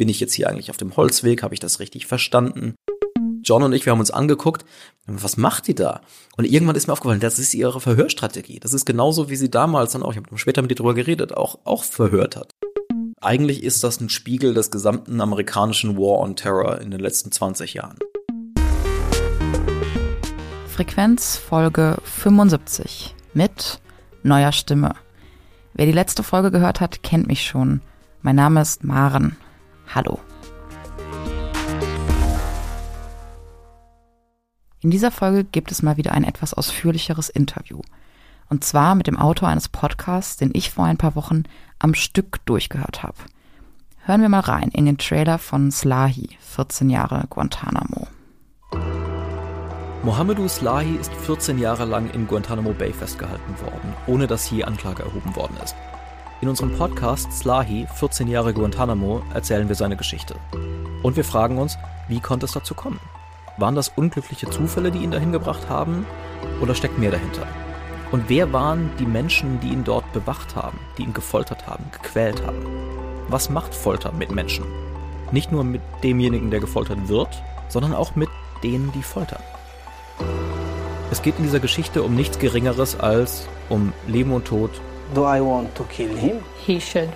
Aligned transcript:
bin 0.00 0.08
ich 0.08 0.18
jetzt 0.18 0.32
hier 0.32 0.48
eigentlich 0.48 0.70
auf 0.70 0.78
dem 0.78 0.96
Holzweg? 0.96 1.42
Habe 1.42 1.52
ich 1.52 1.60
das 1.60 1.78
richtig 1.78 2.06
verstanden? 2.06 2.74
John 3.42 3.62
und 3.62 3.74
ich, 3.74 3.84
wir 3.84 3.92
haben 3.92 4.00
uns 4.00 4.10
angeguckt, 4.10 4.64
was 5.06 5.36
macht 5.36 5.66
die 5.66 5.74
da? 5.74 6.00
Und 6.38 6.46
irgendwann 6.46 6.74
ist 6.74 6.86
mir 6.86 6.94
aufgefallen, 6.94 7.20
das 7.20 7.38
ist 7.38 7.52
ihre 7.52 7.82
Verhörstrategie. 7.82 8.60
Das 8.60 8.72
ist 8.72 8.86
genauso, 8.86 9.28
wie 9.28 9.36
sie 9.36 9.50
damals 9.50 9.92
dann 9.92 10.02
auch, 10.02 10.12
ich 10.12 10.16
habe 10.16 10.38
später 10.38 10.62
mit 10.62 10.70
ihr 10.70 10.76
drüber 10.76 10.94
geredet, 10.94 11.36
auch, 11.36 11.58
auch 11.64 11.84
verhört 11.84 12.34
hat. 12.34 12.52
Eigentlich 13.20 13.62
ist 13.62 13.84
das 13.84 14.00
ein 14.00 14.08
Spiegel 14.08 14.54
des 14.54 14.70
gesamten 14.70 15.20
amerikanischen 15.20 15.98
War 15.98 16.20
on 16.20 16.34
Terror 16.34 16.80
in 16.80 16.90
den 16.90 17.00
letzten 17.00 17.30
20 17.30 17.74
Jahren. 17.74 17.98
Frequenz 20.66 21.36
Folge 21.36 21.98
75 22.04 23.14
mit 23.34 23.82
neuer 24.22 24.52
Stimme. 24.52 24.94
Wer 25.74 25.84
die 25.84 25.92
letzte 25.92 26.22
Folge 26.22 26.50
gehört 26.50 26.80
hat, 26.80 27.02
kennt 27.02 27.26
mich 27.26 27.44
schon. 27.44 27.82
Mein 28.22 28.36
Name 28.36 28.62
ist 28.62 28.82
Maren. 28.82 29.36
Hallo. 29.94 30.18
In 34.82 34.90
dieser 34.90 35.10
Folge 35.10 35.44
gibt 35.44 35.70
es 35.72 35.82
mal 35.82 35.96
wieder 35.96 36.12
ein 36.12 36.24
etwas 36.24 36.54
ausführlicheres 36.54 37.28
Interview. 37.28 37.80
Und 38.48 38.64
zwar 38.64 38.94
mit 38.94 39.06
dem 39.06 39.18
Autor 39.18 39.48
eines 39.48 39.68
Podcasts, 39.68 40.36
den 40.36 40.50
ich 40.54 40.70
vor 40.70 40.84
ein 40.84 40.96
paar 40.96 41.14
Wochen 41.14 41.44
am 41.78 41.94
Stück 41.94 42.44
durchgehört 42.46 43.02
habe. 43.02 43.16
Hören 44.04 44.22
wir 44.22 44.28
mal 44.28 44.40
rein 44.40 44.70
in 44.72 44.86
den 44.86 44.98
Trailer 44.98 45.38
von 45.38 45.70
Slahi, 45.70 46.30
14 46.40 46.88
Jahre 46.88 47.26
Guantanamo. 47.28 48.08
Mohamedou 50.02 50.48
Slahi 50.48 50.96
ist 50.96 51.12
14 51.12 51.58
Jahre 51.58 51.84
lang 51.84 52.10
in 52.10 52.26
Guantanamo 52.26 52.72
Bay 52.72 52.92
festgehalten 52.92 53.60
worden, 53.60 53.94
ohne 54.06 54.26
dass 54.26 54.50
je 54.50 54.64
Anklage 54.64 55.02
erhoben 55.02 55.36
worden 55.36 55.58
ist. 55.62 55.76
In 56.42 56.48
unserem 56.48 56.72
Podcast 56.72 57.30
Slahi, 57.34 57.86
14 57.96 58.26
Jahre 58.26 58.54
Guantanamo, 58.54 59.20
erzählen 59.34 59.68
wir 59.68 59.74
seine 59.74 59.98
Geschichte. 59.98 60.36
Und 61.02 61.16
wir 61.16 61.24
fragen 61.24 61.58
uns, 61.58 61.76
wie 62.08 62.20
konnte 62.20 62.46
es 62.46 62.52
dazu 62.52 62.72
kommen? 62.72 62.98
Waren 63.58 63.74
das 63.74 63.90
unglückliche 63.90 64.48
Zufälle, 64.48 64.90
die 64.90 65.00
ihn 65.00 65.10
dahin 65.10 65.32
gebracht 65.32 65.68
haben? 65.68 66.06
Oder 66.62 66.74
steckt 66.74 66.98
mehr 66.98 67.10
dahinter? 67.10 67.46
Und 68.10 68.24
wer 68.28 68.54
waren 68.54 68.90
die 68.98 69.04
Menschen, 69.04 69.60
die 69.60 69.68
ihn 69.68 69.84
dort 69.84 70.10
bewacht 70.14 70.56
haben, 70.56 70.78
die 70.96 71.02
ihn 71.02 71.12
gefoltert 71.12 71.66
haben, 71.66 71.84
gequält 71.92 72.42
haben? 72.46 72.64
Was 73.28 73.50
macht 73.50 73.74
Folter 73.74 74.10
mit 74.10 74.30
Menschen? 74.30 74.64
Nicht 75.32 75.52
nur 75.52 75.62
mit 75.62 75.82
demjenigen, 76.02 76.50
der 76.50 76.60
gefoltert 76.60 77.08
wird, 77.08 77.42
sondern 77.68 77.92
auch 77.92 78.16
mit 78.16 78.30
denen, 78.62 78.90
die 78.92 79.02
foltern. 79.02 79.42
Es 81.10 81.20
geht 81.20 81.36
in 81.36 81.44
dieser 81.44 81.60
Geschichte 81.60 82.02
um 82.02 82.14
nichts 82.14 82.38
Geringeres 82.38 82.98
als 82.98 83.46
um 83.68 83.92
Leben 84.06 84.32
und 84.32 84.46
Tod. 84.46 84.70
Do 85.14 85.24
I 85.24 85.40
want 85.40 85.74
to 85.76 85.84
kill 85.84 86.16
him? 86.16 86.40
He 86.66 86.78
should 86.80 87.10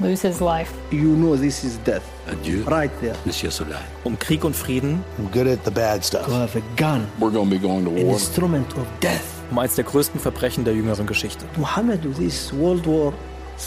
lose 0.00 0.22
his 0.22 0.40
life. 0.40 0.72
You 0.90 1.14
know 1.16 1.36
this 1.36 1.64
is 1.64 1.78
death. 1.84 2.02
Adieu, 2.26 2.64
Right 2.64 2.90
there. 3.00 3.14
Monsieur 3.24 3.50
Soleil. 3.50 3.78
Um 4.04 4.18
Krieg 4.18 4.44
und 4.44 4.54
Frieden, 4.56 5.02
I'm 5.18 5.30
good 5.32 5.46
at 5.46 5.64
the 5.64 5.70
bad 5.70 6.04
stuff. 6.04 6.26
To 6.26 6.32
have 6.34 6.56
a 6.56 6.62
gun, 6.76 7.06
We're 7.20 7.30
going 7.30 7.48
to 7.50 7.56
be 7.56 7.58
going 7.58 7.84
to 7.84 7.90
an 7.90 8.04
war. 8.06 8.14
instrument 8.14 8.72
of 8.76 8.86
death. 9.00 9.24
um 9.50 9.58
eines 9.58 9.76
der 9.76 9.84
größten 9.84 10.20
Verbrechen 10.20 10.64
der 10.64 10.74
jüngeren 10.74 11.06
Geschichte. 11.06 11.44
Muhammad, 11.56 12.00
this 12.16 12.52
World 12.52 12.86
War 12.86 13.12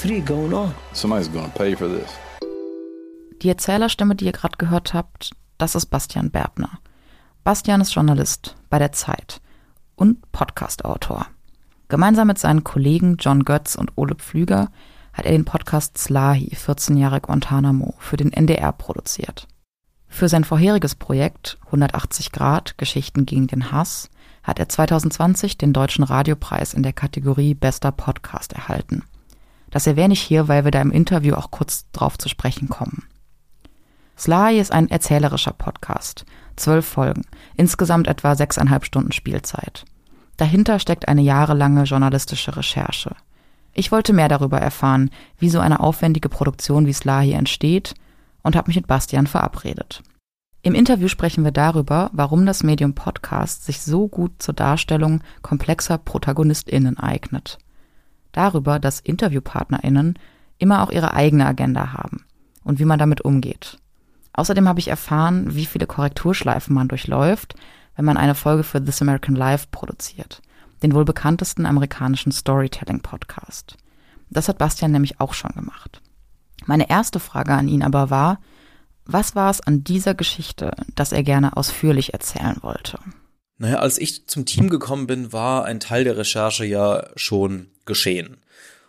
III 0.03 0.21
going 0.21 0.53
on. 0.53 0.73
Somebody's 0.93 1.27
going 1.31 1.45
to 1.51 1.57
pay 1.57 1.75
for 1.75 1.87
this. 1.87 2.09
Die 3.41 3.49
Erzählerstimme, 3.49 4.15
die 4.15 4.25
ihr 4.25 4.31
gerade 4.33 4.57
gehört 4.57 4.93
habt, 4.93 5.31
das 5.57 5.73
ist 5.75 5.87
Bastian 5.87 6.29
Berbner. 6.29 6.79
Bastian 7.43 7.81
ist 7.81 7.93
Journalist 7.95 8.55
bei 8.69 8.77
der 8.77 8.91
Zeit 8.91 9.41
und 9.95 10.31
Podcastautor. 10.31 11.25
Gemeinsam 11.91 12.27
mit 12.27 12.39
seinen 12.39 12.63
Kollegen 12.63 13.17
John 13.19 13.43
Götz 13.43 13.75
und 13.75 13.91
Ole 13.97 14.15
Pflüger 14.15 14.71
hat 15.11 15.25
er 15.25 15.33
den 15.33 15.43
Podcast 15.43 15.97
Slahi 15.97 16.55
14 16.55 16.95
Jahre 16.95 17.19
Guantanamo 17.19 17.95
für 17.99 18.15
den 18.15 18.31
NDR 18.31 18.71
produziert. 18.71 19.45
Für 20.07 20.29
sein 20.29 20.45
vorheriges 20.45 20.95
Projekt 20.95 21.57
180 21.65 22.31
Grad 22.31 22.77
Geschichten 22.77 23.25
gegen 23.25 23.47
den 23.47 23.73
Hass 23.73 24.09
hat 24.41 24.57
er 24.57 24.69
2020 24.69 25.57
den 25.57 25.73
Deutschen 25.73 26.05
Radiopreis 26.05 26.73
in 26.73 26.81
der 26.81 26.93
Kategorie 26.93 27.55
Bester 27.55 27.91
Podcast 27.91 28.53
erhalten. 28.53 29.03
Das 29.69 29.85
erwähne 29.85 30.13
ich 30.13 30.21
hier, 30.21 30.47
weil 30.47 30.63
wir 30.63 30.71
da 30.71 30.79
im 30.79 30.91
Interview 30.91 31.35
auch 31.35 31.51
kurz 31.51 31.91
drauf 31.91 32.17
zu 32.17 32.29
sprechen 32.29 32.69
kommen. 32.69 33.03
Sly 34.17 34.61
ist 34.61 34.71
ein 34.71 34.89
erzählerischer 34.89 35.51
Podcast. 35.51 36.23
Zwölf 36.55 36.85
Folgen, 36.85 37.23
insgesamt 37.57 38.07
etwa 38.07 38.37
sechseinhalb 38.37 38.85
Stunden 38.85 39.11
Spielzeit. 39.11 39.83
Dahinter 40.41 40.79
steckt 40.79 41.07
eine 41.07 41.21
jahrelange 41.21 41.83
journalistische 41.83 42.57
Recherche. 42.57 43.15
Ich 43.73 43.91
wollte 43.91 44.11
mehr 44.11 44.27
darüber 44.27 44.57
erfahren, 44.57 45.11
wie 45.37 45.49
so 45.49 45.59
eine 45.59 45.79
aufwendige 45.79 46.29
Produktion 46.29 46.87
wie 46.87 46.93
Slahi 46.93 47.33
entsteht 47.33 47.93
und 48.41 48.55
habe 48.55 48.69
mich 48.69 48.75
mit 48.75 48.87
Bastian 48.87 49.27
verabredet. 49.27 50.01
Im 50.63 50.73
Interview 50.73 51.09
sprechen 51.09 51.43
wir 51.43 51.51
darüber, 51.51 52.09
warum 52.11 52.47
das 52.47 52.63
Medium 52.63 52.95
Podcast 52.95 53.65
sich 53.65 53.81
so 53.81 54.07
gut 54.07 54.31
zur 54.39 54.55
Darstellung 54.55 55.21
komplexer 55.43 55.99
ProtagonistInnen 55.99 56.97
eignet. 56.97 57.59
Darüber, 58.31 58.79
dass 58.79 58.99
InterviewpartnerInnen 58.99 60.17
immer 60.57 60.81
auch 60.81 60.89
ihre 60.89 61.13
eigene 61.13 61.45
Agenda 61.45 61.93
haben 61.93 62.25
und 62.63 62.79
wie 62.79 62.85
man 62.85 62.97
damit 62.97 63.21
umgeht. 63.21 63.77
Außerdem 64.33 64.67
habe 64.67 64.79
ich 64.79 64.87
erfahren, 64.87 65.53
wie 65.53 65.67
viele 65.67 65.85
Korrekturschleifen 65.85 66.73
man 66.73 66.87
durchläuft, 66.87 67.53
wenn 68.01 68.05
man 68.07 68.17
eine 68.17 68.33
Folge 68.33 68.63
für 68.63 68.83
This 68.83 68.99
American 69.03 69.35
Life 69.35 69.67
produziert, 69.69 70.41
den 70.81 70.95
wohl 70.95 71.05
bekanntesten 71.05 71.67
amerikanischen 71.67 72.31
Storytelling-Podcast. 72.31 73.77
Das 74.31 74.47
hat 74.47 74.57
Bastian 74.57 74.91
nämlich 74.91 75.19
auch 75.19 75.35
schon 75.35 75.51
gemacht. 75.51 76.01
Meine 76.65 76.89
erste 76.89 77.19
Frage 77.19 77.53
an 77.53 77.67
ihn 77.67 77.83
aber 77.83 78.09
war, 78.09 78.39
was 79.05 79.35
war 79.35 79.51
es 79.51 79.61
an 79.61 79.83
dieser 79.83 80.15
Geschichte, 80.15 80.71
das 80.95 81.11
er 81.11 81.21
gerne 81.21 81.55
ausführlich 81.55 82.15
erzählen 82.15 82.57
wollte? 82.61 82.97
Naja, 83.59 83.75
als 83.75 83.99
ich 83.99 84.25
zum 84.25 84.47
Team 84.47 84.71
gekommen 84.71 85.05
bin, 85.05 85.31
war 85.31 85.65
ein 85.65 85.79
Teil 85.79 86.03
der 86.03 86.17
Recherche 86.17 86.65
ja 86.65 87.05
schon 87.15 87.67
geschehen. 87.85 88.37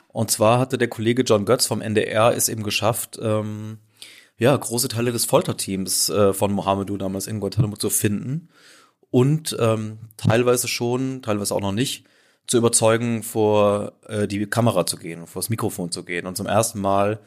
Und 0.08 0.30
zwar 0.30 0.58
hatte 0.58 0.78
der 0.78 0.88
Kollege 0.88 1.20
John 1.20 1.44
Götz 1.44 1.66
vom 1.66 1.82
NDR 1.82 2.34
es 2.34 2.48
eben 2.48 2.62
geschafft, 2.62 3.18
ähm, 3.20 3.76
ja, 4.38 4.56
große 4.56 4.88
Teile 4.88 5.12
des 5.12 5.26
Folterteams 5.26 6.08
äh, 6.08 6.32
von 6.32 6.50
Mohamedou 6.52 6.96
damals 6.96 7.26
in 7.26 7.40
Guantanamo 7.40 7.76
zu 7.76 7.90
finden 7.90 8.48
und 9.12 9.54
ähm, 9.60 9.98
teilweise 10.16 10.66
schon, 10.66 11.20
teilweise 11.20 11.54
auch 11.54 11.60
noch 11.60 11.72
nicht, 11.72 12.06
zu 12.46 12.56
überzeugen, 12.56 13.22
vor 13.22 13.92
äh, 14.08 14.26
die 14.26 14.46
Kamera 14.46 14.86
zu 14.86 14.96
gehen, 14.96 15.26
vor 15.26 15.42
das 15.42 15.50
Mikrofon 15.50 15.92
zu 15.92 16.02
gehen 16.02 16.26
und 16.26 16.36
zum 16.36 16.46
ersten 16.46 16.80
Mal 16.80 17.20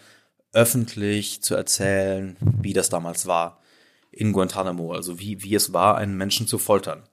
öffentlich 0.52 1.44
zu 1.44 1.54
erzählen, 1.54 2.38
wie 2.42 2.74
das 2.74 2.90
damals 2.90 3.28
war 3.28 3.62
in 4.12 4.34
Guantanamo, 4.34 4.94
also 4.94 5.20
wie, 5.20 5.44
wie 5.44 5.54
es 5.54 5.74
war, 5.74 5.96
einen 5.96 6.18
Menschen 6.18 6.48
zu 6.48 6.58
foltern. 6.58 7.04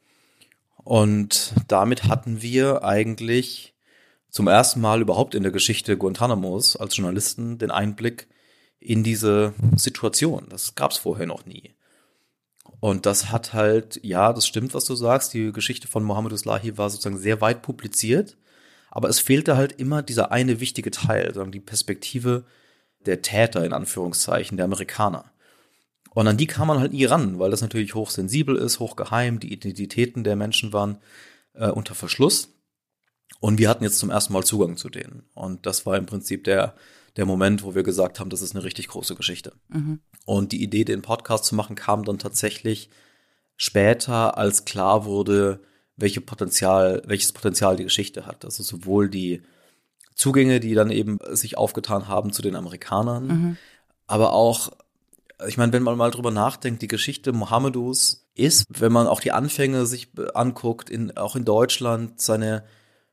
Und 0.76 1.52
damit 1.68 2.04
hatten 2.04 2.40
wir 2.40 2.82
eigentlich 2.82 3.74
zum 4.30 4.48
ersten 4.48 4.80
Mal 4.80 5.02
überhaupt 5.02 5.34
in 5.34 5.42
der 5.42 5.52
Geschichte 5.52 5.98
Guantanamos 5.98 6.76
als 6.76 6.96
Journalisten 6.96 7.58
den 7.58 7.70
Einblick 7.70 8.26
in 8.80 9.04
diese 9.04 9.52
Situation. 9.76 10.46
Das 10.48 10.74
gab 10.74 10.92
es 10.92 10.96
vorher 10.96 11.26
noch 11.26 11.44
nie. 11.44 11.74
Und 12.82 13.06
das 13.06 13.30
hat 13.30 13.52
halt, 13.52 14.00
ja, 14.02 14.32
das 14.32 14.44
stimmt, 14.44 14.74
was 14.74 14.86
du 14.86 14.96
sagst. 14.96 15.34
Die 15.34 15.52
Geschichte 15.52 15.86
von 15.86 16.02
Mohammed 16.02 16.36
Slahi 16.36 16.76
war 16.76 16.90
sozusagen 16.90 17.16
sehr 17.16 17.40
weit 17.40 17.62
publiziert, 17.62 18.36
aber 18.90 19.08
es 19.08 19.20
fehlte 19.20 19.56
halt 19.56 19.78
immer 19.78 20.02
dieser 20.02 20.32
eine 20.32 20.58
wichtige 20.58 20.90
Teil, 20.90 21.26
sozusagen 21.26 21.52
die 21.52 21.60
Perspektive 21.60 22.44
der 23.06 23.22
Täter 23.22 23.64
in 23.64 23.72
Anführungszeichen, 23.72 24.56
der 24.56 24.64
Amerikaner. 24.64 25.26
Und 26.10 26.26
an 26.26 26.36
die 26.36 26.48
kam 26.48 26.66
man 26.66 26.80
halt 26.80 26.92
nie 26.92 27.04
ran, 27.04 27.38
weil 27.38 27.52
das 27.52 27.60
natürlich 27.60 27.94
hochsensibel 27.94 28.56
ist, 28.56 28.80
hochgeheim. 28.80 29.38
Die 29.38 29.52
Identitäten 29.52 30.24
der 30.24 30.34
Menschen 30.34 30.72
waren 30.72 30.98
äh, 31.54 31.68
unter 31.68 31.94
Verschluss. 31.94 32.48
Und 33.38 33.58
wir 33.58 33.68
hatten 33.68 33.84
jetzt 33.84 34.00
zum 34.00 34.10
ersten 34.10 34.32
Mal 34.32 34.42
Zugang 34.42 34.76
zu 34.76 34.88
denen. 34.88 35.22
Und 35.34 35.66
das 35.66 35.86
war 35.86 35.96
im 35.96 36.06
Prinzip 36.06 36.42
der, 36.42 36.74
der 37.16 37.26
Moment, 37.26 37.62
wo 37.62 37.74
wir 37.74 37.82
gesagt 37.82 38.20
haben, 38.20 38.30
das 38.30 38.42
ist 38.42 38.54
eine 38.54 38.64
richtig 38.64 38.88
große 38.88 39.14
Geschichte. 39.14 39.52
Mhm. 39.68 40.00
Und 40.24 40.52
die 40.52 40.62
Idee, 40.62 40.84
den 40.84 41.02
Podcast 41.02 41.44
zu 41.44 41.54
machen, 41.54 41.76
kam 41.76 42.04
dann 42.04 42.18
tatsächlich 42.18 42.88
später, 43.56 44.38
als 44.38 44.64
klar 44.64 45.04
wurde, 45.04 45.60
welche 45.96 46.20
Potenzial, 46.20 47.02
welches 47.06 47.32
Potenzial 47.32 47.76
die 47.76 47.84
Geschichte 47.84 48.26
hat. 48.26 48.44
Also 48.44 48.62
sowohl 48.62 49.08
die 49.10 49.42
Zugänge, 50.14 50.58
die 50.60 50.74
dann 50.74 50.90
eben 50.90 51.18
sich 51.30 51.58
aufgetan 51.58 52.08
haben 52.08 52.32
zu 52.32 52.42
den 52.42 52.56
Amerikanern, 52.56 53.26
Mhm. 53.26 53.56
aber 54.06 54.32
auch, 54.32 54.72
ich 55.46 55.56
meine, 55.56 55.72
wenn 55.72 55.82
man 55.82 55.96
mal 55.96 56.10
drüber 56.10 56.30
nachdenkt, 56.30 56.82
die 56.82 56.88
Geschichte 56.88 57.32
Mohammedus 57.32 58.26
ist, 58.34 58.66
wenn 58.80 58.92
man 58.92 59.06
auch 59.06 59.20
die 59.20 59.32
Anfänge 59.32 59.86
sich 59.86 60.08
anguckt, 60.34 60.88
in, 60.90 61.16
auch 61.16 61.36
in 61.36 61.44
Deutschland, 61.44 62.20
seine, 62.20 62.64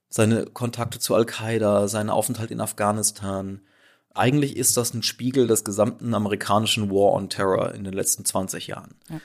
seine 0.10 0.46
Kontakte 0.46 1.00
zu 1.00 1.16
Al-Qaida, 1.16 1.88
seinen 1.88 2.10
Aufenthalt 2.10 2.52
in 2.52 2.62
Afghanistan, 2.62 3.62
eigentlich 4.20 4.56
ist 4.58 4.78
das 4.78 4.94
ein 4.94 5.04
Spiegel 5.04 5.48
des 5.48 5.64
gesamten 5.64 6.14
amerikanischen 6.14 6.90
War 6.92 7.14
on 7.14 7.30
Terror 7.30 7.74
in 7.74 7.84
den 7.84 7.94
letzten 7.94 8.26
20 8.26 8.68
Jahren. 8.68 8.96
Ja. 9.10 9.20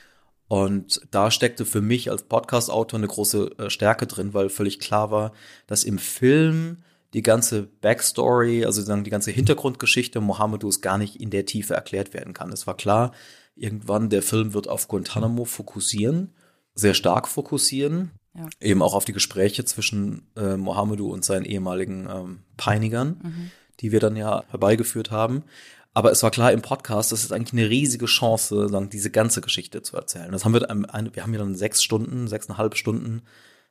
Und 0.49 1.00
da 1.11 1.31
steckte 1.31 1.64
für 1.64 1.81
mich 1.81 2.11
als 2.11 2.23
Podcast-Autor 2.25 2.99
eine 2.99 3.08
große 3.08 3.58
äh, 3.58 3.70
Stärke 3.70 4.06
drin, 4.06 4.35
weil 4.35 4.50
völlig 4.50 4.79
klar 4.79 5.11
war, 5.11 5.32
dass 5.67 5.85
im 5.85 5.99
Film 5.99 6.79
die 7.14 7.23
ganze 7.23 7.62
Backstory, 7.81 8.64
also 8.64 8.82
die 9.02 9.11
ganze 9.11 9.31
Hintergrundgeschichte 9.31 10.20
Mohammedus 10.20 10.81
gar 10.81 10.99
nicht 10.99 11.20
in 11.20 11.31
der 11.31 11.47
Tiefe 11.47 11.75
erklärt 11.75 12.12
werden 12.12 12.35
kann. 12.35 12.52
Es 12.52 12.67
war 12.67 12.76
klar, 12.76 13.12
irgendwann 13.56 14.11
der 14.11 14.23
Film 14.23 14.52
wird 14.52 14.69
auf 14.69 14.88
Guantanamo 14.88 15.44
fokussieren, 15.44 16.35
sehr 16.75 16.94
stark 16.94 17.29
fokussieren, 17.29 18.11
Ja. 18.37 18.49
eben 18.61 18.82
auch 18.82 18.94
auf 18.94 19.05
die 19.05 19.12
Gespräche 19.12 19.64
zwischen 19.64 20.26
äh, 20.37 20.56
Mohammedu 20.56 21.11
und 21.12 21.25
seinen 21.25 21.44
ehemaligen 21.44 22.08
ähm, 22.11 22.40
Peinigern, 22.56 23.50
die 23.81 23.93
wir 23.93 24.00
dann 24.00 24.17
ja 24.17 24.44
herbeigeführt 24.49 25.11
haben. 25.11 25.44
Aber 25.93 26.11
es 26.11 26.23
war 26.23 26.31
klar 26.32 26.50
im 26.53 26.62
Podcast, 26.62 27.12
das 27.12 27.23
ist 27.23 27.32
eigentlich 27.32 27.53
eine 27.53 27.71
riesige 27.71 28.06
Chance, 28.06 28.69
sagen, 28.69 28.91
diese 28.91 29.11
ganze 29.11 29.41
Geschichte 29.41 29.82
zu 29.82 29.97
erzählen. 29.97 30.32
Das 30.32 30.44
haben 30.44 30.53
wir 30.55 30.62
wir 30.62 31.23
haben 31.23 31.32
ja 31.32 31.38
dann 31.38 31.55
sechs 31.55 31.82
Stunden, 31.85 32.26
sechseinhalb 32.26 32.76
Stunden 32.76 33.23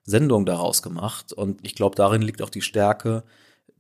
Sendung 0.06 0.46
daraus 0.46 0.82
gemacht. 0.82 1.34
Und 1.34 1.66
ich 1.66 1.76
glaube, 1.76 1.96
darin 1.96 2.22
liegt 2.22 2.42
auch 2.42 2.50
die 2.50 2.62
Stärke 2.62 3.24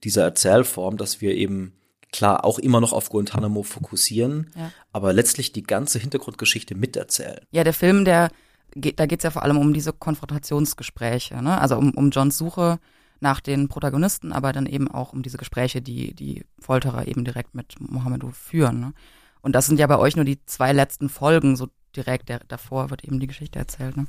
dieser 0.03 0.23
Erzählform, 0.23 0.97
dass 0.97 1.21
wir 1.21 1.35
eben 1.35 1.73
klar 2.11 2.43
auch 2.45 2.59
immer 2.59 2.79
noch 2.81 2.93
auf 2.93 3.09
Guantanamo 3.09 3.63
fokussieren, 3.63 4.51
Ja. 4.55 4.71
aber 4.91 5.13
letztlich 5.13 5.51
die 5.53 5.63
ganze 5.63 5.97
Hintergrundgeschichte 5.99 6.75
miterzählen. 6.75 7.39
Ja, 7.51 7.63
der 7.63 7.73
Film, 7.73 8.05
der 8.05 8.29
geht, 8.75 8.99
da 8.99 9.05
geht's 9.05 9.23
ja 9.23 9.31
vor 9.31 9.43
allem 9.43 9.57
um 9.57 9.73
diese 9.73 9.93
Konfrontationsgespräche, 9.93 11.41
ne? 11.41 11.59
Also 11.59 11.77
um, 11.77 11.91
um 11.91 12.09
Johns 12.11 12.37
Suche 12.37 12.79
nach 13.23 13.39
den 13.39 13.69
Protagonisten, 13.69 14.31
aber 14.33 14.51
dann 14.53 14.67
eben 14.67 14.87
auch 14.91 15.13
um 15.13 15.23
diese 15.23 15.37
Gespräche, 15.37 15.81
die 15.81 16.13
die 16.13 16.45
Folterer 16.59 17.07
eben 17.07 17.23
direkt 17.23 17.55
mit 17.55 17.79
Mohammedu 17.79 18.31
führen. 18.31 18.79
Ne? 18.79 18.93
Und 19.41 19.53
das 19.55 19.65
sind 19.65 19.79
ja 19.79 19.87
bei 19.87 19.97
euch 19.97 20.15
nur 20.15 20.25
die 20.25 20.45
zwei 20.45 20.73
letzten 20.73 21.09
Folgen, 21.09 21.55
so 21.55 21.69
direkt 21.95 22.29
der, 22.29 22.39
davor 22.47 22.89
wird 22.89 23.03
eben 23.03 23.19
die 23.19 23.27
Geschichte 23.27 23.57
erzählt. 23.57 23.97
Ne? 23.97 24.05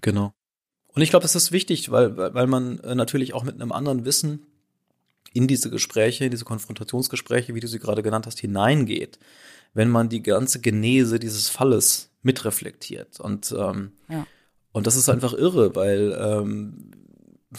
Genau. 0.00 0.32
Und 0.94 1.02
ich 1.02 1.10
glaube, 1.10 1.24
das 1.24 1.34
ist 1.34 1.52
wichtig, 1.52 1.90
weil, 1.90 2.16
weil 2.16 2.34
weil 2.34 2.46
man 2.46 2.78
äh, 2.80 2.94
natürlich 2.94 3.34
auch 3.34 3.42
mit 3.42 3.56
einem 3.56 3.72
anderen 3.72 4.04
Wissen 4.04 4.46
in 5.32 5.48
diese 5.48 5.68
Gespräche, 5.70 6.24
in 6.26 6.30
diese 6.30 6.44
Konfrontationsgespräche, 6.44 7.54
wie 7.54 7.60
du 7.60 7.66
sie 7.66 7.78
gerade 7.78 8.02
genannt 8.02 8.26
hast, 8.26 8.38
hineingeht, 8.38 9.18
wenn 9.74 9.88
man 9.88 10.08
die 10.08 10.22
ganze 10.22 10.60
Genese 10.60 11.18
dieses 11.18 11.48
Falles 11.48 12.10
mitreflektiert. 12.22 13.18
Und, 13.18 13.52
ähm, 13.58 13.92
Ja. 14.08 14.26
und 14.72 14.86
das 14.86 14.94
ist 14.96 15.08
einfach 15.08 15.32
irre, 15.32 15.74
weil 15.74 16.16
ähm, 16.20 16.90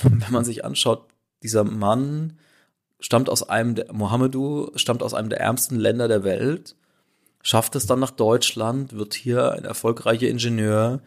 wenn 0.01 0.31
man 0.31 0.45
sich 0.45 0.65
anschaut, 0.65 1.07
dieser 1.41 1.63
Mann 1.63 2.37
stammt 2.99 3.29
aus 3.29 3.47
einem, 3.47 3.75
der, 3.75 3.93
Mohammedu 3.93 4.71
stammt 4.75 5.03
aus 5.03 5.13
einem 5.13 5.29
der 5.29 5.39
ärmsten 5.39 5.77
Länder 5.77 6.07
der 6.07 6.23
Welt, 6.23 6.75
schafft 7.41 7.75
es 7.75 7.85
dann 7.85 7.99
nach 7.99 8.11
Deutschland, 8.11 8.93
wird 8.93 9.13
hier 9.13 9.51
ein 9.51 9.65
erfolgreicher 9.65 10.27
Ingenieur, 10.27 11.01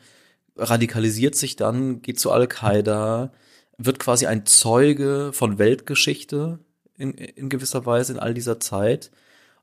radikalisiert 0.56 1.34
sich 1.34 1.56
dann, 1.56 2.02
geht 2.02 2.20
zu 2.20 2.30
Al-Qaida, 2.30 3.32
wird 3.78 3.98
quasi 3.98 4.26
ein 4.26 4.46
Zeuge 4.46 5.30
von 5.32 5.58
Weltgeschichte 5.58 6.58
in, 6.96 7.12
in 7.12 7.48
gewisser 7.48 7.86
Weise 7.86 8.12
in 8.12 8.18
all 8.18 8.34
dieser 8.34 8.60
Zeit 8.60 9.10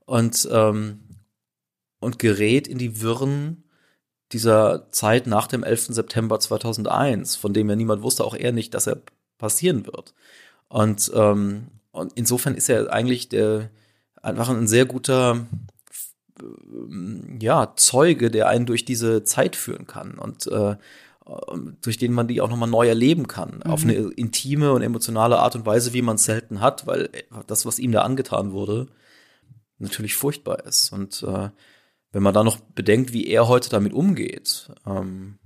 und, 0.06 0.48
ähm, 0.52 1.00
und 2.00 2.20
gerät 2.20 2.68
in 2.68 2.78
die 2.78 3.02
Wirren 3.02 3.63
dieser 4.32 4.92
Zeit 4.92 5.28
nach 5.28 5.48
dem 5.48 5.64
11. 5.64 5.88
September 5.88 6.40
2001, 6.40 7.36
von 7.36 7.54
dem 7.54 7.70
ja 7.70 7.76
niemand 7.76 8.02
wusste, 8.02 8.24
auch 8.24 8.36
er 8.36 8.52
nicht, 8.52 8.74
dass 8.74 8.88
er 8.88 9.02
passieren 9.38 9.86
wird. 9.86 10.14
Und, 10.70 11.12
ähm, 11.14 11.68
und 11.92 12.14
insofern 12.16 12.56
ist 12.56 12.70
er 12.70 12.92
eigentlich 12.92 13.30
der, 13.30 13.70
einfach 14.22 14.50
ein 14.50 14.68
sehr 14.68 14.86
guter 14.86 15.46
ähm, 16.42 17.38
ja, 17.40 17.74
Zeuge, 17.76 18.32
der 18.32 18.48
einen 18.48 18.66
durch 18.66 18.86
diese 18.86 19.24
Zeit 19.24 19.56
führen 19.56 19.86
kann 19.86 20.18
und 20.18 20.48
äh, 20.48 20.76
durch 21.82 21.98
den 21.98 22.12
man 22.12 22.28
die 22.28 22.42
auch 22.42 22.50
nochmal 22.50 22.70
neu 22.70 22.88
erleben 22.88 23.28
kann. 23.28 23.64
Auf 23.64 23.84
eine 23.84 23.94
intime 23.94 24.74
und 24.74 24.82
emotionale 24.82 25.40
Art 25.40 25.56
und 25.56 25.66
Weise, 25.66 25.94
wie 25.94 26.02
man 26.02 26.16
es 26.16 26.26
selten 26.26 26.60
hat, 26.60 26.86
weil 26.86 27.10
das, 27.48 27.66
was 27.66 27.80
ihm 27.80 27.94
da 27.94 28.02
angetan 28.02 28.52
wurde, 28.52 28.88
natürlich 29.80 30.16
furchtbar 30.16 30.66
ist. 30.66 30.92
Und 30.92 31.24
äh, 31.24 31.50
wenn 32.14 32.24
man 32.24 32.34
da 32.34 32.44
noch 32.44 32.60
bedenkt, 32.60 33.12
wie 33.12 33.28
er 33.28 33.48
heute 33.48 33.70
damit 33.70 33.92
umgeht, 33.92 34.72
ähm, 34.86 35.40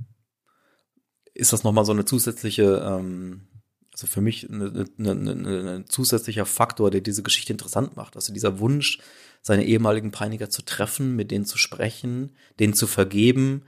ist 1.34 1.54
das 1.54 1.64
nochmal 1.64 1.86
so 1.86 1.94
eine 1.94 2.06
zusätzliche, 2.06 2.84
ähm, 2.86 3.48
also 3.92 4.06
für 4.06 4.22
mich 4.22 4.48
ein 4.50 5.86
zusätzlicher 5.88 6.46
Faktor, 6.46 6.92
der 6.92 7.02
diese 7.02 7.24
Geschichte 7.24 7.54
interessant 7.54 7.96
macht. 7.96 8.16
Also 8.16 8.34
dieser 8.34 8.60
Wunsch, 8.60 9.00
seine 9.42 9.66
ehemaligen 9.66 10.12
Peiniger 10.12 10.50
zu 10.50 10.62
treffen, 10.62 11.16
mit 11.16 11.31
denen 11.31 11.46
zu 11.46 11.58
sprechen, 11.58 12.36
denen 12.60 12.74
zu 12.74 12.86
vergeben, 12.86 13.63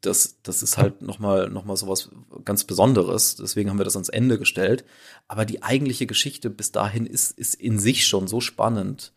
das, 0.00 0.38
das 0.42 0.62
ist 0.62 0.78
halt 0.78 1.02
nochmal 1.02 1.50
noch 1.50 1.64
mal 1.64 1.76
sowas 1.76 2.10
ganz 2.44 2.64
Besonderes. 2.64 3.36
Deswegen 3.36 3.68
haben 3.68 3.78
wir 3.78 3.84
das 3.84 3.96
ans 3.96 4.08
Ende 4.08 4.38
gestellt. 4.38 4.84
Aber 5.28 5.44
die 5.44 5.62
eigentliche 5.62 6.06
Geschichte 6.06 6.50
bis 6.50 6.72
dahin 6.72 7.04
ist, 7.04 7.32
ist 7.32 7.54
in 7.54 7.78
sich 7.78 8.06
schon 8.06 8.26
so 8.26 8.40
spannend, 8.40 9.12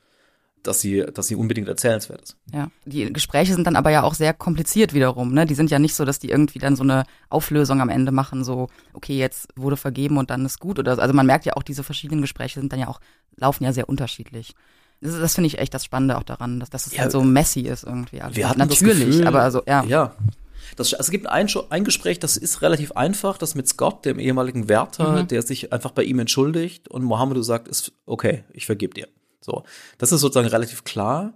dass 0.68 0.82
sie, 0.82 1.06
dass 1.14 1.28
sie 1.28 1.36
unbedingt 1.36 1.68
erzählenswert 1.68 2.22
ist. 2.22 2.38
Ja, 2.54 2.70
die 2.86 3.12
Gespräche 3.14 3.54
sind 3.54 3.66
dann 3.68 3.76
aber 3.76 3.90
ja 3.92 4.04
auch 4.04 4.14
sehr 4.14 4.34
kompliziert 4.34 4.94
wiederum. 4.94 5.34
Ne? 5.34 5.46
Die 5.46 5.56
sind 5.56 5.72
ja 5.72 5.80
nicht 5.80 5.96
so, 5.96 6.06
dass 6.06 6.20
die 6.20 6.30
irgendwie 6.30 6.60
dann 6.60 6.76
so 6.76 6.84
eine 6.84 7.04
Auflösung 7.30 7.82
am 7.82 7.90
Ende 7.90 8.12
machen, 8.12 8.44
so, 8.44 8.70
okay, 8.94 9.18
jetzt 9.18 9.48
wurde 9.56 9.78
vergeben 9.78 10.18
und 10.18 10.30
dann 10.30 10.46
ist 10.46 10.60
gut. 10.60 10.80
Oder 10.80 10.96
so. 10.96 11.02
Also 11.02 11.14
man 11.14 11.26
merkt 11.26 11.46
ja 11.46 11.54
auch, 11.56 11.64
diese 11.64 11.84
verschiedenen 11.84 12.22
Gespräche 12.22 12.60
sind 12.60 12.72
dann 12.72 12.80
ja 12.80 12.88
auch, 12.88 13.00
laufen 13.38 13.64
ja 13.64 13.74
sehr 13.74 13.90
unterschiedlich. 13.90 14.54
Das, 15.02 15.20
das 15.20 15.36
finde 15.36 15.48
ich 15.48 15.60
echt 15.60 15.74
das 15.74 15.84
Spannende 15.86 16.18
auch 16.18 16.24
daran, 16.24 16.60
dass, 16.60 16.70
dass 16.70 16.88
es 16.88 16.94
Ja, 16.96 17.02
halt 17.04 17.12
so 17.12 17.22
messy 17.24 17.62
ist 17.62 17.84
irgendwie. 17.84 18.22
alles. 18.22 18.36
Wir 18.38 18.48
hatten 18.50 18.60
Natürlich, 18.60 18.98
das 19.00 19.06
Gefühl, 19.08 19.28
aber 19.28 19.42
also, 19.42 19.62
ja. 19.68 19.84
Ja. 19.84 20.16
Das, 20.78 20.94
also 20.94 21.02
es 21.02 21.12
gibt 21.12 21.28
ein, 21.28 21.48
ein 21.70 21.84
Gespräch, 21.84 22.20
das 22.20 22.38
ist 22.38 22.62
relativ 22.64 22.94
einfach, 22.94 23.38
das 23.38 23.54
mit 23.54 23.68
Scott, 23.68 24.04
dem 24.04 24.18
ehemaligen 24.20 24.68
Wärter, 24.68 25.22
Mhm. 25.24 25.28
der 25.28 25.42
sich 25.44 25.72
einfach 25.72 25.92
bei 25.92 26.04
ihm 26.04 26.18
entschuldigt 26.20 26.88
und 26.88 27.04
Mohammedu 27.04 27.44
sagt, 27.44 27.68
ist 27.68 27.92
okay, 28.08 28.44
ich 28.52 28.66
vergebe 28.66 28.94
dir. 28.96 29.08
So, 29.46 29.64
das 30.00 30.12
ist 30.12 30.22
sozusagen 30.22 30.48
relativ 30.48 30.84
klar. 30.84 31.34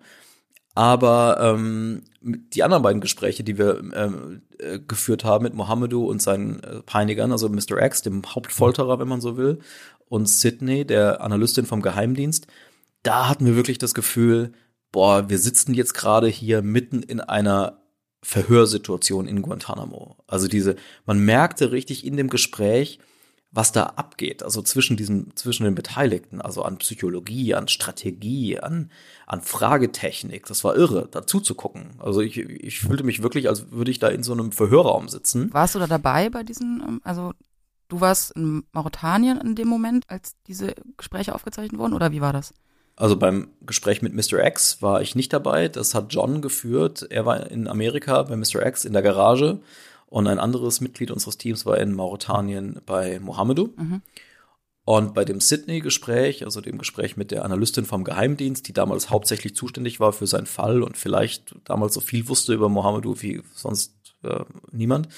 Aber 0.73 1.37
ähm, 1.41 2.03
die 2.21 2.63
anderen 2.63 2.83
beiden 2.83 3.01
Gespräche, 3.01 3.43
die 3.43 3.57
wir 3.57 3.81
ähm, 3.93 4.41
äh, 4.57 4.79
geführt 4.79 5.23
haben 5.23 5.43
mit 5.43 5.53
Mohammedu 5.53 6.05
und 6.09 6.21
seinen 6.21 6.63
äh, 6.63 6.81
Peinigern, 6.81 7.31
also 7.31 7.49
Mr. 7.49 7.81
X, 7.81 8.01
dem 8.01 8.23
Hauptfolterer, 8.25 8.99
wenn 8.99 9.07
man 9.07 9.21
so 9.21 9.37
will, 9.37 9.59
und 10.07 10.27
Sydney, 10.27 10.85
der 10.85 11.21
Analystin 11.21 11.65
vom 11.65 11.81
Geheimdienst, 11.81 12.47
da 13.03 13.29
hatten 13.29 13.45
wir 13.45 13.55
wirklich 13.55 13.77
das 13.77 13.93
Gefühl, 13.93 14.53
boah, 14.91 15.29
wir 15.29 15.37
sitzen 15.37 15.73
jetzt 15.73 15.93
gerade 15.93 16.27
hier 16.27 16.61
mitten 16.61 17.03
in 17.03 17.19
einer 17.19 17.81
Verhörsituation 18.23 19.27
in 19.27 19.41
Guantanamo. 19.41 20.17
Also 20.27 20.47
diese, 20.47 20.75
man 21.05 21.19
merkte 21.19 21.71
richtig 21.71 22.05
in 22.05 22.17
dem 22.17 22.29
Gespräch, 22.29 22.99
was 23.51 23.71
da 23.71 23.83
abgeht, 23.95 24.43
also 24.43 24.61
zwischen 24.61 24.95
diesen, 24.95 25.35
zwischen 25.35 25.63
den 25.63 25.73
Beteiligten, 25.73 26.39
also 26.39 26.61
an 26.61 26.77
Psychologie, 26.77 27.55
an 27.55 27.67
Strategie, 27.67 28.59
an, 28.59 28.91
an 29.25 29.41
Fragetechnik. 29.41 30.45
Das 30.45 30.63
war 30.63 30.75
irre, 30.75 31.07
dazu 31.09 31.39
zu 31.39 31.55
gucken. 31.55 31.95
Also 31.97 32.21
ich, 32.21 32.37
ich 32.37 32.79
fühlte 32.79 33.03
mich 33.03 33.23
wirklich, 33.23 33.49
als 33.49 33.71
würde 33.71 33.89
ich 33.89 33.97
da 33.97 34.07
in 34.09 34.21
so 34.21 34.33
einem 34.33 34.51
Verhörraum 34.51 35.09
sitzen. 35.09 35.51
Warst 35.51 35.73
du 35.73 35.79
da 35.79 35.87
dabei 35.87 36.29
bei 36.29 36.43
diesen, 36.43 36.83
ähm, 36.87 37.01
also 37.03 37.33
du 37.87 38.01
warst 38.01 38.31
in 38.31 38.63
Mauretanien 38.71 39.41
in 39.41 39.55
dem 39.55 39.67
Moment, 39.67 40.05
als 40.09 40.35
diese 40.45 40.75
Gespräche 40.95 41.33
aufgezeichnet 41.33 41.79
wurden, 41.79 41.93
oder 41.93 42.11
wie 42.11 42.21
war 42.21 42.33
das? 42.33 42.53
Also 42.95 43.15
beim 43.15 43.47
Gespräch 43.61 44.01
mit 44.01 44.13
Mr. 44.13 44.45
X 44.45 44.81
war 44.81 45.01
ich 45.01 45.15
nicht 45.15 45.31
dabei. 45.31 45.69
Das 45.69 45.95
hat 45.95 46.13
John 46.13 46.41
geführt. 46.41 47.07
Er 47.09 47.25
war 47.25 47.49
in 47.49 47.67
Amerika 47.67 48.21
bei 48.23 48.35
Mr. 48.35 48.65
X 48.65 48.83
in 48.83 48.93
der 48.93 49.01
Garage 49.01 49.59
und 50.09 50.27
ein 50.27 50.39
anderes 50.39 50.81
Mitglied 50.81 51.11
unseres 51.11 51.37
Teams 51.37 51.65
war 51.65 51.77
in 51.77 51.93
Mauretanien 51.93 52.81
bei 52.85 53.19
Mohammedu. 53.19 53.73
Und 54.85 55.13
bei 55.13 55.23
dem 55.23 55.39
Sydney-Gespräch, 55.39 56.45
also 56.45 56.61
dem 56.61 56.79
Gespräch 56.79 57.15
mit 57.15 57.29
der 57.29 57.45
Analystin 57.45 57.85
vom 57.85 58.03
Geheimdienst, 58.03 58.67
die 58.67 58.73
damals 58.73 59.11
hauptsächlich 59.11 59.55
zuständig 59.55 59.99
war 59.99 60.13
für 60.13 60.25
seinen 60.25 60.47
Fall 60.47 60.81
und 60.81 60.97
vielleicht 60.97 61.55
damals 61.63 61.93
so 61.93 62.01
viel 62.01 62.27
wusste 62.27 62.55
über 62.55 62.69
Mohammedu 62.69 63.15
wie 63.21 63.43
sonst 63.53 63.93
äh, 64.23 64.43
niemand, 64.71 65.09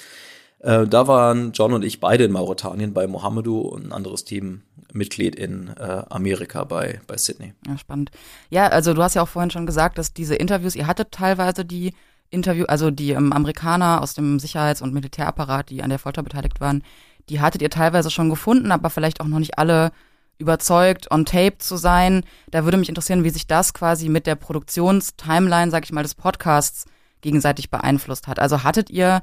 äh, 0.62 0.86
da 0.86 1.08
waren 1.08 1.52
John 1.52 1.72
und 1.72 1.84
ich 1.84 2.00
beide 2.00 2.24
in 2.24 2.32
Mauretanien 2.32 2.94
bei 2.94 3.06
Mohammedu 3.06 3.60
und 3.60 3.86
ein 3.86 3.92
anderes 3.92 4.24
Teammitglied 4.24 5.34
in 5.34 5.68
äh, 5.68 6.04
Amerika 6.08 6.64
bei, 6.64 7.00
bei 7.08 7.16
Sydney. 7.16 7.54
Ja, 7.66 7.76
spannend. 7.76 8.12
Ja, 8.48 8.68
also 8.68 8.94
du 8.94 9.02
hast 9.02 9.14
ja 9.14 9.22
auch 9.22 9.28
vorhin 9.28 9.50
schon 9.50 9.66
gesagt, 9.66 9.98
dass 9.98 10.14
diese 10.14 10.36
Interviews, 10.36 10.76
ihr 10.76 10.86
hattet 10.86 11.10
teilweise 11.10 11.64
die 11.64 11.94
Interview, 12.32 12.64
also 12.64 12.90
die 12.90 13.10
ähm, 13.10 13.32
Amerikaner 13.32 14.00
aus 14.02 14.14
dem 14.14 14.38
Sicherheits- 14.38 14.82
und 14.82 14.94
Militärapparat, 14.94 15.70
die 15.70 15.82
an 15.82 15.90
der 15.90 15.98
Folter 15.98 16.22
beteiligt 16.22 16.60
waren, 16.60 16.82
die 17.28 17.40
hattet 17.40 17.62
ihr 17.62 17.70
teilweise 17.70 18.10
schon 18.10 18.30
gefunden, 18.30 18.72
aber 18.72 18.90
vielleicht 18.90 19.20
auch 19.20 19.26
noch 19.26 19.38
nicht 19.38 19.58
alle 19.58 19.92
überzeugt, 20.38 21.10
on 21.10 21.24
tape 21.24 21.58
zu 21.58 21.76
sein. 21.76 22.24
Da 22.50 22.64
würde 22.64 22.76
mich 22.76 22.88
interessieren, 22.88 23.22
wie 23.22 23.30
sich 23.30 23.46
das 23.46 23.74
quasi 23.74 24.08
mit 24.08 24.26
der 24.26 24.34
Produktionstimeline, 24.34 25.70
sag 25.70 25.84
ich 25.84 25.92
mal, 25.92 26.02
des 26.02 26.14
Podcasts 26.14 26.84
gegenseitig 27.20 27.70
beeinflusst 27.70 28.26
hat. 28.26 28.40
Also 28.40 28.64
hattet 28.64 28.90
ihr 28.90 29.22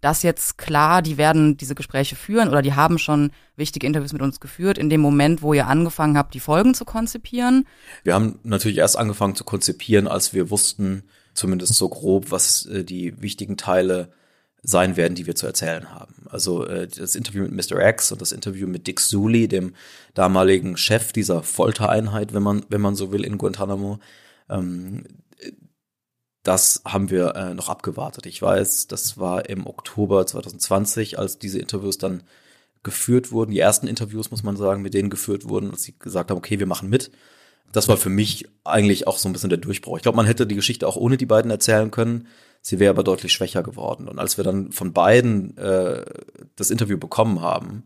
das 0.00 0.22
jetzt 0.22 0.56
klar, 0.56 1.02
die 1.02 1.18
werden 1.18 1.56
diese 1.56 1.74
Gespräche 1.74 2.16
führen 2.16 2.48
oder 2.48 2.62
die 2.62 2.74
haben 2.74 2.98
schon 2.98 3.32
wichtige 3.56 3.86
Interviews 3.86 4.12
mit 4.12 4.22
uns 4.22 4.40
geführt, 4.40 4.78
in 4.78 4.88
dem 4.88 5.00
Moment, 5.00 5.42
wo 5.42 5.52
ihr 5.52 5.66
angefangen 5.66 6.16
habt, 6.16 6.32
die 6.32 6.40
Folgen 6.40 6.72
zu 6.72 6.84
konzipieren? 6.84 7.66
Wir 8.02 8.14
haben 8.14 8.38
natürlich 8.42 8.78
erst 8.78 8.96
angefangen 8.96 9.34
zu 9.34 9.44
konzipieren, 9.44 10.08
als 10.08 10.32
wir 10.32 10.50
wussten, 10.50 11.02
zumindest 11.34 11.74
so 11.74 11.88
grob, 11.88 12.30
was 12.30 12.66
äh, 12.66 12.84
die 12.84 13.20
wichtigen 13.20 13.56
Teile 13.56 14.12
sein 14.62 14.96
werden, 14.96 15.14
die 15.14 15.26
wir 15.26 15.34
zu 15.34 15.46
erzählen 15.46 15.90
haben. 15.90 16.26
Also 16.28 16.66
äh, 16.66 16.86
das 16.86 17.14
Interview 17.14 17.44
mit 17.48 17.70
Mr. 17.70 17.80
X 17.88 18.12
und 18.12 18.20
das 18.20 18.32
Interview 18.32 18.66
mit 18.66 18.86
Dick 18.86 19.00
Sully, 19.00 19.48
dem 19.48 19.74
damaligen 20.14 20.76
Chef 20.76 21.12
dieser 21.12 21.42
Foltereinheit, 21.42 22.34
wenn 22.34 22.42
man 22.42 22.64
wenn 22.68 22.80
man 22.80 22.94
so 22.94 23.12
will 23.12 23.24
in 23.24 23.38
Guantanamo. 23.38 23.98
Ähm, 24.48 25.04
das 26.42 26.82
haben 26.86 27.10
wir 27.10 27.34
äh, 27.36 27.54
noch 27.54 27.68
abgewartet. 27.68 28.26
Ich 28.26 28.40
weiß, 28.40 28.86
das 28.86 29.18
war 29.18 29.48
im 29.48 29.66
Oktober 29.66 30.26
2020, 30.26 31.18
als 31.18 31.38
diese 31.38 31.58
Interviews 31.58 31.98
dann 31.98 32.22
geführt 32.82 33.30
wurden, 33.30 33.50
die 33.50 33.58
ersten 33.58 33.86
Interviews, 33.86 34.30
muss 34.30 34.42
man 34.42 34.56
sagen, 34.56 34.80
mit 34.80 34.94
denen 34.94 35.10
geführt 35.10 35.48
wurden, 35.48 35.70
als 35.70 35.82
sie 35.82 35.98
gesagt 35.98 36.30
haben, 36.30 36.38
okay, 36.38 36.58
wir 36.58 36.66
machen 36.66 36.88
mit. 36.88 37.10
Das 37.72 37.88
war 37.88 37.96
für 37.96 38.08
mich 38.10 38.48
eigentlich 38.64 39.06
auch 39.06 39.18
so 39.18 39.28
ein 39.28 39.32
bisschen 39.32 39.50
der 39.50 39.58
Durchbruch. 39.58 39.96
Ich 39.96 40.02
glaube, 40.02 40.16
man 40.16 40.26
hätte 40.26 40.46
die 40.46 40.56
Geschichte 40.56 40.86
auch 40.88 40.96
ohne 40.96 41.16
die 41.16 41.26
beiden 41.26 41.50
erzählen 41.50 41.90
können. 41.90 42.26
Sie 42.62 42.78
wäre 42.78 42.90
aber 42.90 43.04
deutlich 43.04 43.32
schwächer 43.32 43.62
geworden. 43.62 44.08
Und 44.08 44.18
als 44.18 44.36
wir 44.36 44.44
dann 44.44 44.72
von 44.72 44.92
beiden 44.92 45.56
äh, 45.56 46.04
das 46.56 46.70
Interview 46.70 46.98
bekommen 46.98 47.40
haben, 47.40 47.84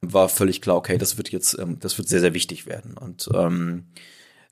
war 0.00 0.28
völlig 0.28 0.60
klar, 0.60 0.76
okay, 0.76 0.98
das 0.98 1.16
wird 1.16 1.30
jetzt, 1.30 1.58
ähm, 1.58 1.78
das 1.78 1.96
wird 1.98 2.08
sehr, 2.08 2.20
sehr 2.20 2.34
wichtig 2.34 2.66
werden. 2.66 2.96
Und 2.98 3.28
ähm, 3.34 3.86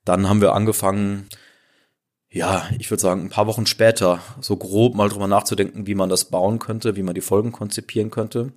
dann 0.04 0.28
haben 0.28 0.40
wir 0.40 0.54
angefangen, 0.54 1.28
ja, 2.30 2.68
ich 2.78 2.90
würde 2.90 3.00
sagen, 3.00 3.22
ein 3.22 3.30
paar 3.30 3.46
Wochen 3.46 3.66
später 3.66 4.20
so 4.40 4.56
grob 4.56 4.94
mal 4.94 5.08
drüber 5.08 5.26
nachzudenken, 5.26 5.86
wie 5.86 5.94
man 5.94 6.08
das 6.08 6.26
bauen 6.26 6.58
könnte, 6.58 6.96
wie 6.96 7.02
man 7.02 7.14
die 7.14 7.20
Folgen 7.20 7.52
konzipieren 7.52 8.10
könnte. 8.10 8.52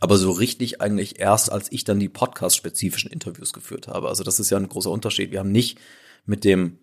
Aber 0.00 0.16
so 0.18 0.30
richtig 0.30 0.80
eigentlich 0.80 1.18
erst, 1.18 1.50
als 1.50 1.72
ich 1.72 1.84
dann 1.84 1.98
die 1.98 2.08
podcast-spezifischen 2.08 3.10
Interviews 3.10 3.52
geführt 3.52 3.88
habe. 3.88 4.08
Also 4.08 4.24
das 4.24 4.40
ist 4.40 4.50
ja 4.50 4.58
ein 4.58 4.68
großer 4.68 4.90
Unterschied. 4.90 5.30
Wir 5.30 5.38
haben 5.40 5.52
nicht 5.52 5.78
mit 6.26 6.44
dem 6.44 6.78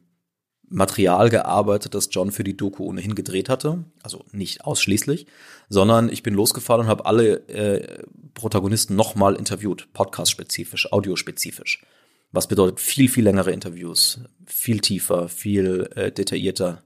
Material 0.70 1.30
gearbeitet, 1.30 1.94
das 1.94 2.10
John 2.12 2.32
für 2.32 2.44
die 2.44 2.58
Doku 2.58 2.86
ohnehin 2.86 3.14
gedreht 3.14 3.48
hatte, 3.48 3.84
also 4.02 4.26
nicht 4.32 4.66
ausschließlich, 4.66 5.28
sondern 5.70 6.10
ich 6.10 6.24
bin 6.24 6.34
losgefahren 6.34 6.86
und 6.86 6.88
habe 6.88 7.06
alle 7.06 7.48
äh, 7.48 8.04
Protagonisten 8.34 8.96
nochmal 8.96 9.36
interviewt, 9.36 9.90
podcast-spezifisch, 9.94 10.92
audiospezifisch. 10.92 11.86
Was 12.32 12.48
bedeutet 12.48 12.80
viel, 12.80 13.08
viel 13.10 13.24
längere 13.24 13.52
Interviews, 13.52 14.22
viel 14.48 14.80
tiefer, 14.80 15.30
viel 15.30 15.90
äh, 15.96 16.12
detaillierter 16.12 16.84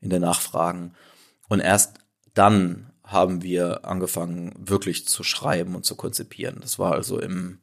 in 0.00 0.08
den 0.08 0.22
Nachfragen. 0.22 0.94
Und 1.48 1.60
erst 1.60 1.98
dann 2.32 2.90
haben 3.06 3.42
wir 3.42 3.84
angefangen, 3.84 4.52
wirklich 4.58 5.06
zu 5.06 5.22
schreiben 5.22 5.74
und 5.74 5.84
zu 5.84 5.96
konzipieren. 5.96 6.58
Das 6.60 6.78
war 6.78 6.92
also 6.92 7.18
im, 7.18 7.60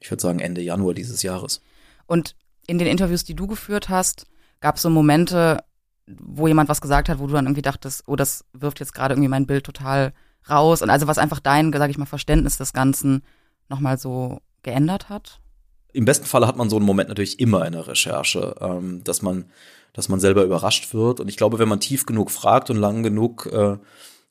ich 0.00 0.10
würde 0.10 0.22
sagen, 0.22 0.38
Ende 0.38 0.60
Januar 0.60 0.94
dieses 0.94 1.22
Jahres. 1.22 1.60
Und 2.06 2.36
in 2.66 2.78
den 2.78 2.86
Interviews, 2.86 3.24
die 3.24 3.34
du 3.34 3.46
geführt 3.46 3.88
hast, 3.88 4.26
gab 4.60 4.76
es 4.76 4.82
so 4.82 4.90
Momente, 4.90 5.64
wo 6.06 6.46
jemand 6.46 6.68
was 6.68 6.80
gesagt 6.80 7.08
hat, 7.08 7.18
wo 7.18 7.26
du 7.26 7.32
dann 7.32 7.46
irgendwie 7.46 7.62
dachtest, 7.62 8.04
oh, 8.06 8.16
das 8.16 8.44
wirft 8.52 8.78
jetzt 8.78 8.94
gerade 8.94 9.14
irgendwie 9.14 9.28
mein 9.28 9.46
Bild 9.46 9.64
total 9.64 10.12
raus. 10.48 10.82
Und 10.82 10.90
also 10.90 11.06
was 11.06 11.18
einfach 11.18 11.40
dein, 11.40 11.72
sag 11.72 11.90
ich 11.90 11.98
mal, 11.98 12.06
Verständnis 12.06 12.58
des 12.58 12.72
Ganzen 12.72 13.22
nochmal 13.68 13.98
so 13.98 14.40
geändert 14.62 15.08
hat? 15.08 15.40
im 15.96 16.04
besten 16.04 16.26
Falle 16.26 16.46
hat 16.46 16.58
man 16.58 16.68
so 16.68 16.76
einen 16.76 16.84
Moment 16.84 17.08
natürlich 17.08 17.40
immer 17.40 17.64
in 17.64 17.72
der 17.72 17.86
Recherche, 17.86 18.54
ähm, 18.60 19.02
dass 19.02 19.22
man, 19.22 19.46
dass 19.94 20.10
man 20.10 20.20
selber 20.20 20.44
überrascht 20.44 20.92
wird. 20.92 21.20
Und 21.20 21.28
ich 21.28 21.38
glaube, 21.38 21.58
wenn 21.58 21.70
man 21.70 21.80
tief 21.80 22.04
genug 22.04 22.30
fragt 22.30 22.68
und 22.68 22.76
lang 22.76 23.02
genug 23.02 23.46
äh, 23.46 23.78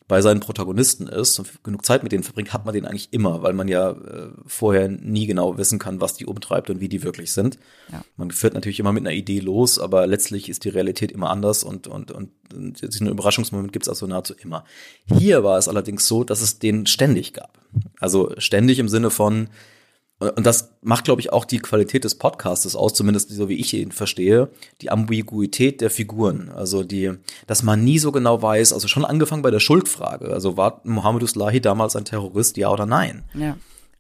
bei 0.08 0.22
seinen 0.22 0.40
Protagonisten 0.40 1.08
ist 1.08 1.40
und 1.40 1.64
genug 1.64 1.84
Zeit 1.84 2.04
mit 2.04 2.12
denen 2.12 2.24
verbringt, 2.24 2.54
hat 2.54 2.66
man 2.66 2.76
den 2.76 2.86
eigentlich 2.86 3.12
immer, 3.12 3.42
weil 3.42 3.54
man 3.54 3.68
ja 3.68 3.92
äh, 3.92 4.30
vorher 4.46 4.88
nie 4.88 5.26
genau 5.26 5.58
wissen 5.58 5.80
kann, 5.80 6.00
was 6.00 6.16
die 6.16 6.28
umtreibt 6.28 6.70
und 6.70 6.80
wie 6.80 6.90
die 6.90 7.02
wirklich 7.02 7.32
sind. 7.32 7.58
Ja. 7.92 8.04
Man 8.16 8.30
führt 8.30 8.54
natürlich 8.54 8.80
immer 8.80 8.94
mit 8.94 9.04
einer 9.04 9.16
Idee 9.16 9.40
los, 9.40 9.80
aber 9.80 10.06
letztlich 10.06 10.48
ist 10.48 10.64
die 10.64 10.70
Realität 10.70 11.12
immer 11.12 11.32
anders 11.32 11.64
und, 11.64 11.88
und, 11.88 12.12
und, 12.12 12.30
und 12.54 12.82
diesen 12.82 13.08
Überraschungsmoment 13.08 13.74
gibt 13.74 13.86
es 13.86 13.90
also 13.90 14.06
nahezu 14.06 14.36
immer. 14.36 14.64
Hier 15.06 15.44
war 15.44 15.58
es 15.58 15.68
allerdings 15.68 16.08
so, 16.08 16.24
dass 16.24 16.42
es 16.42 16.60
den 16.60 16.86
ständig 16.86 17.34
gab. 17.34 17.58
Also 18.00 18.32
ständig 18.38 18.78
im 18.78 18.90
Sinne 18.90 19.10
von, 19.10 19.50
und 20.20 20.46
das 20.46 20.72
macht, 20.82 21.04
glaube 21.04 21.20
ich, 21.20 21.34
auch 21.34 21.44
die 21.44 21.60
Qualität 21.60 22.06
des 22.06 22.16
Podcastes 22.16 22.76
aus, 22.76 22.94
zumindest 22.94 23.32
so 23.32 23.50
wie 23.50 23.56
ich 23.56 23.74
ihn 23.74 23.92
verstehe, 23.92 24.50
die 24.82 24.90
Ambiguität 24.90 25.82
der 25.82 25.90
Figuren. 25.90 26.50
Also 26.50 26.84
die, 26.84 27.12
dass 27.48 27.64
man 27.64 27.84
nie 27.84 28.00
so 28.00 28.14
genau 28.14 28.42
weiß, 28.42 28.72
also 28.72 28.88
schon 28.88 29.04
angefangen 29.04 29.42
bei 29.42 29.52
der 29.52 29.60
Schuldfrage. 29.60 30.30
Also 30.32 30.56
war 30.56 30.80
Mohammed 30.86 31.24
Uslahi 31.24 31.60
damals 31.60 31.98
ein 31.98 32.06
Terrorist, 32.06 32.56
ja 32.56 32.70
oder 32.70 32.86
nein? 32.86 33.24
Ja. 33.34 33.58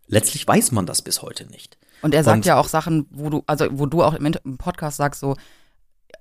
Letztlich 0.07 0.47
weiß 0.47 0.71
man 0.71 0.85
das 0.85 1.01
bis 1.01 1.21
heute 1.21 1.47
nicht. 1.47 1.77
Und 2.01 2.13
er 2.13 2.23
sagt 2.23 2.37
Und, 2.37 2.45
ja 2.45 2.59
auch 2.59 2.69
Sachen, 2.69 3.07
wo 3.09 3.29
du, 3.29 3.43
also 3.45 3.65
wo 3.71 3.85
du 3.85 4.01
auch 4.01 4.13
im, 4.13 4.25
im 4.25 4.57
Podcast 4.57 4.95
sagst, 4.95 5.19
so, 5.19 5.35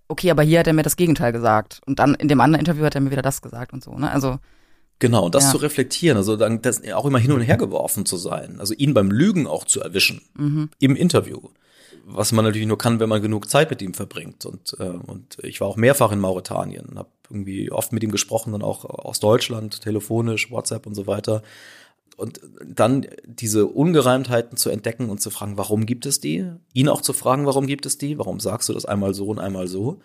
okay, 0.09 0.31
aber 0.31 0.43
hier 0.43 0.59
hat 0.59 0.67
er 0.67 0.73
mir 0.73 0.83
das 0.83 0.97
Gegenteil 0.97 1.31
gesagt. 1.31 1.81
Und 1.87 2.01
dann 2.01 2.15
in 2.15 2.27
dem 2.27 2.41
anderen 2.41 2.61
Interview 2.61 2.85
hat 2.85 2.97
er 2.97 3.01
mir 3.01 3.11
wieder 3.13 3.23
das 3.23 3.43
gesagt 3.43 3.73
und 3.73 3.85
so, 3.85 3.93
ne? 3.97 4.11
Also 4.11 4.39
Genau, 4.99 5.29
das 5.29 5.45
ja. 5.45 5.51
zu 5.51 5.57
reflektieren, 5.59 6.17
also 6.17 6.37
dann 6.37 6.63
das 6.63 6.83
auch 6.93 7.05
immer 7.05 7.19
hin 7.19 7.33
und 7.33 7.41
her 7.41 7.57
geworfen 7.57 8.07
zu 8.07 8.17
sein, 8.17 8.61
also 8.61 8.75
ihn 8.75 8.95
beim 8.95 9.11
Lügen 9.11 9.47
auch 9.47 9.65
zu 9.65 9.81
erwischen 9.81 10.23
mhm. 10.35 10.71
im 10.79 10.95
Interview, 10.97 11.41
was 12.05 12.33
man 12.33 12.45
natürlich 12.45 12.69
nur 12.69 12.79
kann, 12.79 13.01
wenn 13.01 13.09
man 13.09 13.21
genug 13.21 13.51
Zeit 13.51 13.71
mit 13.71 13.83
ihm 13.83 13.95
verbringt. 13.95 14.47
Und 14.47 14.77
äh, 14.79 14.85
und 14.85 15.39
ich 15.43 15.61
war 15.61 15.69
auch 15.69 15.77
mehrfach 15.77 16.13
in 16.13 16.21
Mauretanien, 16.21 16.97
habe 16.97 17.09
irgendwie 17.29 17.71
oft 17.73 17.93
mit 17.93 18.03
ihm 18.03 18.13
gesprochen, 18.13 18.53
dann 18.53 18.63
auch 18.63 18.85
aus 18.85 19.21
Deutschland, 19.21 19.81
telefonisch, 19.81 20.51
WhatsApp 20.51 20.87
und 20.87 20.95
so 20.95 21.07
weiter. 21.07 21.43
Und 22.17 22.41
dann 22.65 23.07
diese 23.25 23.67
Ungereimtheiten 23.67 24.57
zu 24.57 24.71
entdecken 24.71 25.11
und 25.11 25.21
zu 25.21 25.31
fragen, 25.31 25.57
warum 25.57 25.85
gibt 25.85 26.07
es 26.07 26.21
die? 26.21 26.47
Ihn 26.73 26.89
auch 26.89 27.01
zu 27.01 27.13
fragen, 27.13 27.47
warum 27.47 27.67
gibt 27.67 27.87
es 27.87 27.99
die? 27.99 28.19
Warum 28.19 28.39
sagst 28.39 28.69
du 28.69 28.73
das 28.73 28.85
einmal 28.85 29.15
so 29.15 29.27
und 29.27 29.41
einmal 29.41 29.67
so? 29.67 30.01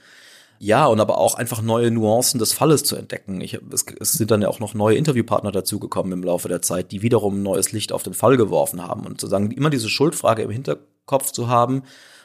Ja, 0.62 0.88
und 0.88 1.00
aber 1.00 1.18
auch 1.18 1.36
einfach 1.36 1.62
neue 1.62 1.90
Nuancen 1.90 2.38
des 2.38 2.52
Falles 2.52 2.84
zu 2.84 2.98
entdecken. 2.98 3.40
Ich, 3.40 3.58
es, 3.72 3.86
es 3.98 4.12
sind 4.12 4.30
dann 4.30 4.42
ja 4.42 4.50
auch 4.50 4.60
noch 4.60 4.74
neue 4.74 4.98
Interviewpartner 4.98 5.54
dazugekommen 5.54 6.12
im 6.12 6.22
Laufe 6.22 6.50
der 6.50 6.62
Zeit, 6.62 6.92
die 6.92 7.02
wiederum 7.02 7.42
neues 7.42 7.72
Licht 7.72 7.94
auf 7.94 8.04
den 8.04 8.14
Fall 8.14 8.36
geworfen 8.36 8.86
haben. 8.86 9.06
Und 9.06 9.22
sozusagen 9.22 9.52
immer 9.52 9.70
diese 9.70 9.90
Schuldfrage 9.90 10.44
im 10.44 10.52
Hinterkopf 10.52 11.32
zu 11.32 11.48
haben, 11.48 11.84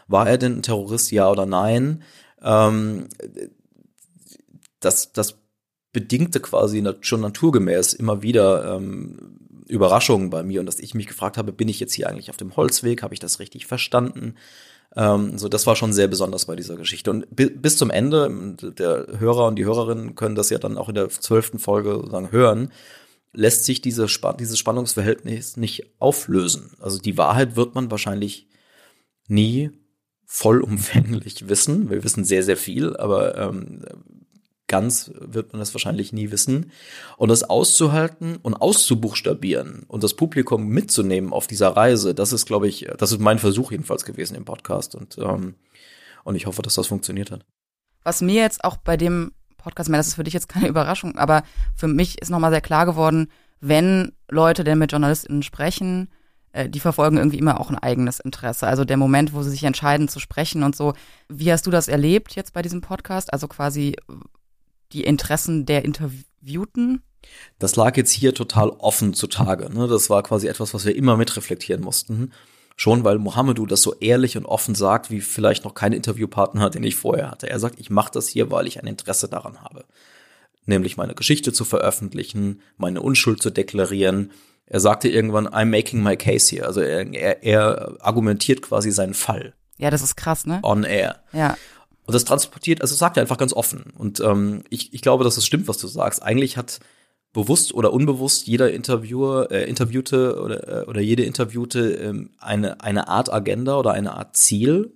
war 0.08 0.28
er 0.28 0.36
denn 0.36 0.58
ein 0.58 0.62
Terrorist, 0.62 1.12
ja 1.12 1.30
oder 1.30 1.46
nein? 1.46 2.02
Ähm, 2.42 3.06
das, 4.80 5.12
das 5.12 5.36
bedingte 5.92 6.40
quasi 6.40 6.84
schon 7.02 7.20
naturgemäß 7.20 7.92
immer 7.92 8.22
wieder 8.22 8.74
ähm, 8.74 9.38
Überraschungen 9.68 10.30
bei 10.30 10.42
mir 10.42 10.58
und 10.58 10.66
dass 10.66 10.80
ich 10.80 10.94
mich 10.94 11.06
gefragt 11.06 11.38
habe, 11.38 11.52
bin 11.52 11.68
ich 11.68 11.78
jetzt 11.78 11.94
hier 11.94 12.08
eigentlich 12.08 12.30
auf 12.30 12.36
dem 12.36 12.56
Holzweg? 12.56 13.04
Habe 13.04 13.14
ich 13.14 13.20
das 13.20 13.38
richtig 13.38 13.66
verstanden? 13.66 14.34
Ähm, 14.96 15.38
so, 15.38 15.48
das 15.48 15.66
war 15.66 15.76
schon 15.76 15.92
sehr 15.92 16.08
besonders 16.08 16.46
bei 16.46 16.56
dieser 16.56 16.76
Geschichte. 16.76 17.10
Und 17.10 17.26
bis 17.30 17.76
zum 17.76 17.90
Ende, 17.90 18.30
der 18.78 19.06
Hörer 19.18 19.46
und 19.46 19.56
die 19.56 19.64
Hörerinnen 19.64 20.14
können 20.14 20.34
das 20.34 20.50
ja 20.50 20.58
dann 20.58 20.78
auch 20.78 20.88
in 20.88 20.94
der 20.94 21.08
zwölften 21.08 21.58
Folge 21.58 21.94
sozusagen 21.94 22.32
hören, 22.32 22.70
lässt 23.32 23.64
sich 23.64 23.82
diese 23.82 24.04
Sp 24.06 24.38
dieses 24.38 24.58
Spannungsverhältnis 24.58 25.56
nicht 25.56 25.92
auflösen. 25.98 26.72
Also 26.80 26.98
die 26.98 27.18
Wahrheit 27.18 27.56
wird 27.56 27.74
man 27.74 27.90
wahrscheinlich 27.90 28.46
nie 29.28 29.70
vollumfänglich 30.26 31.48
wissen. 31.48 31.90
Wir 31.90 32.04
wissen 32.04 32.24
sehr, 32.24 32.42
sehr 32.42 32.56
viel, 32.56 32.96
aber 32.96 33.36
ähm, 33.36 33.82
ganz 34.74 35.12
wird 35.20 35.52
man 35.52 35.60
das 35.60 35.72
wahrscheinlich 35.72 36.12
nie 36.12 36.32
wissen. 36.32 36.72
Und 37.16 37.28
das 37.28 37.44
auszuhalten 37.44 38.38
und 38.42 38.54
auszubuchstabieren 38.54 39.84
und 39.86 40.02
das 40.02 40.14
Publikum 40.14 40.66
mitzunehmen 40.66 41.32
auf 41.32 41.46
dieser 41.46 41.76
Reise, 41.76 42.12
das 42.12 42.32
ist, 42.32 42.44
glaube 42.44 42.66
ich, 42.66 42.88
das 42.98 43.12
ist 43.12 43.20
mein 43.20 43.38
Versuch 43.38 43.70
jedenfalls 43.70 44.04
gewesen 44.04 44.34
im 44.34 44.44
Podcast. 44.44 44.96
Und, 44.96 45.16
ähm, 45.18 45.54
und 46.24 46.34
ich 46.34 46.46
hoffe, 46.46 46.62
dass 46.62 46.74
das 46.74 46.88
funktioniert 46.88 47.30
hat. 47.30 47.46
Was 48.02 48.20
mir 48.20 48.42
jetzt 48.42 48.64
auch 48.64 48.76
bei 48.76 48.96
dem 48.96 49.30
Podcast, 49.58 49.88
das 49.92 50.08
ist 50.08 50.14
für 50.14 50.24
dich 50.24 50.34
jetzt 50.34 50.48
keine 50.48 50.66
Überraschung, 50.66 51.16
aber 51.16 51.44
für 51.76 51.86
mich 51.86 52.20
ist 52.20 52.30
nochmal 52.30 52.50
sehr 52.50 52.60
klar 52.60 52.84
geworden, 52.84 53.28
wenn 53.60 54.10
Leute 54.28 54.64
denn 54.64 54.78
mit 54.78 54.90
JournalistInnen 54.90 55.44
sprechen, 55.44 56.08
äh, 56.50 56.68
die 56.68 56.80
verfolgen 56.80 57.18
irgendwie 57.18 57.38
immer 57.38 57.60
auch 57.60 57.70
ein 57.70 57.78
eigenes 57.78 58.18
Interesse. 58.18 58.66
Also 58.66 58.84
der 58.84 58.96
Moment, 58.96 59.34
wo 59.34 59.44
sie 59.44 59.50
sich 59.50 59.62
entscheiden 59.62 60.08
zu 60.08 60.18
sprechen 60.18 60.64
und 60.64 60.74
so. 60.74 60.94
Wie 61.28 61.52
hast 61.52 61.64
du 61.68 61.70
das 61.70 61.86
erlebt 61.86 62.34
jetzt 62.34 62.52
bei 62.52 62.62
diesem 62.62 62.80
Podcast? 62.80 63.32
Also 63.32 63.46
quasi, 63.46 63.96
die 64.94 65.04
Interessen 65.04 65.66
der 65.66 65.84
Interviewten? 65.84 67.02
Das 67.58 67.76
lag 67.76 67.96
jetzt 67.96 68.12
hier 68.12 68.34
total 68.34 68.70
offen 68.70 69.14
zutage. 69.14 69.72
Ne? 69.72 69.88
Das 69.88 70.08
war 70.08 70.22
quasi 70.22 70.46
etwas, 70.46 70.72
was 70.72 70.84
wir 70.84 70.96
immer 70.96 71.16
mitreflektieren 71.16 71.82
mussten. 71.82 72.32
Schon 72.76 73.04
weil 73.04 73.18
Mohamedou 73.18 73.66
das 73.66 73.82
so 73.82 73.94
ehrlich 73.94 74.36
und 74.36 74.46
offen 74.46 74.74
sagt, 74.74 75.10
wie 75.10 75.20
vielleicht 75.20 75.64
noch 75.64 75.74
kein 75.74 75.92
Interviewpartner, 75.92 76.70
den 76.70 76.82
ich 76.82 76.96
vorher 76.96 77.30
hatte. 77.30 77.48
Er 77.48 77.60
sagt, 77.60 77.78
ich 77.78 77.88
mache 77.88 78.10
das 78.12 78.28
hier, 78.28 78.50
weil 78.50 78.66
ich 78.66 78.80
ein 78.80 78.88
Interesse 78.88 79.28
daran 79.28 79.62
habe. 79.62 79.84
Nämlich 80.66 80.96
meine 80.96 81.14
Geschichte 81.14 81.52
zu 81.52 81.64
veröffentlichen, 81.64 82.62
meine 82.76 83.00
Unschuld 83.00 83.40
zu 83.40 83.50
deklarieren. 83.50 84.32
Er 84.66 84.80
sagte 84.80 85.08
irgendwann, 85.08 85.46
I'm 85.46 85.66
making 85.66 86.02
my 86.02 86.16
case 86.16 86.54
here. 86.54 86.66
Also 86.66 86.80
er, 86.80 87.12
er, 87.12 87.42
er 87.44 87.96
argumentiert 88.00 88.62
quasi 88.62 88.90
seinen 88.90 89.14
Fall. 89.14 89.54
Ja, 89.76 89.90
das 89.90 90.02
ist 90.02 90.16
krass, 90.16 90.46
ne? 90.46 90.60
On 90.62 90.84
air. 90.84 91.20
Ja. 91.32 91.56
Und 92.06 92.14
das 92.14 92.24
transportiert, 92.24 92.82
also 92.82 92.94
sagt 92.94 93.16
er 93.16 93.22
einfach 93.22 93.38
ganz 93.38 93.52
offen. 93.52 93.92
Und 93.96 94.20
ähm, 94.20 94.64
ich, 94.68 94.92
ich 94.92 95.00
glaube, 95.00 95.24
dass 95.24 95.36
es 95.36 95.46
stimmt, 95.46 95.68
was 95.68 95.78
du 95.78 95.86
sagst. 95.86 96.22
Eigentlich 96.22 96.56
hat 96.56 96.80
bewusst 97.32 97.74
oder 97.74 97.92
unbewusst 97.92 98.46
jeder 98.46 98.72
Interviewer, 98.72 99.50
äh, 99.50 99.68
Interviewte 99.68 100.40
oder, 100.40 100.82
äh, 100.82 100.86
oder 100.86 101.00
jede 101.00 101.24
Interviewte 101.24 101.92
ähm, 101.94 102.30
eine, 102.38 102.80
eine 102.80 103.08
Art 103.08 103.32
Agenda 103.32 103.76
oder 103.78 103.92
eine 103.92 104.14
Art 104.14 104.36
Ziel. 104.36 104.92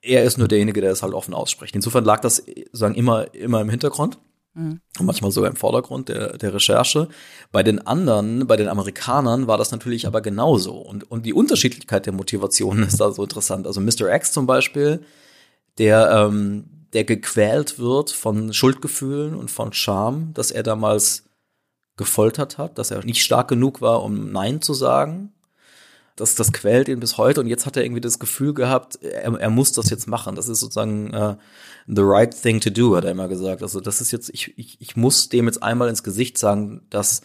Er 0.00 0.24
ist 0.24 0.38
nur 0.38 0.48
derjenige, 0.48 0.80
der 0.80 0.92
es 0.92 1.02
halt 1.02 1.14
offen 1.14 1.34
ausspricht. 1.34 1.74
Insofern 1.74 2.04
lag 2.04 2.20
das 2.20 2.36
sozusagen 2.36 2.94
immer, 2.94 3.34
immer 3.34 3.60
im 3.60 3.68
Hintergrund. 3.68 4.18
Mhm. 4.54 4.80
Und 4.98 5.06
manchmal 5.06 5.30
sogar 5.30 5.50
im 5.50 5.56
Vordergrund 5.56 6.08
der, 6.08 6.36
der 6.36 6.54
Recherche. 6.54 7.08
Bei 7.52 7.62
den 7.62 7.84
anderen, 7.86 8.46
bei 8.46 8.56
den 8.56 8.68
Amerikanern 8.68 9.46
war 9.46 9.58
das 9.58 9.70
natürlich 9.70 10.06
aber 10.06 10.20
genauso. 10.20 10.76
Und, 10.76 11.10
und 11.10 11.26
die 11.26 11.32
Unterschiedlichkeit 11.32 12.06
der 12.06 12.12
Motivationen 12.12 12.82
ist 12.86 13.00
da 13.00 13.10
so 13.10 13.22
interessant. 13.22 13.66
Also 13.66 13.80
Mr. 13.80 14.14
X 14.14 14.32
zum 14.32 14.46
Beispiel, 14.46 15.00
der, 15.78 16.10
ähm, 16.10 16.64
der 16.92 17.04
gequält 17.04 17.78
wird 17.78 18.10
von 18.10 18.52
Schuldgefühlen 18.52 19.34
und 19.34 19.50
von 19.50 19.72
Scham, 19.72 20.32
dass 20.34 20.50
er 20.50 20.62
damals 20.62 21.24
gefoltert 21.96 22.58
hat, 22.58 22.78
dass 22.78 22.90
er 22.90 23.04
nicht 23.04 23.22
stark 23.22 23.48
genug 23.48 23.80
war, 23.80 24.02
um 24.02 24.32
Nein 24.32 24.62
zu 24.62 24.74
sagen. 24.74 25.32
Das, 26.16 26.34
das 26.34 26.52
quält 26.52 26.88
ihn 26.88 26.98
bis 26.98 27.16
heute 27.16 27.40
und 27.40 27.46
jetzt 27.46 27.64
hat 27.64 27.76
er 27.76 27.84
irgendwie 27.84 28.00
das 28.00 28.18
Gefühl 28.18 28.52
gehabt, 28.52 28.96
er, 29.02 29.38
er 29.38 29.50
muss 29.50 29.72
das 29.72 29.88
jetzt 29.90 30.08
machen. 30.08 30.34
Das 30.34 30.48
ist 30.48 30.60
sozusagen 30.60 31.12
äh, 31.12 31.36
the 31.86 32.02
right 32.02 32.34
thing 32.42 32.60
to 32.60 32.70
do, 32.70 32.96
hat 32.96 33.04
er 33.04 33.12
immer 33.12 33.28
gesagt. 33.28 33.62
Also 33.62 33.80
das 33.80 34.00
ist 34.00 34.10
jetzt, 34.10 34.30
ich, 34.30 34.56
ich, 34.58 34.80
ich 34.80 34.96
muss 34.96 35.28
dem 35.28 35.46
jetzt 35.46 35.62
einmal 35.62 35.88
ins 35.88 36.02
Gesicht 36.02 36.36
sagen, 36.36 36.82
dass 36.90 37.20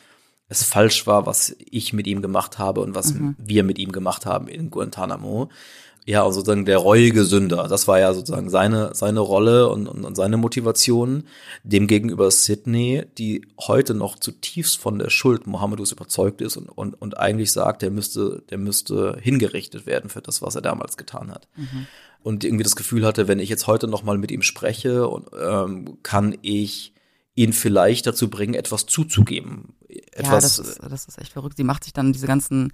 es 0.48 0.64
falsch 0.64 1.08
war, 1.08 1.26
was 1.26 1.56
ich 1.60 1.94
mit 1.94 2.06
ihm 2.06 2.22
gemacht 2.22 2.60
habe 2.60 2.82
und 2.82 2.94
was 2.94 3.16
wir 3.38 3.64
mit 3.64 3.80
ihm 3.80 3.92
gemacht 3.92 4.26
haben 4.26 4.48
in 4.48 4.70
Guantanamo. 4.70 5.50
Ja, 6.06 6.24
und 6.24 6.34
sozusagen 6.34 6.66
der 6.66 6.80
reuige 6.80 7.24
Sünder. 7.24 7.68
Das 7.70 7.88
war 7.88 8.00
ja 8.00 8.14
sozusagen 8.14 8.50
seine, 8.50 8.94
seine 8.94 9.22
Rolle 9.22 9.70
und, 9.70 9.88
und, 9.88 10.04
und 10.04 10.16
seine 10.16 10.38
Motivation. 10.38 11.24
Demgegenüber 11.64 12.30
Sydney, 12.30 13.04
die 13.18 13.48
heute 13.60 13.94
noch 13.94 14.20
zutiefst 14.20 14.78
von 14.80 15.00
der 15.00 15.10
Schuld 15.10 15.48
Mohammedus 15.48 15.92
überzeugt 15.94 16.42
ist 16.42 16.58
und, 16.58 16.68
und, 16.70 17.02
und 17.02 17.18
eigentlich 17.18 17.52
sagt, 17.54 17.82
der 17.82 17.92
müsste, 17.92 18.44
der 18.50 18.58
müsste 18.58 19.18
hingerichtet 19.22 19.86
werden 19.86 20.10
für 20.10 20.22
das, 20.22 20.42
was 20.42 20.56
er 20.56 20.62
damals 20.62 20.98
getan 20.98 21.32
hat. 21.32 21.48
Und 22.22 22.44
irgendwie 22.44 22.64
das 22.64 22.76
Gefühl 22.76 23.06
hatte, 23.06 23.28
wenn 23.28 23.40
ich 23.40 23.50
jetzt 23.50 23.68
heute 23.68 23.88
noch 23.88 24.04
mal 24.04 24.18
mit 24.18 24.32
ihm 24.32 24.42
spreche, 24.42 25.08
und, 25.08 25.30
ähm, 25.42 25.98
kann 26.04 26.38
ich 26.42 26.94
ihn 27.36 27.54
vielleicht 27.54 28.06
dazu 28.06 28.30
bringen, 28.30 28.54
etwas 28.54 28.86
zuzugeben. 28.86 29.74
ja, 29.90 30.02
Etwas, 30.14 30.58
das 30.58 30.68
ist, 30.68 30.80
das 30.84 31.06
ist 31.06 31.18
echt 31.18 31.34
verrückt. 31.34 31.58
Sie 31.58 31.64
macht 31.64 31.84
sich 31.84 31.94
dann 31.94 32.14
diese 32.14 32.28
ganzen, 32.28 32.74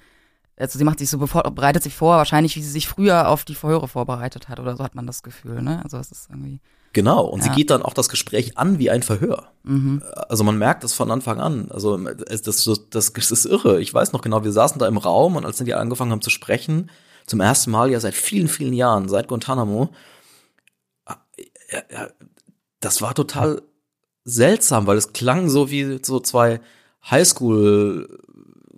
also 0.60 0.78
sie 0.78 0.84
macht 0.84 1.00
sich 1.00 1.10
so 1.10 1.18
bevor, 1.18 1.44
bereitet 1.44 1.84
sich 1.84 1.96
vor, 1.96 2.18
wahrscheinlich 2.18 2.56
wie 2.56 2.62
sie 2.62 2.70
sich 2.70 2.88
früher 2.88 3.30
auf 3.30 3.46
die 3.46 3.56
Verhöre 3.56 3.88
vorbereitet 3.88 4.50
hat 4.50 4.60
oder 4.60 4.76
so 4.76 4.84
hat 4.84 4.94
man 4.94 5.08
das 5.08 5.24
Gefühl, 5.24 5.62
ne? 5.62 5.82
Also 5.84 5.98
es 5.98 6.12
ist 6.12 6.30
irgendwie. 6.30 6.60
Genau, 6.92 7.24
und 7.24 7.42
sie 7.42 7.50
Ja. 7.50 7.56
geht 7.56 7.70
dann 7.70 7.84
auch 7.84 7.94
das 7.94 8.10
Gespräch 8.10 8.58
an 8.58 8.80
wie 8.80 8.90
ein 8.90 9.04
Verhör. 9.04 9.52
Also 10.28 10.44
man 10.44 10.58
merkt 10.58 10.84
das 10.84 10.94
von 10.94 11.12
Anfang 11.12 11.40
an. 11.40 11.70
Also 11.70 11.98
das, 11.98 12.42
das, 12.42 12.80
das, 12.90 13.32
ist 13.32 13.46
irre. 13.46 13.80
Ich 13.80 13.94
weiß 13.94 14.12
noch 14.12 14.22
genau, 14.22 14.44
wir 14.44 14.52
saßen 14.52 14.80
da 14.80 14.88
im 14.88 14.98
Raum 14.98 15.36
und 15.36 15.46
als 15.46 15.58
die 15.58 15.74
angefangen 15.76 16.12
haben 16.12 16.22
zu 16.22 16.32
sprechen, 16.32 16.90
zum 17.28 17.42
ersten 17.42 17.70
Mal 17.70 17.92
ja 17.92 18.00
seit 18.00 18.16
vielen, 18.16 18.48
vielen 18.48 18.74
Jahren, 18.74 19.08
seit 19.08 19.28
Guantanamo, 19.28 19.90
ja, 21.72 21.84
ja, 21.92 22.08
das 22.80 23.02
war 23.02 23.14
total 23.14 23.62
seltsam, 24.24 24.88
weil 24.88 24.98
es 24.98 25.14
klang 25.14 25.50
so 25.50 25.70
wie 25.70 26.00
so 26.04 26.20
zwei 26.20 26.62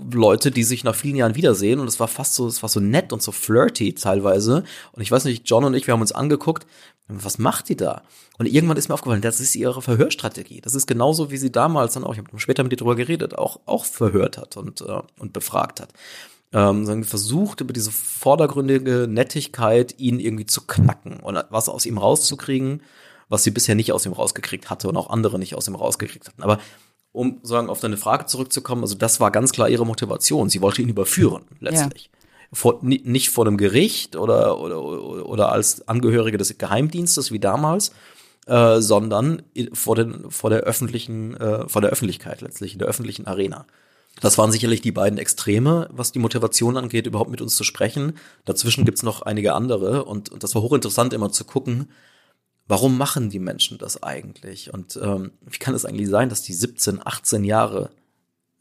Highschool-Leute, 0.01 0.51
die 0.51 0.63
sich 0.63 0.83
nach 0.83 0.95
vielen 0.95 1.15
Jahren 1.15 1.35
wiedersehen 1.35 1.79
und 1.79 1.87
es 1.87 1.99
war 1.99 2.07
fast 2.07 2.35
so, 2.35 2.47
es 2.47 2.61
war 2.61 2.69
so 2.69 2.79
nett 2.79 3.13
und 3.13 3.21
so 3.21 3.31
flirty 3.31 3.93
teilweise. 3.93 4.63
Und 4.91 5.01
ich 5.01 5.11
weiß 5.11 5.25
nicht, 5.25 5.49
John 5.49 5.63
und 5.63 5.73
ich, 5.73 5.87
wir 5.87 5.93
haben 5.93 6.01
uns 6.01 6.11
angeguckt, 6.11 6.65
was 7.07 7.37
macht 7.37 7.69
die 7.69 7.75
da? 7.75 8.03
Und 8.37 8.45
irgendwann 8.45 8.77
ist 8.77 8.87
mir 8.87 8.93
aufgefallen, 8.93 9.21
das 9.21 9.39
ist 9.39 9.55
ihre 9.55 9.81
Verhörstrategie. 9.81 10.61
Das 10.61 10.75
ist 10.75 10.87
genauso, 10.87 11.29
wie 11.29 11.37
sie 11.37 11.51
damals 11.51 11.93
dann 11.93 12.03
auch, 12.03 12.13
ich 12.13 12.19
habe 12.19 12.39
später 12.39 12.63
mit 12.63 12.73
ihr 12.73 12.77
drüber 12.77 12.95
geredet, 12.95 13.37
auch, 13.37 13.59
auch 13.65 13.85
verhört 13.85 14.37
hat 14.37 14.57
und, 14.57 14.81
äh, 14.81 15.01
und 15.19 15.33
befragt 15.33 15.81
hat. 15.81 15.89
Ähm, 16.53 17.03
versucht 17.03 17.61
über 17.61 17.71
diese 17.71 17.91
vordergründige 17.91 19.07
Nettigkeit 19.09 19.95
ihn 19.99 20.19
irgendwie 20.19 20.45
zu 20.45 20.61
knacken 20.67 21.21
und 21.21 21.41
was 21.49 21.69
aus 21.69 21.85
ihm 21.85 21.97
rauszukriegen, 21.97 22.81
was 23.29 23.43
sie 23.43 23.51
bisher 23.51 23.75
nicht 23.75 23.93
aus 23.93 24.05
ihm 24.05 24.11
rausgekriegt 24.11 24.69
hatte 24.69 24.89
und 24.89 24.97
auch 24.97 25.09
andere 25.09 25.39
nicht 25.39 25.55
aus 25.55 25.69
ihm 25.69 25.75
rausgekriegt 25.75 26.27
hatten. 26.27 26.43
Aber 26.43 26.59
um 27.13 27.39
sagen 27.43 27.69
auf 27.69 27.79
deine 27.79 27.97
Frage 27.97 28.25
zurückzukommen, 28.25 28.83
also 28.83 28.95
das 28.95 29.19
war 29.19 29.31
ganz 29.31 29.51
klar 29.51 29.69
ihre 29.69 29.85
Motivation. 29.85 30.49
Sie 30.49 30.61
wollte 30.61 30.81
ihn 30.81 30.89
überführen 30.89 31.43
letztlich. 31.59 32.09
Vor, 32.53 32.79
ni- 32.81 33.01
nicht 33.05 33.29
vor 33.29 33.45
einem 33.47 33.57
Gericht 33.57 34.15
oder, 34.15 34.59
oder, 34.59 34.81
oder 35.25 35.51
als 35.51 35.87
Angehörige 35.87 36.37
des 36.37 36.57
Geheimdienstes 36.57 37.31
wie 37.31 37.39
damals, 37.39 37.91
äh, 38.47 38.81
sondern 38.81 39.43
vor, 39.73 39.95
den, 39.95 40.29
vor 40.31 40.49
der 40.49 40.61
öffentlichen, 40.61 41.35
äh, 41.37 41.67
vor 41.69 41.81
der 41.81 41.91
Öffentlichkeit 41.91 42.41
letztlich, 42.41 42.73
in 42.73 42.79
der 42.79 42.87
öffentlichen 42.89 43.27
Arena. 43.27 43.65
Das 44.19 44.37
waren 44.37 44.51
sicherlich 44.51 44.81
die 44.81 44.91
beiden 44.91 45.17
Extreme, 45.17 45.87
was 45.91 46.11
die 46.11 46.19
Motivation 46.19 46.75
angeht, 46.75 47.07
überhaupt 47.07 47.31
mit 47.31 47.41
uns 47.41 47.55
zu 47.55 47.63
sprechen. 47.63 48.17
Dazwischen 48.43 48.83
gibt's 48.83 49.03
noch 49.03 49.21
einige 49.21 49.53
andere 49.53 50.03
und, 50.03 50.29
und 50.29 50.43
das 50.43 50.53
war 50.53 50.61
hochinteressant 50.61 51.13
immer 51.13 51.31
zu 51.31 51.45
gucken, 51.45 51.87
warum 52.71 52.97
machen 52.97 53.29
die 53.29 53.39
Menschen 53.39 53.77
das 53.77 54.01
eigentlich? 54.01 54.73
Und 54.73 54.97
ähm, 55.03 55.31
wie 55.41 55.57
kann 55.57 55.75
es 55.75 55.83
eigentlich 55.83 56.07
sein, 56.07 56.29
dass 56.29 56.41
die 56.41 56.53
17, 56.53 57.05
18 57.05 57.43
Jahre 57.43 57.89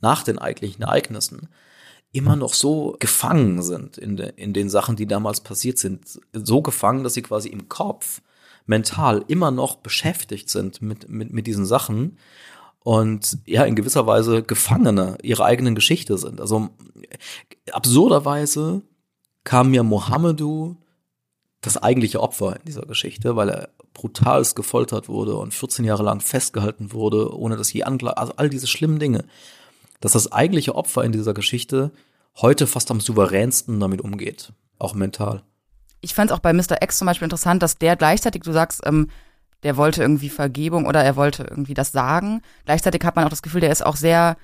nach 0.00 0.24
den 0.24 0.36
eigentlichen 0.36 0.82
Ereignissen 0.82 1.48
immer 2.10 2.34
noch 2.34 2.54
so 2.54 2.96
gefangen 2.98 3.62
sind 3.62 3.98
in, 3.98 4.16
de, 4.16 4.32
in 4.34 4.52
den 4.52 4.68
Sachen, 4.68 4.96
die 4.96 5.06
damals 5.06 5.42
passiert 5.42 5.78
sind. 5.78 6.18
So 6.32 6.60
gefangen, 6.60 7.04
dass 7.04 7.14
sie 7.14 7.22
quasi 7.22 7.50
im 7.50 7.68
Kopf 7.68 8.20
mental 8.66 9.24
immer 9.28 9.52
noch 9.52 9.76
beschäftigt 9.76 10.50
sind 10.50 10.82
mit, 10.82 11.08
mit, 11.08 11.32
mit 11.32 11.46
diesen 11.46 11.64
Sachen 11.64 12.18
und 12.80 13.38
ja, 13.46 13.62
in 13.62 13.76
gewisser 13.76 14.08
Weise 14.08 14.42
Gefangene 14.42 15.18
ihrer 15.22 15.44
eigenen 15.44 15.76
Geschichte 15.76 16.18
sind. 16.18 16.40
Also 16.40 16.70
absurderweise 17.70 18.82
kam 19.44 19.70
mir 19.70 19.84
Mohammedu 19.84 20.78
das 21.60 21.76
eigentliche 21.76 22.20
Opfer 22.20 22.56
in 22.56 22.64
dieser 22.64 22.82
Geschichte, 22.82 23.36
weil 23.36 23.50
er 23.50 23.68
brutalst 23.92 24.56
gefoltert 24.56 25.08
wurde 25.08 25.36
und 25.36 25.52
14 25.52 25.84
Jahre 25.84 26.02
lang 26.02 26.20
festgehalten 26.20 26.92
wurde, 26.92 27.36
ohne 27.36 27.56
dass 27.56 27.72
je 27.72 27.82
anklagt, 27.82 28.18
also 28.18 28.32
all 28.36 28.48
diese 28.48 28.66
schlimmen 28.66 28.98
Dinge, 28.98 29.24
dass 30.00 30.12
das 30.12 30.32
eigentliche 30.32 30.74
Opfer 30.74 31.04
in 31.04 31.12
dieser 31.12 31.34
Geschichte 31.34 31.90
heute 32.36 32.66
fast 32.66 32.90
am 32.90 33.00
souveränsten 33.00 33.78
damit 33.78 34.00
umgeht, 34.00 34.52
auch 34.78 34.94
mental. 34.94 35.42
Ich 36.00 36.14
fand 36.14 36.30
es 36.30 36.36
auch 36.36 36.40
bei 36.40 36.54
Mr. 36.54 36.82
X 36.82 36.98
zum 36.98 37.06
Beispiel 37.06 37.26
interessant, 37.26 37.62
dass 37.62 37.76
der 37.76 37.96
gleichzeitig, 37.96 38.42
du 38.42 38.52
sagst, 38.52 38.80
ähm, 38.86 39.08
der 39.62 39.76
wollte 39.76 40.00
irgendwie 40.00 40.30
Vergebung 40.30 40.86
oder 40.86 41.04
er 41.04 41.16
wollte 41.16 41.42
irgendwie 41.42 41.74
das 41.74 41.92
sagen. 41.92 42.40
Gleichzeitig 42.64 43.04
hat 43.04 43.16
man 43.16 43.26
auch 43.26 43.30
das 43.30 43.42
Gefühl, 43.42 43.60
der 43.60 43.72
ist 43.72 43.84
auch 43.84 43.96
sehr 43.96 44.38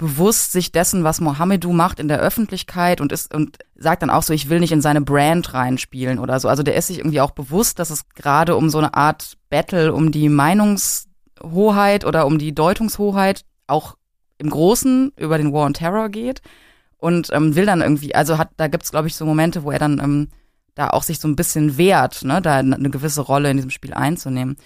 bewusst 0.00 0.52
sich 0.52 0.72
dessen, 0.72 1.04
was 1.04 1.20
Mohamedou 1.20 1.74
macht 1.74 2.00
in 2.00 2.08
der 2.08 2.20
Öffentlichkeit 2.20 3.02
und 3.02 3.12
ist 3.12 3.34
und 3.34 3.58
sagt 3.76 4.00
dann 4.00 4.08
auch 4.08 4.22
so, 4.22 4.32
ich 4.32 4.48
will 4.48 4.58
nicht 4.58 4.72
in 4.72 4.80
seine 4.80 5.02
Brand 5.02 5.52
reinspielen 5.52 6.18
oder 6.18 6.40
so. 6.40 6.48
Also 6.48 6.62
der 6.62 6.74
ist 6.74 6.86
sich 6.86 7.00
irgendwie 7.00 7.20
auch 7.20 7.32
bewusst, 7.32 7.78
dass 7.78 7.90
es 7.90 8.08
gerade 8.14 8.56
um 8.56 8.70
so 8.70 8.78
eine 8.78 8.94
Art 8.94 9.36
Battle 9.50 9.92
um 9.92 10.10
die 10.10 10.30
Meinungshoheit 10.30 12.06
oder 12.06 12.24
um 12.24 12.38
die 12.38 12.54
Deutungshoheit 12.54 13.44
auch 13.66 13.94
im 14.38 14.48
Großen 14.48 15.12
über 15.18 15.36
den 15.36 15.52
War 15.52 15.66
on 15.66 15.74
Terror 15.74 16.08
geht 16.08 16.40
und 16.96 17.28
ähm, 17.34 17.54
will 17.54 17.66
dann 17.66 17.82
irgendwie, 17.82 18.14
also 18.14 18.38
hat, 18.38 18.48
da 18.56 18.68
gibt's 18.68 18.92
glaube 18.92 19.06
ich 19.06 19.14
so 19.14 19.26
Momente, 19.26 19.64
wo 19.64 19.70
er 19.70 19.78
dann 19.78 20.00
ähm, 20.02 20.28
da 20.76 20.88
auch 20.88 21.02
sich 21.02 21.18
so 21.20 21.28
ein 21.28 21.36
bisschen 21.36 21.76
wehrt, 21.76 22.24
ne, 22.24 22.40
da 22.40 22.56
eine 22.56 22.88
gewisse 22.88 23.20
Rolle 23.20 23.50
in 23.50 23.58
diesem 23.58 23.70
Spiel 23.70 23.92
einzunehmen. 23.92 24.56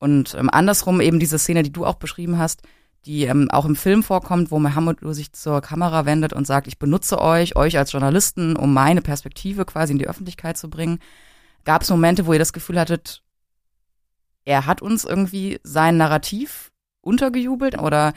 Und 0.00 0.34
ähm, 0.34 0.50
andersrum 0.50 1.00
eben 1.00 1.20
diese 1.20 1.38
Szene, 1.38 1.62
die 1.62 1.72
du 1.72 1.86
auch 1.86 1.94
beschrieben 1.94 2.38
hast, 2.38 2.62
die 3.06 3.24
ähm, 3.24 3.50
auch 3.50 3.64
im 3.64 3.76
Film 3.76 4.02
vorkommt, 4.02 4.50
wo 4.50 4.58
Mohammed 4.58 4.98
sich 5.14 5.32
zur 5.32 5.60
Kamera 5.60 6.04
wendet 6.06 6.32
und 6.32 6.46
sagt, 6.46 6.66
ich 6.66 6.78
benutze 6.78 7.20
euch, 7.20 7.56
euch 7.56 7.78
als 7.78 7.92
Journalisten, 7.92 8.56
um 8.56 8.72
meine 8.74 9.00
Perspektive 9.02 9.64
quasi 9.64 9.92
in 9.92 9.98
die 9.98 10.08
Öffentlichkeit 10.08 10.58
zu 10.58 10.68
bringen. 10.68 10.98
Gab 11.64 11.82
es 11.82 11.90
Momente, 11.90 12.26
wo 12.26 12.32
ihr 12.32 12.38
das 12.38 12.52
Gefühl 12.52 12.78
hattet, 12.78 13.22
er 14.44 14.66
hat 14.66 14.82
uns 14.82 15.04
irgendwie 15.04 15.60
sein 15.62 15.96
Narrativ 15.96 16.70
untergejubelt 17.00 17.78
oder 17.78 18.12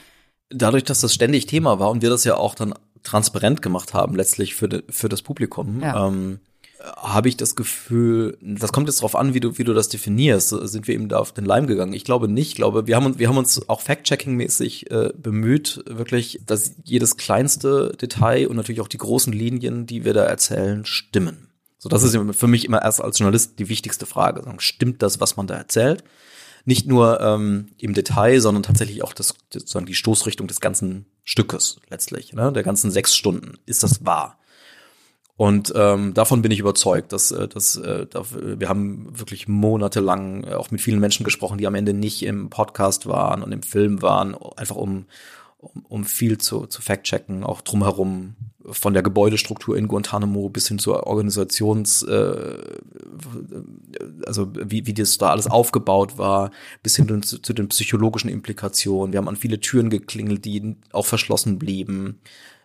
Dadurch, 0.50 0.84
dass 0.84 1.02
das 1.02 1.14
ständig 1.14 1.48
Thema 1.48 1.80
war 1.80 1.90
und 1.90 2.02
wir 2.02 2.10
das 2.10 2.24
ja 2.26 2.36
auch 2.36 2.54
dann 2.54 2.74
transparent 3.02 3.62
gemacht 3.62 3.94
haben, 3.94 4.16
letztlich 4.16 4.56
für, 4.56 4.70
de, 4.70 4.84
für 4.90 5.10
das 5.10 5.22
Publikum, 5.22 5.82
Ja. 5.82 6.08
ähm, 6.08 6.40
habe 6.84 7.30
ich 7.30 7.38
das 7.38 7.56
Gefühl, 7.56 8.38
das 8.42 8.74
kommt 8.74 8.88
jetzt 8.88 9.02
drauf 9.02 9.16
an, 9.16 9.34
wie 9.34 9.40
du, 9.40 9.58
wie 9.58 9.64
du 9.64 9.74
das 9.74 9.88
definierst. 9.88 10.50
Sind 10.50 10.88
wir 10.88 10.96
eben 10.96 11.08
da 11.08 11.18
auf 11.20 11.32
den 11.32 11.46
Leim 11.46 11.66
gegangen? 11.66 11.94
Ich 11.94 12.04
glaube 12.04 12.28
nicht. 12.28 12.50
Ich 12.50 12.56
glaube, 12.56 12.88
wir 12.88 12.96
haben 12.96 13.06
uns, 13.06 13.20
wir 13.20 13.30
haben 13.30 13.38
uns 13.38 13.70
auch 13.70 13.82
fact-checking-mäßig 13.82 14.92
äh, 14.92 15.14
bemüht, 15.16 15.84
wirklich, 15.88 16.42
dass 16.46 16.76
jedes 16.84 17.16
kleinste 17.16 17.96
Detail 18.02 18.48
und 18.48 18.58
natürlich 18.58 18.82
auch 18.82 18.90
die 18.90 18.98
großen 18.98 19.32
Linien, 19.32 19.86
die 19.86 20.04
wir 20.04 20.14
da 20.14 20.24
erzählen, 20.24 20.86
stimmen. 20.86 21.48
So, 21.78 21.90
das 21.90 22.04
ist 22.04 22.18
für 22.32 22.48
mich 22.48 22.66
immer 22.66 22.82
erst 22.82 23.02
als 23.02 23.20
Journalist 23.20 23.60
die 23.60 23.70
wichtigste 23.70 24.06
Frage. 24.06 24.44
Stimmt 24.58 25.02
das, 25.02 25.20
was 25.20 25.38
man 25.38 25.48
da 25.48 25.56
erzählt? 25.56 26.04
Nicht 26.66 26.88
nur 26.88 27.20
ähm, 27.20 27.68
im 27.78 27.94
Detail, 27.94 28.40
sondern 28.40 28.64
tatsächlich 28.64 29.04
auch 29.04 29.14
das, 29.14 29.36
sozusagen 29.52 29.86
die 29.86 29.96
Stoßrichtung 29.96 30.48
des 30.48 30.62
ganzen 30.62 31.06
Stückes 31.24 31.78
letztlich, 31.90 32.34
ne? 32.34 32.52
der 32.54 32.64
ganzen 32.64 32.90
sechs 32.90 33.16
Stunden. 33.16 33.58
Ist 33.66 33.84
das 33.84 34.06
wahr? 34.06 34.38
Und 35.36 35.74
ähm, 35.76 36.14
davon 36.14 36.42
bin 36.42 36.52
ich 36.52 36.60
überzeugt, 36.60 37.12
dass, 37.12 37.32
äh, 37.32 37.48
dass 37.48 37.78
äh, 37.78 38.06
wir 38.60 38.70
haben 38.70 39.08
wirklich 39.18 39.48
monatelang 39.48 40.44
äh, 40.44 40.54
auch 40.54 40.70
mit 40.70 40.80
vielen 40.80 41.00
Menschen 41.00 41.24
gesprochen, 41.24 41.58
die 41.58 41.66
am 41.66 41.76
Ende 41.76 41.94
nicht 41.94 42.24
im 42.24 42.50
Podcast 42.50 43.08
waren 43.08 43.42
und 43.42 43.52
im 43.52 43.64
Film 43.64 44.02
waren, 44.02 44.36
einfach 44.56 44.76
um 44.76 45.06
um, 45.64 45.86
um 45.88 46.06
viel 46.06 46.38
zu, 46.38 46.66
zu 46.68 46.82
fact-checken, 46.82 47.44
auch 47.44 47.62
drumherum 47.62 48.36
von 48.66 48.94
der 48.94 49.04
Gebäudestruktur 49.04 49.78
in 49.78 49.88
Guantanamo 49.88 50.50
bis 50.50 50.68
hin 50.68 50.80
zur 50.80 51.06
Organisations, 51.08 52.04
äh, 52.04 52.58
also 54.26 54.52
wie, 54.56 54.86
wie 54.86 54.94
das 54.94 55.18
da 55.18 55.32
alles 55.32 55.48
aufgebaut 55.48 56.18
war, 56.18 56.52
bis 56.82 56.96
hin 56.96 57.24
zu, 57.24 57.40
zu 57.40 57.54
den 57.54 57.70
psychologischen 57.70 58.30
Implikationen. 58.30 59.14
Wir 59.14 59.18
haben 59.18 59.28
an 59.28 59.36
viele 59.36 59.60
Türen 59.60 59.90
geklingelt, 59.90 60.46
die 60.46 60.76
auch 60.92 61.06
verschlossen 61.06 61.60
blieben. 61.60 62.20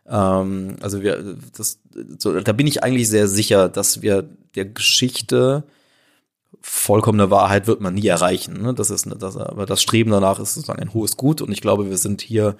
Ähm, 0.08 0.76
also 0.80 1.02
wir, 1.02 1.36
das, 1.56 1.80
so, 2.18 2.38
da 2.40 2.52
bin 2.52 2.66
ich 2.66 2.82
eigentlich 2.82 3.08
sehr 3.08 3.28
sicher, 3.28 3.68
dass 3.68 4.02
wir 4.02 4.22
der 4.54 4.64
Geschichte 4.66 5.64
vollkommene 6.60 7.30
Wahrheit 7.30 7.66
wird 7.66 7.80
man 7.80 7.94
nie 7.94 8.06
erreichen. 8.06 8.62
Ne? 8.62 8.74
Das 8.74 8.90
ist, 8.90 9.06
das, 9.18 9.36
aber 9.36 9.66
das 9.66 9.82
Streben 9.82 10.10
danach 10.10 10.40
ist 10.40 10.54
sozusagen 10.54 10.80
ein 10.80 10.94
hohes 10.94 11.16
Gut 11.16 11.40
und 11.42 11.52
ich 11.52 11.60
glaube, 11.60 11.90
wir 11.90 11.98
sind 11.98 12.20
hier 12.20 12.56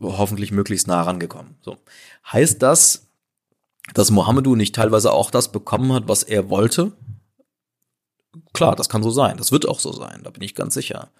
hoffentlich 0.00 0.52
möglichst 0.52 0.86
nah 0.86 1.02
rangekommen. 1.02 1.56
So. 1.62 1.76
Heißt 2.32 2.62
das, 2.62 3.06
dass 3.94 4.10
Mohammedu 4.10 4.56
nicht 4.56 4.74
teilweise 4.74 5.12
auch 5.12 5.30
das 5.30 5.52
bekommen 5.52 5.92
hat, 5.92 6.08
was 6.08 6.22
er 6.22 6.48
wollte? 6.48 6.92
Klar, 8.52 8.76
das 8.76 8.88
kann 8.88 9.02
so 9.02 9.10
sein. 9.10 9.36
Das 9.36 9.52
wird 9.52 9.68
auch 9.68 9.80
so 9.80 9.92
sein, 9.92 10.22
da 10.22 10.30
bin 10.30 10.42
ich 10.42 10.54
ganz 10.54 10.74
sicher. 10.74 11.10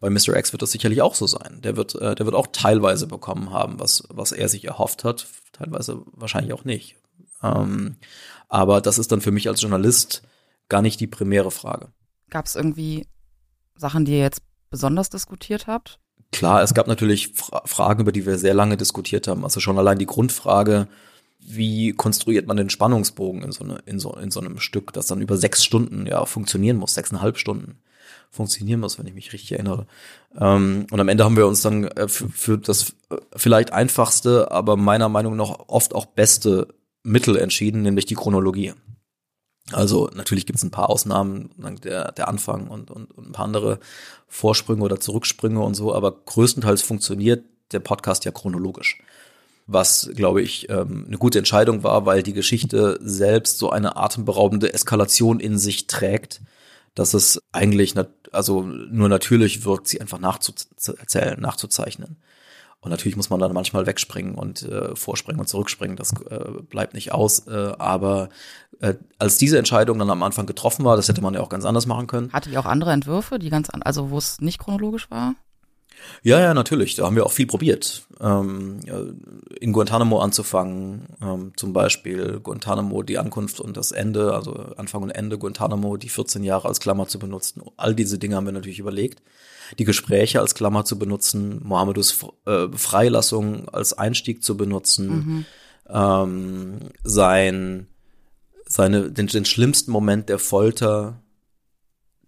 Bei 0.00 0.10
Mr. 0.10 0.36
X 0.36 0.52
wird 0.52 0.62
das 0.62 0.72
sicherlich 0.72 1.02
auch 1.02 1.14
so 1.14 1.26
sein. 1.26 1.60
Der 1.62 1.76
wird, 1.76 1.94
äh, 1.94 2.14
der 2.14 2.26
wird 2.26 2.34
auch 2.34 2.48
teilweise 2.48 3.06
bekommen 3.06 3.50
haben, 3.50 3.80
was, 3.80 4.04
was 4.08 4.32
er 4.32 4.48
sich 4.48 4.64
erhofft 4.64 5.04
hat, 5.04 5.26
teilweise 5.52 6.02
wahrscheinlich 6.12 6.52
auch 6.52 6.64
nicht. 6.64 6.96
Ähm, 7.42 7.96
aber 8.48 8.80
das 8.80 8.98
ist 8.98 9.10
dann 9.12 9.20
für 9.20 9.32
mich 9.32 9.48
als 9.48 9.60
Journalist 9.60 10.22
gar 10.68 10.82
nicht 10.82 11.00
die 11.00 11.06
primäre 11.06 11.50
Frage. 11.50 11.88
Gab 12.30 12.46
es 12.46 12.56
irgendwie 12.56 13.06
Sachen, 13.76 14.04
die 14.04 14.12
ihr 14.12 14.20
jetzt 14.20 14.42
besonders 14.70 15.10
diskutiert 15.10 15.66
habt? 15.66 15.98
Klar, 16.32 16.62
es 16.62 16.74
gab 16.74 16.88
natürlich 16.88 17.28
Fra 17.34 17.62
Fragen, 17.64 18.02
über 18.02 18.12
die 18.12 18.26
wir 18.26 18.38
sehr 18.38 18.54
lange 18.54 18.76
diskutiert 18.76 19.28
haben. 19.28 19.44
Also 19.44 19.60
schon 19.60 19.78
allein 19.78 19.98
die 19.98 20.06
Grundfrage, 20.06 20.88
wie 21.38 21.92
konstruiert 21.92 22.46
man 22.46 22.56
den 22.56 22.70
Spannungsbogen 22.70 23.42
in 23.42 23.52
so, 23.52 23.64
eine, 23.64 23.78
in 23.86 23.98
so, 23.98 24.14
in 24.16 24.30
so 24.30 24.40
einem 24.40 24.58
Stück, 24.58 24.92
das 24.92 25.06
dann 25.06 25.20
über 25.20 25.36
sechs 25.36 25.64
Stunden 25.64 26.06
ja 26.06 26.24
funktionieren 26.26 26.76
muss, 26.76 26.94
sechseinhalb 26.94 27.38
Stunden 27.38 27.78
funktionieren 28.30 28.80
muss, 28.80 28.98
wenn 28.98 29.06
ich 29.06 29.14
mich 29.14 29.32
richtig 29.32 29.52
erinnere. 29.52 29.86
Ähm, 30.38 30.86
und 30.90 31.00
am 31.00 31.08
Ende 31.08 31.24
haben 31.24 31.36
wir 31.36 31.46
uns 31.46 31.62
dann 31.62 31.84
äh, 31.84 32.08
für, 32.08 32.28
für 32.28 32.58
das 32.58 32.94
äh, 33.10 33.16
vielleicht 33.34 33.72
einfachste, 33.72 34.50
aber 34.50 34.76
meiner 34.76 35.08
Meinung 35.08 35.36
nach 35.36 35.58
oft 35.68 35.94
auch 35.94 36.06
beste 36.06 36.68
Mittel 37.02 37.36
entschieden, 37.36 37.82
nämlich 37.82 38.06
die 38.06 38.14
Chronologie. 38.14 38.74
Also 39.72 40.10
natürlich 40.14 40.46
gibt 40.46 40.58
es 40.58 40.64
ein 40.64 40.70
paar 40.70 40.90
Ausnahmen, 40.90 41.50
der, 41.82 42.12
der 42.12 42.28
Anfang 42.28 42.68
und, 42.68 42.90
und, 42.90 43.10
und 43.10 43.28
ein 43.28 43.32
paar 43.32 43.46
andere 43.46 43.80
Vorsprünge 44.28 44.82
oder 44.82 45.00
Zurücksprünge 45.00 45.60
und 45.60 45.74
so, 45.74 45.92
aber 45.92 46.12
größtenteils 46.12 46.82
funktioniert 46.82 47.44
der 47.72 47.80
Podcast 47.80 48.24
ja 48.24 48.30
chronologisch. 48.30 48.98
Was, 49.66 50.08
glaube 50.14 50.42
ich, 50.42 50.68
ähm, 50.70 51.06
eine 51.08 51.18
gute 51.18 51.38
Entscheidung 51.38 51.82
war, 51.82 52.06
weil 52.06 52.22
die 52.22 52.32
Geschichte 52.32 53.00
selbst 53.02 53.58
so 53.58 53.70
eine 53.70 53.96
atemberaubende 53.96 54.72
Eskalation 54.72 55.40
in 55.40 55.58
sich 55.58 55.88
trägt, 55.88 56.40
dass 56.96 57.14
es 57.14 57.40
eigentlich 57.52 57.94
also 58.32 58.62
nur 58.62 59.08
natürlich 59.08 59.64
wirkt, 59.64 59.86
sie 59.86 60.00
einfach 60.00 60.18
nachzuerzählen, 60.18 61.40
nachzuzeichnen. 61.40 62.16
Und 62.80 62.90
natürlich 62.90 63.16
muss 63.16 63.30
man 63.30 63.40
dann 63.40 63.52
manchmal 63.52 63.86
wegspringen 63.86 64.34
und 64.34 64.62
äh, 64.62 64.94
vorspringen 64.96 65.40
und 65.40 65.46
zurückspringen. 65.46 65.96
Das 65.96 66.12
äh, 66.30 66.62
bleibt 66.62 66.94
nicht 66.94 67.12
aus. 67.12 67.46
Äh, 67.46 67.72
aber 67.78 68.28
äh, 68.80 68.94
als 69.18 69.38
diese 69.38 69.58
Entscheidung 69.58 69.98
dann 69.98 70.10
am 70.10 70.22
Anfang 70.22 70.46
getroffen 70.46 70.84
war, 70.84 70.96
das 70.96 71.08
hätte 71.08 71.20
man 71.20 71.34
ja 71.34 71.40
auch 71.40 71.48
ganz 71.48 71.64
anders 71.64 71.86
machen 71.86 72.06
können. 72.06 72.32
Hatte 72.32 72.50
ihr 72.50 72.60
auch 72.60 72.66
andere 72.66 72.92
Entwürfe, 72.92 73.38
die 73.38 73.50
ganz, 73.50 73.70
an, 73.70 73.82
also 73.82 74.10
wo 74.10 74.18
es 74.18 74.40
nicht 74.40 74.58
chronologisch 74.58 75.10
war? 75.10 75.34
Ja, 76.22 76.40
ja, 76.40 76.54
natürlich. 76.54 76.94
Da 76.94 77.04
haben 77.04 77.16
wir 77.16 77.26
auch 77.26 77.32
viel 77.32 77.46
probiert. 77.46 78.06
Ähm, 78.20 78.80
in 79.60 79.72
Guantanamo 79.72 80.20
anzufangen, 80.20 81.08
ähm, 81.22 81.52
zum 81.56 81.72
Beispiel 81.72 82.40
Guantanamo, 82.40 83.02
die 83.02 83.18
Ankunft 83.18 83.60
und 83.60 83.76
das 83.76 83.92
Ende, 83.92 84.34
also 84.34 84.52
Anfang 84.76 85.02
und 85.02 85.10
Ende 85.10 85.38
Guantanamo, 85.38 85.96
die 85.96 86.08
14 86.08 86.44
Jahre 86.44 86.68
als 86.68 86.80
Klammer 86.80 87.08
zu 87.08 87.18
benutzen. 87.18 87.62
All 87.76 87.94
diese 87.94 88.18
Dinge 88.18 88.36
haben 88.36 88.46
wir 88.46 88.52
natürlich 88.52 88.78
überlegt 88.78 89.22
die 89.78 89.84
Gespräche 89.84 90.40
als 90.40 90.54
Klammer 90.54 90.84
zu 90.84 90.98
benutzen, 90.98 91.60
Mohammedus 91.64 92.18
äh, 92.46 92.68
Freilassung 92.72 93.68
als 93.68 93.92
Einstieg 93.92 94.42
zu 94.42 94.56
benutzen, 94.56 95.08
mhm. 95.08 95.44
ähm, 95.88 96.78
sein, 97.02 97.86
seine, 98.66 99.10
den, 99.10 99.26
den 99.26 99.44
schlimmsten 99.44 99.90
Moment 99.90 100.28
der 100.28 100.38
Folter, 100.38 101.20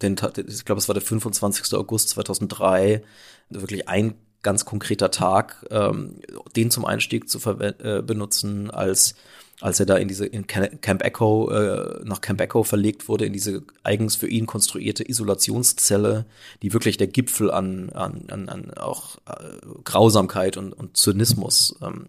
den, 0.02 0.16
ich 0.46 0.64
glaube, 0.64 0.78
es 0.78 0.88
war 0.88 0.94
der 0.94 1.02
25. 1.02 1.74
August 1.74 2.10
2003, 2.10 3.02
wirklich 3.50 3.88
ein 3.88 4.14
ganz 4.42 4.64
konkreter 4.64 5.10
Tag, 5.10 5.66
ähm, 5.70 6.20
den 6.54 6.70
zum 6.70 6.84
Einstieg 6.84 7.28
zu 7.28 7.38
äh, 7.50 8.02
benutzen 8.02 8.70
als 8.70 9.14
als 9.60 9.80
er 9.80 9.86
da 9.86 9.96
in 9.96 10.06
diese 10.06 10.24
in 10.24 10.46
Camp 10.46 11.02
Echo 11.02 11.50
äh, 11.50 12.00
nach 12.04 12.20
Camp 12.20 12.40
Echo 12.40 12.62
verlegt 12.62 13.08
wurde 13.08 13.26
in 13.26 13.32
diese 13.32 13.64
eigens 13.82 14.14
für 14.14 14.28
ihn 14.28 14.46
konstruierte 14.46 15.08
Isolationszelle, 15.08 16.26
die 16.62 16.72
wirklich 16.72 16.96
der 16.96 17.08
Gipfel 17.08 17.50
an 17.50 17.90
an, 17.90 18.26
an, 18.30 18.48
an 18.48 18.70
auch 18.74 19.16
äh, 19.26 19.56
Grausamkeit 19.82 20.56
und, 20.56 20.72
und 20.72 20.96
Zynismus 20.96 21.74
ähm, 21.82 22.08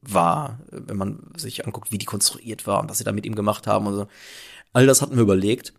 war, 0.00 0.60
wenn 0.70 0.96
man 0.96 1.30
sich 1.36 1.66
anguckt, 1.66 1.92
wie 1.92 1.98
die 1.98 2.06
konstruiert 2.06 2.66
war 2.66 2.80
und 2.80 2.88
was 2.88 2.98
sie 2.98 3.04
da 3.04 3.12
mit 3.12 3.26
ihm 3.26 3.34
gemacht 3.34 3.66
haben 3.66 3.86
und 3.86 3.94
so. 3.94 4.06
All 4.72 4.86
das 4.86 5.02
hatten 5.02 5.16
wir 5.16 5.22
überlegt. 5.22 5.74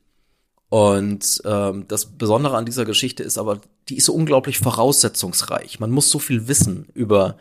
Und 0.73 1.39
ähm, 1.45 1.85
das 1.87 2.07
Besondere 2.07 2.57
an 2.57 2.65
dieser 2.65 2.83
Geschichte 2.83 3.21
ist 3.21 3.37
aber, 3.37 3.61
die 3.89 3.97
ist 3.97 4.05
so 4.05 4.13
unglaublich 4.15 4.57
voraussetzungsreich. 4.57 5.79
Man 5.79 5.91
muss 5.91 6.09
so 6.09 6.17
viel 6.17 6.47
wissen 6.47 6.87
über 6.95 7.37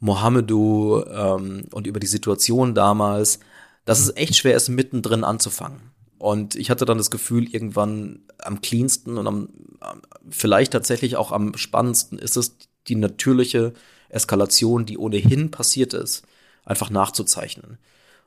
Mohammedu 0.00 1.02
ähm, 1.06 1.64
und 1.72 1.86
über 1.86 1.98
die 1.98 2.06
Situation 2.06 2.74
damals, 2.74 3.40
dass 3.86 4.00
es 4.00 4.14
echt 4.16 4.36
schwer 4.36 4.54
ist, 4.54 4.68
mittendrin 4.68 5.24
anzufangen. 5.24 5.80
Und 6.18 6.56
ich 6.56 6.68
hatte 6.68 6.84
dann 6.84 6.98
das 6.98 7.10
Gefühl, 7.10 7.48
irgendwann 7.48 8.20
am 8.36 8.60
cleansten 8.60 9.16
und 9.16 9.26
am, 9.28 9.48
vielleicht 10.28 10.74
tatsächlich 10.74 11.16
auch 11.16 11.32
am 11.32 11.56
spannendsten 11.56 12.18
ist 12.18 12.36
es, 12.36 12.58
die 12.88 12.96
natürliche 12.96 13.72
Eskalation, 14.10 14.84
die 14.84 14.98
ohnehin 14.98 15.50
passiert 15.50 15.94
ist, 15.94 16.26
einfach 16.66 16.90
nachzuzeichnen. 16.90 17.78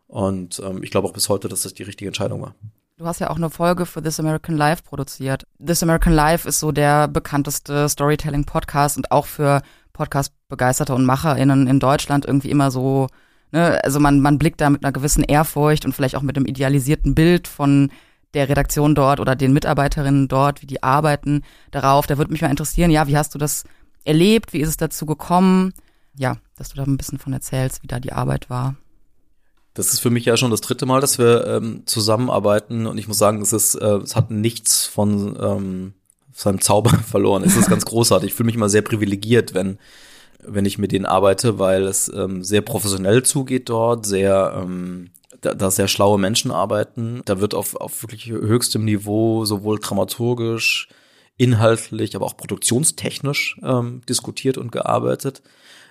Und 0.07 0.59
ähm, 0.65 0.81
ich 0.81 0.89
glaube 0.89 1.07
auch 1.07 1.13
bis 1.13 1.29
heute, 1.29 1.47
dass 1.47 1.61
das 1.61 1.75
die 1.75 1.83
richtige 1.83 2.09
Entscheidung 2.09 2.41
war. 2.41 2.55
Du 2.99 3.05
hast 3.05 3.19
ja 3.19 3.29
auch 3.29 3.35
eine 3.35 3.51
Folge 3.51 3.85
für 3.85 4.01
This 4.01 4.19
American 4.19 4.57
Life 4.57 4.81
produziert. 4.81 5.45
This 5.63 5.83
American 5.83 6.13
Life 6.13 6.49
ist 6.49 6.59
so 6.59 6.71
der 6.71 7.07
bekannteste 7.07 7.87
Storytelling-Podcast 7.87 8.97
und 8.97 9.11
auch 9.11 9.27
für 9.27 9.61
Podcast-Begeisterter 9.93 10.95
und 10.95 11.05
MacherInnen 11.05 11.67
in 11.67 11.79
Deutschland 11.79 12.25
irgendwie 12.25 12.49
immer 12.49 12.71
so, 12.71 13.05
ne, 13.51 13.79
also 13.83 13.99
man, 13.99 14.19
man 14.19 14.39
blickt 14.39 14.61
da 14.61 14.71
mit 14.71 14.83
einer 14.83 14.91
gewissen 14.91 15.23
Ehrfurcht 15.23 15.85
und 15.85 15.93
vielleicht 15.93 16.15
auch 16.15 16.23
mit 16.23 16.37
einem 16.37 16.47
idealisierten 16.47 17.13
Bild 17.13 17.47
von 17.47 17.91
der 18.33 18.49
Redaktion 18.49 18.95
dort 18.95 19.19
oder 19.19 19.35
den 19.35 19.53
Mitarbeiterinnen 19.53 20.27
dort, 20.27 20.63
wie 20.63 20.67
die 20.67 20.81
arbeiten 20.81 21.43
darauf. 21.69 22.07
Da 22.07 22.17
würde 22.17 22.31
mich 22.31 22.41
mal 22.41 22.49
interessieren, 22.49 22.89
ja, 22.89 23.05
wie 23.05 23.17
hast 23.17 23.35
du 23.35 23.37
das 23.37 23.63
erlebt? 24.05 24.53
Wie 24.53 24.59
ist 24.59 24.69
es 24.69 24.77
dazu 24.77 25.05
gekommen? 25.05 25.71
Ja, 26.15 26.37
dass 26.55 26.69
du 26.69 26.77
da 26.77 26.83
ein 26.83 26.97
bisschen 26.97 27.19
von 27.19 27.31
erzählst, 27.31 27.83
wie 27.83 27.87
da 27.87 27.99
die 27.99 28.13
Arbeit 28.13 28.49
war. 28.49 28.73
Das 29.77 29.93
ist 29.93 29.99
für 29.99 30.09
mich 30.09 30.25
ja 30.25 30.35
schon 30.37 30.49
das 30.49 30.61
dritte 30.61 30.87
Mal, 30.87 31.01
dass 31.01 31.19
wir 31.19 31.45
ähm, 31.45 31.83
zusammenarbeiten 31.85 32.87
und 32.87 32.97
ich 32.97 33.07
muss 33.07 33.19
sagen, 33.19 33.43
es 33.43 33.53
ist, 33.53 33.75
äh, 33.75 33.97
es 33.97 34.15
hat 34.15 34.31
nichts 34.31 34.87
von 34.87 35.37
ähm, 35.39 35.93
seinem 36.33 36.61
Zauber 36.61 36.89
verloren. 37.07 37.43
Es 37.43 37.55
ist 37.55 37.69
ganz 37.69 37.85
großartig. 37.85 38.29
Ich 38.31 38.33
fühle 38.33 38.47
mich 38.47 38.55
immer 38.55 38.69
sehr 38.69 38.81
privilegiert, 38.81 39.53
wenn, 39.53 39.77
wenn 40.43 40.65
ich 40.65 40.79
mit 40.79 40.91
denen 40.91 41.05
arbeite, 41.05 41.59
weil 41.59 41.83
es 41.83 42.11
ähm, 42.11 42.43
sehr 42.43 42.61
professionell 42.61 43.21
zugeht 43.21 43.69
dort, 43.69 44.07
sehr, 44.07 44.59
ähm, 44.63 45.11
da, 45.41 45.53
da 45.53 45.69
sehr 45.69 45.87
schlaue 45.87 46.17
Menschen 46.17 46.49
arbeiten. 46.49 47.21
Da 47.25 47.39
wird 47.39 47.53
auf, 47.53 47.75
auf 47.75 48.01
wirklich 48.01 48.29
höchstem 48.31 48.83
Niveau 48.83 49.45
sowohl 49.45 49.77
dramaturgisch, 49.77 50.89
inhaltlich, 51.37 52.15
aber 52.15 52.25
auch 52.25 52.35
produktionstechnisch 52.35 53.59
ähm, 53.61 54.01
diskutiert 54.09 54.57
und 54.57 54.71
gearbeitet. 54.71 55.43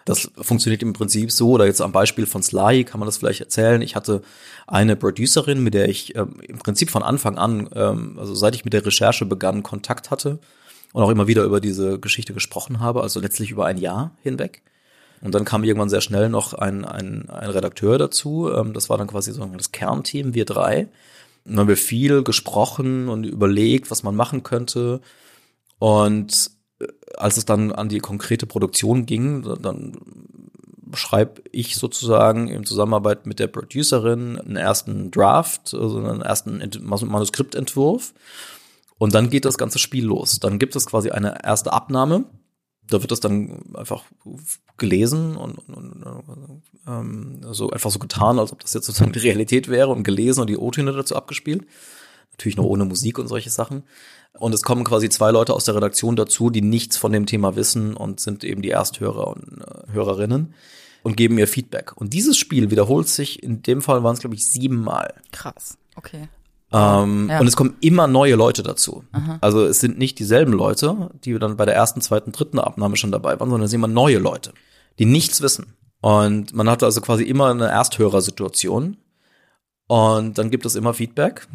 Das 0.07 0.31
funktioniert 0.40 0.83
im 0.83 0.92
Prinzip 0.92 1.33
so, 1.33 1.51
oder 1.51 1.66
jetzt 1.66 1.83
am 1.83 1.90
Beispiel 1.90 2.27
von 2.27 2.40
Sly 2.40 2.85
kann 2.85 3.01
man 3.01 3.07
das 3.07 3.16
vielleicht 3.16 3.40
erzählen. 3.40 3.83
Ich 3.83 3.97
hatte 3.97 4.23
eine 4.69 4.95
Producerin, 4.95 5.62
mit 5.62 5.75
der 5.75 5.88
ich 5.88 6.14
ähm, 6.14 6.37
im 6.47 6.59
Prinzip 6.59 6.90
von 6.90 7.03
Anfang 7.03 7.37
an, 7.37 7.69
ähm, 7.75 8.16
also 8.16 8.33
seit 8.35 8.55
ich 8.55 8.64
mit 8.64 8.73
der 8.73 8.87
Recherche 8.87 9.27
begann, 9.27 9.64
Kontakt 9.64 10.12
hatte 10.12 10.38
und 10.92 11.03
auch 11.03 11.11
immer 11.11 11.27
wieder 11.27 11.42
über 11.42 11.61
diese 11.61 11.99
Geschichte 11.99 12.33
gesprochen 12.35 12.79
habe, 12.79 13.03
also 13.03 13.19
letztlich 13.19 13.51
über 13.51 13.66
ein 13.66 13.79
Jahr 13.79 14.12
hinweg. 14.23 14.62
Und 15.23 15.35
dann 15.35 15.45
kam 15.45 15.64
irgendwann 15.64 15.88
sehr 15.88 16.01
schnell 16.01 16.29
noch 16.29 16.55
ein, 16.55 16.85
ein, 16.85 17.29
ein 17.29 17.51
Redakteur 17.51 17.99
dazu. 17.99 18.49
Ähm, 18.55 18.75
das 18.75 18.88
war 18.88 18.99
dann 18.99 19.09
quasi 19.09 19.33
so 19.33 19.45
das 19.45 19.73
Kernteam, 19.73 20.35
wir 20.35 20.45
drei. 20.45 20.83
Und 21.45 21.53
dann 21.53 21.59
haben 21.61 21.69
wir 21.69 21.77
viel 21.77 22.23
gesprochen 22.23 23.09
und 23.09 23.25
überlegt, 23.25 23.90
was 23.90 24.05
man 24.05 24.14
machen 24.14 24.45
könnte. 24.45 25.01
Und 25.81 26.51
als 27.16 27.37
es 27.37 27.45
dann 27.45 27.73
an 27.73 27.88
die 27.88 28.01
konkrete 28.01 28.47
Produktion 28.47 29.07
ging, 29.07 29.42
dann 29.61 29.97
schreibe 30.95 31.42
ich 31.53 31.77
sozusagen 31.77 32.49
in 32.49 32.64
Zusammenarbeit 32.64 33.27
mit 33.27 33.38
der 33.38 33.49
Producerin 33.49 34.38
einen 34.38 34.57
ersten 34.57 35.11
Draft, 35.11 35.75
also 35.75 35.99
einen 35.99 36.23
ersten 36.23 36.62
Manuskriptentwurf. 36.83 38.14
Und 38.99 39.14
dann 39.14 39.29
geht 39.31 39.45
das 39.45 39.59
ganze 39.59 39.79
Spiel 39.79 40.07
los. 40.07 40.40
Dann 40.40 40.59
gibt 40.59 40.75
es 40.77 40.87
quasi 40.87 41.11
eine 41.11 41.45
erste 41.45 41.73
Abnahme 41.73 42.25
Da 42.88 43.03
wird 43.03 43.11
das 43.11 43.21
dann 43.21 43.75
einfach 43.75 44.05
gelesen 44.77 45.37
und, 45.37 45.59
und, 45.69 46.03
und 46.03 46.62
ähm, 46.87 47.40
so 47.51 47.71
einfach 47.71 47.90
so 47.90 47.99
getan, 47.99 48.38
als 48.38 48.53
ob 48.53 48.61
das 48.61 48.75
jetzt 48.75 48.87
sozusagen 48.87 49.12
die 49.12 49.19
Realität 49.19 49.69
wäre 49.69 49.90
und 49.90 50.05
gelesen 50.05 50.40
und 50.40 50.49
die 50.49 50.57
O-Töne 50.57 50.92
dazu 50.92 51.16
abgespielt. 51.16 51.66
Natürlich 52.31 52.57
noch 52.57 52.64
ohne 52.64 52.85
Musik 52.85 53.19
und 53.19 53.29
solche 53.29 53.51
Sachen. 53.51 53.85
Und 54.38 54.55
es 54.55 54.62
kommen 54.62 54.85
quasi 54.85 55.09
zwei 55.09 55.31
Leute 55.31 55.55
aus 55.55 55.64
der 55.64 55.75
Redaktion 55.75 56.16
dazu, 56.16 56.51
die 56.51 56.62
nichts 56.62 56.96
von 56.96 57.12
dem 57.12 57.27
Thema 57.27 57.57
wissen 57.57 57.96
und 57.96 58.20
sind 58.20 58.44
eben 58.44 58.62
die 58.62 58.70
Ersthörer 58.70 59.29
und 59.29 59.62
äh, 59.62 59.92
Hörerinnen 59.92 60.55
und 61.03 61.16
geben 61.16 61.37
mir 61.37 61.46
Feedback. 61.49 61.96
Und 61.96 62.12
dieses 62.12 62.37
Spiel 62.37 62.70
wiederholt 62.70 63.09
sich, 63.09 63.42
in 63.42 63.62
dem 63.62 63.81
Fall 63.81 64.03
waren 64.03 64.14
es, 64.14 64.20
glaube 64.20 64.35
ich, 64.35 64.46
siebenmal. 64.46 65.14
Krass. 65.33 65.79
Okay. 65.94 66.29
Ähm, 66.72 67.29
Ja. 67.31 67.40
Und 67.40 67.46
es 67.46 67.57
kommen 67.57 67.77
immer 67.81 68.07
neue 68.07 68.35
Leute 68.35 68.62
dazu. 68.62 69.05
Also 69.40 69.64
es 69.64 69.81
sind 69.81 69.99
nicht 69.99 70.18
dieselben 70.18 70.53
Leute, 70.53 71.11
die 71.25 71.38
dann 71.38 71.57
bei 71.57 71.64
der 71.64 71.75
ersten, 71.75 72.01
zweiten, 72.01 72.33
dritten 72.33 72.59
Abnahme 72.59 72.96
schon 72.96 73.12
dabei 73.12 73.38
waren, 73.38 73.51
sondern 73.51 73.64
es 73.66 73.70
sind 73.70 73.81
immer 73.81 73.88
neue 73.88 74.18
Leute, 74.18 74.53
die 74.99 75.07
nichts 75.07 75.40
wissen. 75.40 75.75
Und 76.01 76.55
man 76.55 76.68
hat 76.68 76.83
also 76.83 77.01
quasi 77.01 77.25
immer 77.25 77.51
eine 77.51 77.68
Ersthörersituation. 77.68 78.96
Und 79.87 80.38
dann 80.38 80.51
gibt 80.51 80.66
es 80.66 80.75
immer 80.75 80.92
Feedback. 80.92 81.46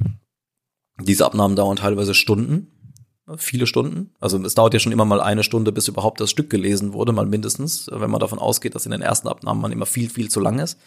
Diese 1.00 1.26
Abnahmen 1.26 1.56
dauern 1.56 1.78
teilweise 1.78 2.14
Stunden, 2.14 2.68
viele 3.38 3.68
Stunden. 3.68 4.12
Also 4.20 4.38
es 4.44 4.56
dauert 4.56 4.74
ja 4.74 4.80
schon 4.80 4.92
immer 4.92 5.06
mal 5.06 5.22
eine 5.22 5.44
Stunde, 5.44 5.72
bis 5.72 5.88
überhaupt 5.88 6.20
das 6.20 6.30
Stück 6.30 6.50
gelesen 6.50 6.94
wurde, 6.94 7.14
mal 7.14 7.26
mindestens, 7.26 7.90
wenn 7.92 8.12
man 8.12 8.20
davon 8.20 8.40
ausgeht, 8.40 8.76
dass 8.76 8.86
in 8.86 8.92
den 8.92 9.02
ersten 9.02 9.28
Abnahmen 9.28 9.62
man 9.62 9.72
immer 9.72 9.86
viel, 9.86 10.10
viel 10.10 10.30
zu 10.30 10.40
lang 10.40 10.60
ist. 10.60 10.78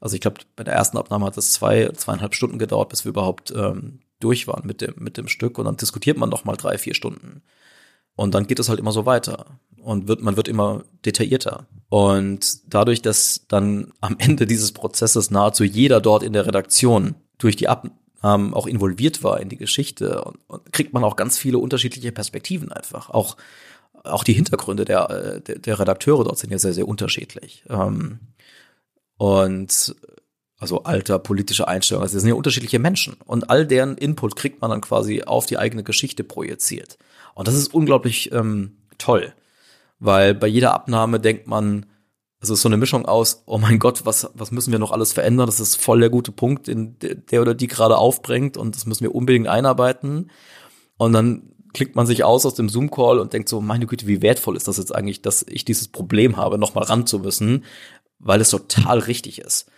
Also 0.00 0.14
ich 0.14 0.20
glaube, 0.20 0.40
bei 0.56 0.64
der 0.64 0.74
ersten 0.74 0.98
Abnahme 0.98 1.26
hat 1.26 1.36
es 1.36 1.52
zwei, 1.52 1.88
zweieinhalb 1.94 2.34
Stunden 2.34 2.58
gedauert, 2.58 2.88
bis 2.88 3.04
wir 3.04 3.10
überhaupt 3.10 3.52
ähm, 3.56 4.00
durch 4.18 4.48
waren 4.48 4.66
mit 4.66 4.80
dem, 4.80 4.94
mit 4.98 5.16
dem 5.16 5.28
Stück. 5.28 5.58
Und 5.58 5.66
dann 5.66 5.76
diskutiert 5.76 6.18
man 6.18 6.28
noch 6.28 6.44
mal 6.44 6.56
drei, 6.56 6.76
vier 6.76 6.94
Stunden. 6.94 7.42
Und 8.16 8.34
dann 8.34 8.46
geht 8.48 8.58
es 8.58 8.68
halt 8.68 8.80
immer 8.80 8.92
so 8.92 9.06
weiter. 9.06 9.60
Und 9.80 10.08
wird, 10.08 10.20
man 10.20 10.36
wird 10.36 10.48
immer 10.48 10.84
detaillierter. 11.04 11.66
Und 11.88 12.72
dadurch, 12.72 13.00
dass 13.02 13.46
dann 13.46 13.92
am 14.00 14.16
Ende 14.18 14.46
dieses 14.46 14.72
Prozesses 14.72 15.30
nahezu 15.30 15.62
jeder 15.62 16.00
dort 16.00 16.24
in 16.24 16.32
der 16.32 16.46
Redaktion 16.46 17.14
durch 17.38 17.54
die 17.54 17.68
Abnahmen 18.22 18.54
auch 18.54 18.66
involviert 18.66 19.24
war 19.24 19.40
in 19.40 19.48
die 19.48 19.56
Geschichte, 19.56 20.22
und, 20.22 20.38
und 20.46 20.72
kriegt 20.72 20.92
man 20.92 21.02
auch 21.04 21.16
ganz 21.16 21.38
viele 21.38 21.58
unterschiedliche 21.58 22.12
Perspektiven 22.12 22.70
einfach. 22.70 23.10
Auch, 23.10 23.36
auch 24.04 24.22
die 24.22 24.32
Hintergründe 24.32 24.84
der, 24.84 25.10
äh, 25.10 25.40
der, 25.40 25.58
der 25.58 25.78
Redakteure 25.80 26.24
dort 26.24 26.38
sind 26.38 26.50
ja 26.50 26.58
sehr, 26.58 26.72
sehr 26.72 26.86
unterschiedlich. 26.86 27.64
Ähm, 27.68 28.20
und 29.16 29.96
also 30.58 30.84
Alter, 30.84 31.18
politische 31.18 31.66
Einstellung, 31.66 32.02
also 32.02 32.14
das 32.14 32.22
sind 32.22 32.28
ja 32.28 32.36
unterschiedliche 32.36 32.78
Menschen 32.78 33.16
und 33.24 33.50
all 33.50 33.66
deren 33.66 33.96
Input 33.98 34.36
kriegt 34.36 34.60
man 34.60 34.70
dann 34.70 34.80
quasi 34.80 35.22
auf 35.24 35.46
die 35.46 35.58
eigene 35.58 35.82
Geschichte 35.82 36.22
projiziert. 36.22 36.98
Und 37.34 37.48
das 37.48 37.56
ist 37.56 37.74
unglaublich 37.74 38.30
ähm, 38.30 38.76
toll, 38.98 39.32
weil 39.98 40.34
bei 40.34 40.46
jeder 40.46 40.72
Abnahme 40.72 41.18
denkt 41.18 41.48
man, 41.48 41.86
ist 42.50 42.62
so 42.62 42.68
eine 42.68 42.76
Mischung 42.76 43.06
aus, 43.06 43.44
oh 43.46 43.58
mein 43.58 43.78
Gott, 43.78 44.04
was, 44.04 44.30
was 44.34 44.50
müssen 44.50 44.72
wir 44.72 44.78
noch 44.78 44.90
alles 44.90 45.12
verändern? 45.12 45.46
Das 45.46 45.60
ist 45.60 45.76
voll 45.76 46.00
der 46.00 46.10
gute 46.10 46.32
Punkt, 46.32 46.66
den 46.66 46.96
der 46.98 47.40
oder 47.40 47.54
die 47.54 47.68
gerade 47.68 47.96
aufbringt 47.96 48.56
und 48.56 48.74
das 48.74 48.84
müssen 48.86 49.04
wir 49.04 49.14
unbedingt 49.14 49.46
einarbeiten. 49.46 50.30
Und 50.96 51.12
dann 51.12 51.52
klickt 51.72 51.96
man 51.96 52.06
sich 52.06 52.24
aus 52.24 52.44
aus 52.44 52.54
dem 52.54 52.68
Zoom-Call 52.68 53.18
und 53.18 53.32
denkt 53.32 53.48
so, 53.48 53.60
meine 53.60 53.86
Güte, 53.86 54.06
wie 54.06 54.22
wertvoll 54.22 54.56
ist 54.56 54.68
das 54.68 54.76
jetzt 54.76 54.94
eigentlich, 54.94 55.22
dass 55.22 55.44
ich 55.48 55.64
dieses 55.64 55.88
Problem 55.88 56.36
habe, 56.36 56.58
nochmal 56.58 56.84
ran 56.84 57.06
zu 57.06 57.20
müssen, 57.20 57.64
weil 58.18 58.40
es 58.40 58.50
total 58.50 58.98
richtig 58.98 59.40
ist. 59.40 59.70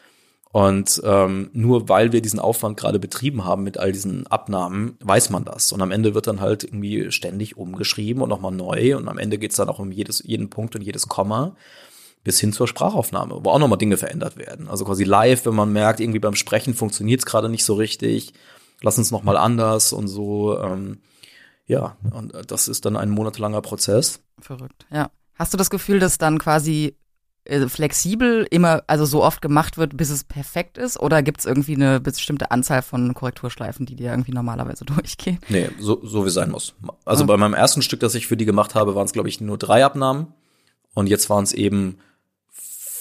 Und 0.50 1.02
ähm, 1.04 1.50
nur 1.52 1.88
weil 1.88 2.12
wir 2.12 2.22
diesen 2.22 2.38
Aufwand 2.38 2.76
gerade 2.76 3.00
betrieben 3.00 3.44
haben 3.44 3.64
mit 3.64 3.76
all 3.76 3.90
diesen 3.90 4.26
Abnahmen, 4.28 4.96
weiß 5.00 5.30
man 5.30 5.44
das. 5.44 5.72
Und 5.72 5.82
am 5.82 5.90
Ende 5.90 6.14
wird 6.14 6.28
dann 6.28 6.40
halt 6.40 6.62
irgendwie 6.62 7.10
ständig 7.10 7.56
umgeschrieben 7.56 8.22
und 8.22 8.28
nochmal 8.28 8.52
neu. 8.52 8.96
Und 8.96 9.08
am 9.08 9.18
Ende 9.18 9.38
geht's 9.38 9.56
dann 9.56 9.68
auch 9.68 9.80
um 9.80 9.90
jedes, 9.90 10.22
jeden 10.24 10.50
Punkt 10.50 10.76
und 10.76 10.82
jedes 10.82 11.08
Komma 11.08 11.56
bis 12.24 12.40
hin 12.40 12.52
zur 12.52 12.66
Sprachaufnahme, 12.66 13.38
wo 13.42 13.50
auch 13.50 13.58
nochmal 13.58 13.78
Dinge 13.78 13.96
verändert 13.96 14.36
werden. 14.36 14.68
Also 14.68 14.84
quasi 14.84 15.04
live, 15.04 15.44
wenn 15.46 15.54
man 15.54 15.72
merkt, 15.72 16.00
irgendwie 16.00 16.18
beim 16.18 16.34
Sprechen 16.34 16.74
funktioniert's 16.74 17.26
gerade 17.26 17.48
nicht 17.48 17.64
so 17.64 17.74
richtig, 17.74 18.32
lass 18.82 18.98
uns 18.98 19.10
nochmal 19.10 19.36
anders 19.36 19.92
und 19.92 20.08
so. 20.08 20.58
Ähm, 20.58 20.98
ja, 21.66 21.96
und 22.10 22.32
das 22.50 22.68
ist 22.68 22.84
dann 22.84 22.96
ein 22.96 23.10
monatelanger 23.10 23.60
Prozess. 23.62 24.20
Verrückt, 24.40 24.86
ja. 24.90 25.10
Hast 25.34 25.52
du 25.52 25.56
das 25.58 25.70
Gefühl, 25.70 25.98
dass 25.98 26.18
dann 26.18 26.38
quasi 26.38 26.96
äh, 27.44 27.66
flexibel 27.68 28.46
immer, 28.50 28.82
also 28.86 29.04
so 29.04 29.22
oft 29.22 29.42
gemacht 29.42 29.76
wird, 29.78 29.96
bis 29.96 30.08
es 30.10 30.24
perfekt 30.24 30.78
ist? 30.78 30.98
Oder 31.00 31.22
gibt 31.22 31.40
es 31.40 31.46
irgendwie 31.46 31.74
eine 31.74 32.00
bestimmte 32.00 32.50
Anzahl 32.50 32.82
von 32.82 33.12
Korrekturschleifen, 33.14 33.84
die 33.84 33.96
dir 33.96 34.10
irgendwie 34.10 34.32
normalerweise 34.32 34.84
durchgehen? 34.86 35.38
Nee, 35.48 35.68
so, 35.78 36.00
so 36.04 36.24
wie 36.24 36.28
es 36.28 36.34
sein 36.34 36.50
muss. 36.50 36.74
Also 37.04 37.24
Ah. 37.24 37.26
bei 37.26 37.36
meinem 37.36 37.54
ersten 37.54 37.82
Stück, 37.82 38.00
das 38.00 38.14
ich 38.14 38.26
für 38.26 38.36
die 38.36 38.44
gemacht 38.46 38.74
habe, 38.74 38.94
waren 38.94 39.06
es, 39.06 39.12
glaube 39.12 39.28
ich, 39.28 39.40
nur 39.40 39.58
drei 39.58 39.84
Abnahmen. 39.84 40.28
Und 40.94 41.08
jetzt 41.08 41.28
waren 41.28 41.42
es 41.44 41.52
eben 41.52 41.98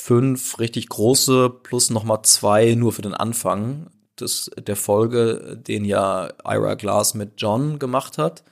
fünf 0.04 0.60
richtig 0.60 0.90
große 0.90 1.50
plus 1.50 1.90
nochmal 1.90 2.24
zwei 2.24 2.76
nur 2.76 2.92
für 2.92 3.02
den 3.02 3.14
Anfang 3.14 3.88
des, 4.20 4.52
der 4.58 4.76
Folge, 4.76 5.58
den 5.66 5.86
ja 5.86 6.30
Ira 6.44 6.74
Glass 6.74 7.14
mit 7.14 7.36
John 7.38 7.80
gemacht 7.80 8.18
hat. 8.18 8.44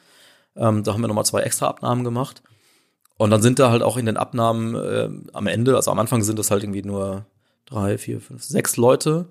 Ähm, 0.55 0.83
da 0.83 0.93
haben 0.93 1.01
wir 1.01 1.09
nochmal 1.09 1.25
zwei 1.25 1.41
extra 1.41 1.67
Abnahmen 1.67 2.05
gemacht. 2.05 2.41
Und 3.17 3.31
dann 3.31 3.41
sind 3.41 3.59
da 3.59 3.69
halt 3.69 3.83
auch 3.83 3.97
in 3.97 4.05
den 4.05 4.15
Abnahmen 4.15 4.75
äh, 4.75 5.09
am 5.33 5.47
Ende, 5.47 5.75
also 5.75 5.91
am 5.91 5.99
Anfang 5.99 6.23
sind 6.23 6.39
das 6.39 6.51
halt 6.51 6.63
irgendwie 6.63 6.83
nur 6.83 7.25
drei, 7.65 7.97
vier, 7.97 8.21
fünf, 8.21 8.43
sechs 8.43 8.77
Leute. 8.77 9.27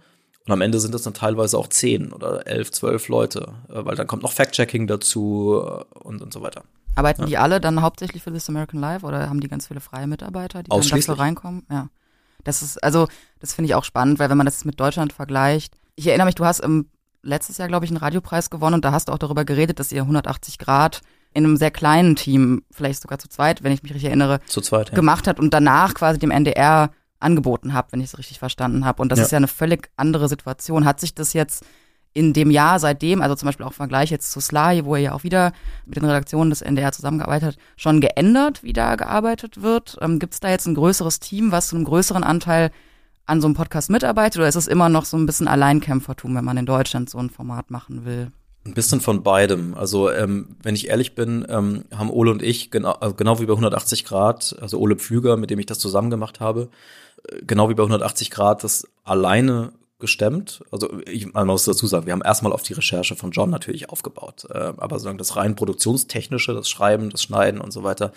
Und 0.47 0.53
am 0.53 0.61
Ende 0.61 0.79
sind 0.79 0.93
das 0.93 1.03
dann 1.03 1.15
teilweise 1.15 1.57
auch 1.57 1.69
zehn 1.69 2.13
oder 2.13 2.47
elf, 2.47 2.71
zwölf 2.71 3.09
Leute, 3.09 3.55
äh, 3.71 3.83
weil 3.87 3.97
dann 3.97 4.07
kommt 4.07 4.23
noch 4.23 4.33
Fact-Checking 4.33 4.87
dazu 4.87 5.63
äh, 5.65 5.99
und, 5.99 6.21
und 6.21 6.35
so 6.35 6.43
weiter. 6.43 6.65
Arbeiten 6.97 7.25
die 7.25 7.39
alle 7.39 7.63
dann 7.63 7.81
hauptsächlich 7.81 8.23
für 8.23 8.31
This 8.31 8.49
American 8.51 8.79
Life 8.79 9.07
oder 9.07 9.31
haben 9.31 9.41
die 9.41 9.49
ganz 9.49 9.69
viele 9.69 9.81
freie 9.81 10.07
Mitarbeiter, 10.07 10.63
die 10.63 10.69
dann 10.69 10.81
dafür 10.83 11.19
reinkommen? 11.19 11.65
Ja. 11.71 11.89
Das 12.45 12.63
ist, 12.63 12.83
also, 12.83 13.09
das 13.39 13.55
finde 13.55 13.67
ich 13.69 13.75
auch 13.75 13.85
spannend, 13.85 14.19
weil 14.19 14.31
wenn 14.31 14.37
man 14.37 14.47
das 14.47 14.65
mit 14.65 14.79
Deutschland 14.81 15.13
vergleicht, 15.13 15.75
ich 15.97 16.07
erinnere 16.07 16.27
mich, 16.27 16.35
du 16.35 16.45
hast 16.45 16.61
im 16.61 16.87
letztes 17.23 17.59
Jahr, 17.59 17.69
glaube 17.69 17.85
ich, 17.85 17.91
einen 17.91 17.99
Radiopreis 17.99 18.51
gewonnen 18.51 18.75
und 18.75 18.85
da 18.85 18.93
hast 18.93 19.09
du 19.09 19.13
auch 19.13 19.19
darüber 19.19 19.45
geredet, 19.45 19.79
dass 19.79 19.93
ihr 19.93 20.03
180 20.03 20.59
Grad 20.59 21.03
in 21.33 21.45
einem 21.45 21.57
sehr 21.57 21.71
kleinen 21.71 22.17
Team, 22.17 22.65
vielleicht 22.71 23.03
sogar 23.03 23.19
zu 23.19 23.29
zweit, 23.29 23.63
wenn 23.63 23.73
ich 23.73 23.83
mich 23.83 23.93
richtig 23.93 24.09
erinnere, 24.09 24.41
zweit, 24.47 24.89
ja. 24.89 24.95
gemacht 24.95 25.27
hat 25.27 25.39
und 25.39 25.53
danach 25.55 25.95
quasi 25.95 26.19
dem 26.19 26.31
NDR 26.31 26.91
angeboten 27.21 27.75
habt, 27.75 27.93
wenn 27.93 28.01
ich 28.01 28.07
es 28.07 28.19
richtig 28.19 28.39
verstanden 28.39 28.85
habe. 28.85 29.03
Und 29.03 29.13
das 29.13 29.19
Ja. 29.19 29.25
ist 29.27 29.31
ja 29.33 29.37
eine 29.37 29.49
völlig 29.49 29.91
andere 29.97 30.29
Situation. 30.29 30.85
Hat 30.87 30.99
sich 31.01 31.15
das 31.15 31.35
jetzt 31.35 31.65
in 32.13 32.33
dem 32.33 32.51
Jahr 32.51 32.79
seitdem, 32.81 33.23
also 33.23 33.35
zum 33.37 33.47
Beispiel 33.47 33.65
auch 33.65 33.71
im 33.71 33.77
Vergleich 33.77 34.11
jetzt 34.11 34.33
zu 34.33 34.41
Sly, 34.41 34.85
wo 34.85 34.97
er 34.97 35.01
ja 35.01 35.13
auch 35.13 35.23
wieder 35.23 35.53
mit 35.87 35.97
den 35.97 36.05
Redaktionen 36.05 36.51
des 36.51 36.61
NDR 36.61 36.93
zusammengearbeitet 36.93 37.51
hat, 37.51 37.57
schon 37.77 38.01
geändert, 38.01 38.63
wie 38.63 38.73
da 38.73 38.97
gearbeitet 38.97 39.63
wird? 39.63 39.97
Ähm, 40.01 40.19
Gibt 40.19 40.35
es 40.35 40.41
da 40.41 40.51
jetzt 40.51 40.67
ein 40.67 40.75
größeres 40.75 41.21
Team, 41.21 41.53
was 41.53 41.69
zu 41.69 41.77
einem 41.77 41.85
größeren 41.85 42.25
Anteil 42.25 42.71
an 43.27 43.41
so 43.41 43.47
einem 43.47 43.55
Podcast 43.55 43.91
mitarbeitet 43.91 44.39
oder 44.39 44.49
ist 44.49 44.57
es 44.57 44.67
immer 44.67 44.89
noch 44.89 45.05
so 45.05 45.17
ein 45.17 45.25
bisschen 45.25 45.47
Alleinkämpfertum, 45.47 46.35
wenn 46.35 46.45
man 46.45 46.57
in 46.57 46.67
Deutschland 46.67 47.09
so 47.09 47.19
ein 47.19 47.31
Format 47.31 47.71
machen 47.71 48.05
will? 48.05 48.33
Ein 48.67 48.75
bisschen 48.75 49.01
von 49.01 49.23
beidem. 49.23 49.75
Also 49.75 50.11
ähm, 50.11 50.57
wenn 50.63 50.75
ich 50.75 50.89
ehrlich 50.89 51.15
bin, 51.15 51.47
ähm, 51.49 51.85
haben 51.97 52.11
Ole 52.11 52.33
und 52.33 52.43
ich, 52.43 52.73
genau, 52.73 52.97
genau 53.17 53.39
wie 53.41 53.47
bei 53.47 53.53
180 53.53 54.05
Grad, 54.05 54.57
also 54.61 54.79
Ole 54.79 54.97
Pflüger, 54.97 55.37
mit 55.37 55.51
dem 55.51 55.61
ich 55.61 55.67
das 55.67 55.79
zusammen 55.79 56.11
gemacht 56.11 56.41
habe, 56.41 56.69
äh, 57.29 57.41
genau 57.47 57.69
wie 57.71 57.75
bei 57.75 57.85
180 57.85 58.31
Grad 58.31 58.65
das 58.65 58.87
alleine 59.05 59.73
gestemmt. 60.01 60.63
Also 60.71 61.01
ich 61.07 61.33
man 61.33 61.47
muss 61.47 61.65
dazu 61.65 61.87
sagen, 61.87 62.07
wir 62.07 62.13
haben 62.13 62.23
erstmal 62.23 62.53
auf 62.53 62.63
die 62.63 62.73
Recherche 62.73 63.17
von 63.17 63.31
John 63.31 63.51
natürlich 63.51 63.91
aufgebaut. 63.91 64.47
Äh, 64.51 64.59
aber 64.59 64.97
sozusagen 64.97 65.19
das 65.19 65.37
rein 65.37 65.55
produktionstechnische, 65.55 66.55
das 66.55 66.69
Schreiben, 66.69 67.11
das 67.11 67.23
Schneiden 67.23 67.61
und 67.61 67.73
so 67.73 67.83
weiter, 67.83 68.13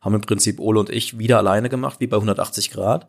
haben 0.00 0.14
im 0.14 0.20
Prinzip 0.20 0.60
Ole 0.60 0.80
und 0.80 0.90
ich 0.90 1.18
wieder 1.18 1.38
alleine 1.38 1.68
gemacht, 1.68 2.00
wie 2.00 2.06
bei 2.06 2.16
180 2.16 2.70
Grad. 2.70 3.08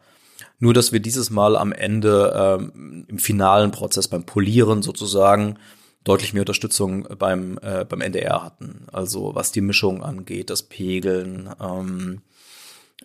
Nur, 0.59 0.73
dass 0.73 0.91
wir 0.91 0.99
dieses 0.99 1.29
Mal 1.29 1.55
am 1.55 1.71
Ende 1.71 2.33
ähm, 2.35 3.05
im 3.07 3.19
finalen 3.19 3.71
Prozess 3.71 4.07
beim 4.07 4.25
Polieren 4.25 4.81
sozusagen 4.81 5.57
deutlich 6.03 6.33
mehr 6.33 6.41
Unterstützung 6.41 7.07
beim, 7.17 7.57
äh, 7.61 7.85
beim 7.85 8.01
NDR 8.01 8.43
hatten. 8.43 8.87
Also 8.91 9.35
was 9.35 9.51
die 9.51 9.61
Mischung 9.61 10.03
angeht, 10.03 10.49
das 10.49 10.63
Pegeln, 10.63 11.49
ähm, 11.61 12.21
äh, 12.21 12.32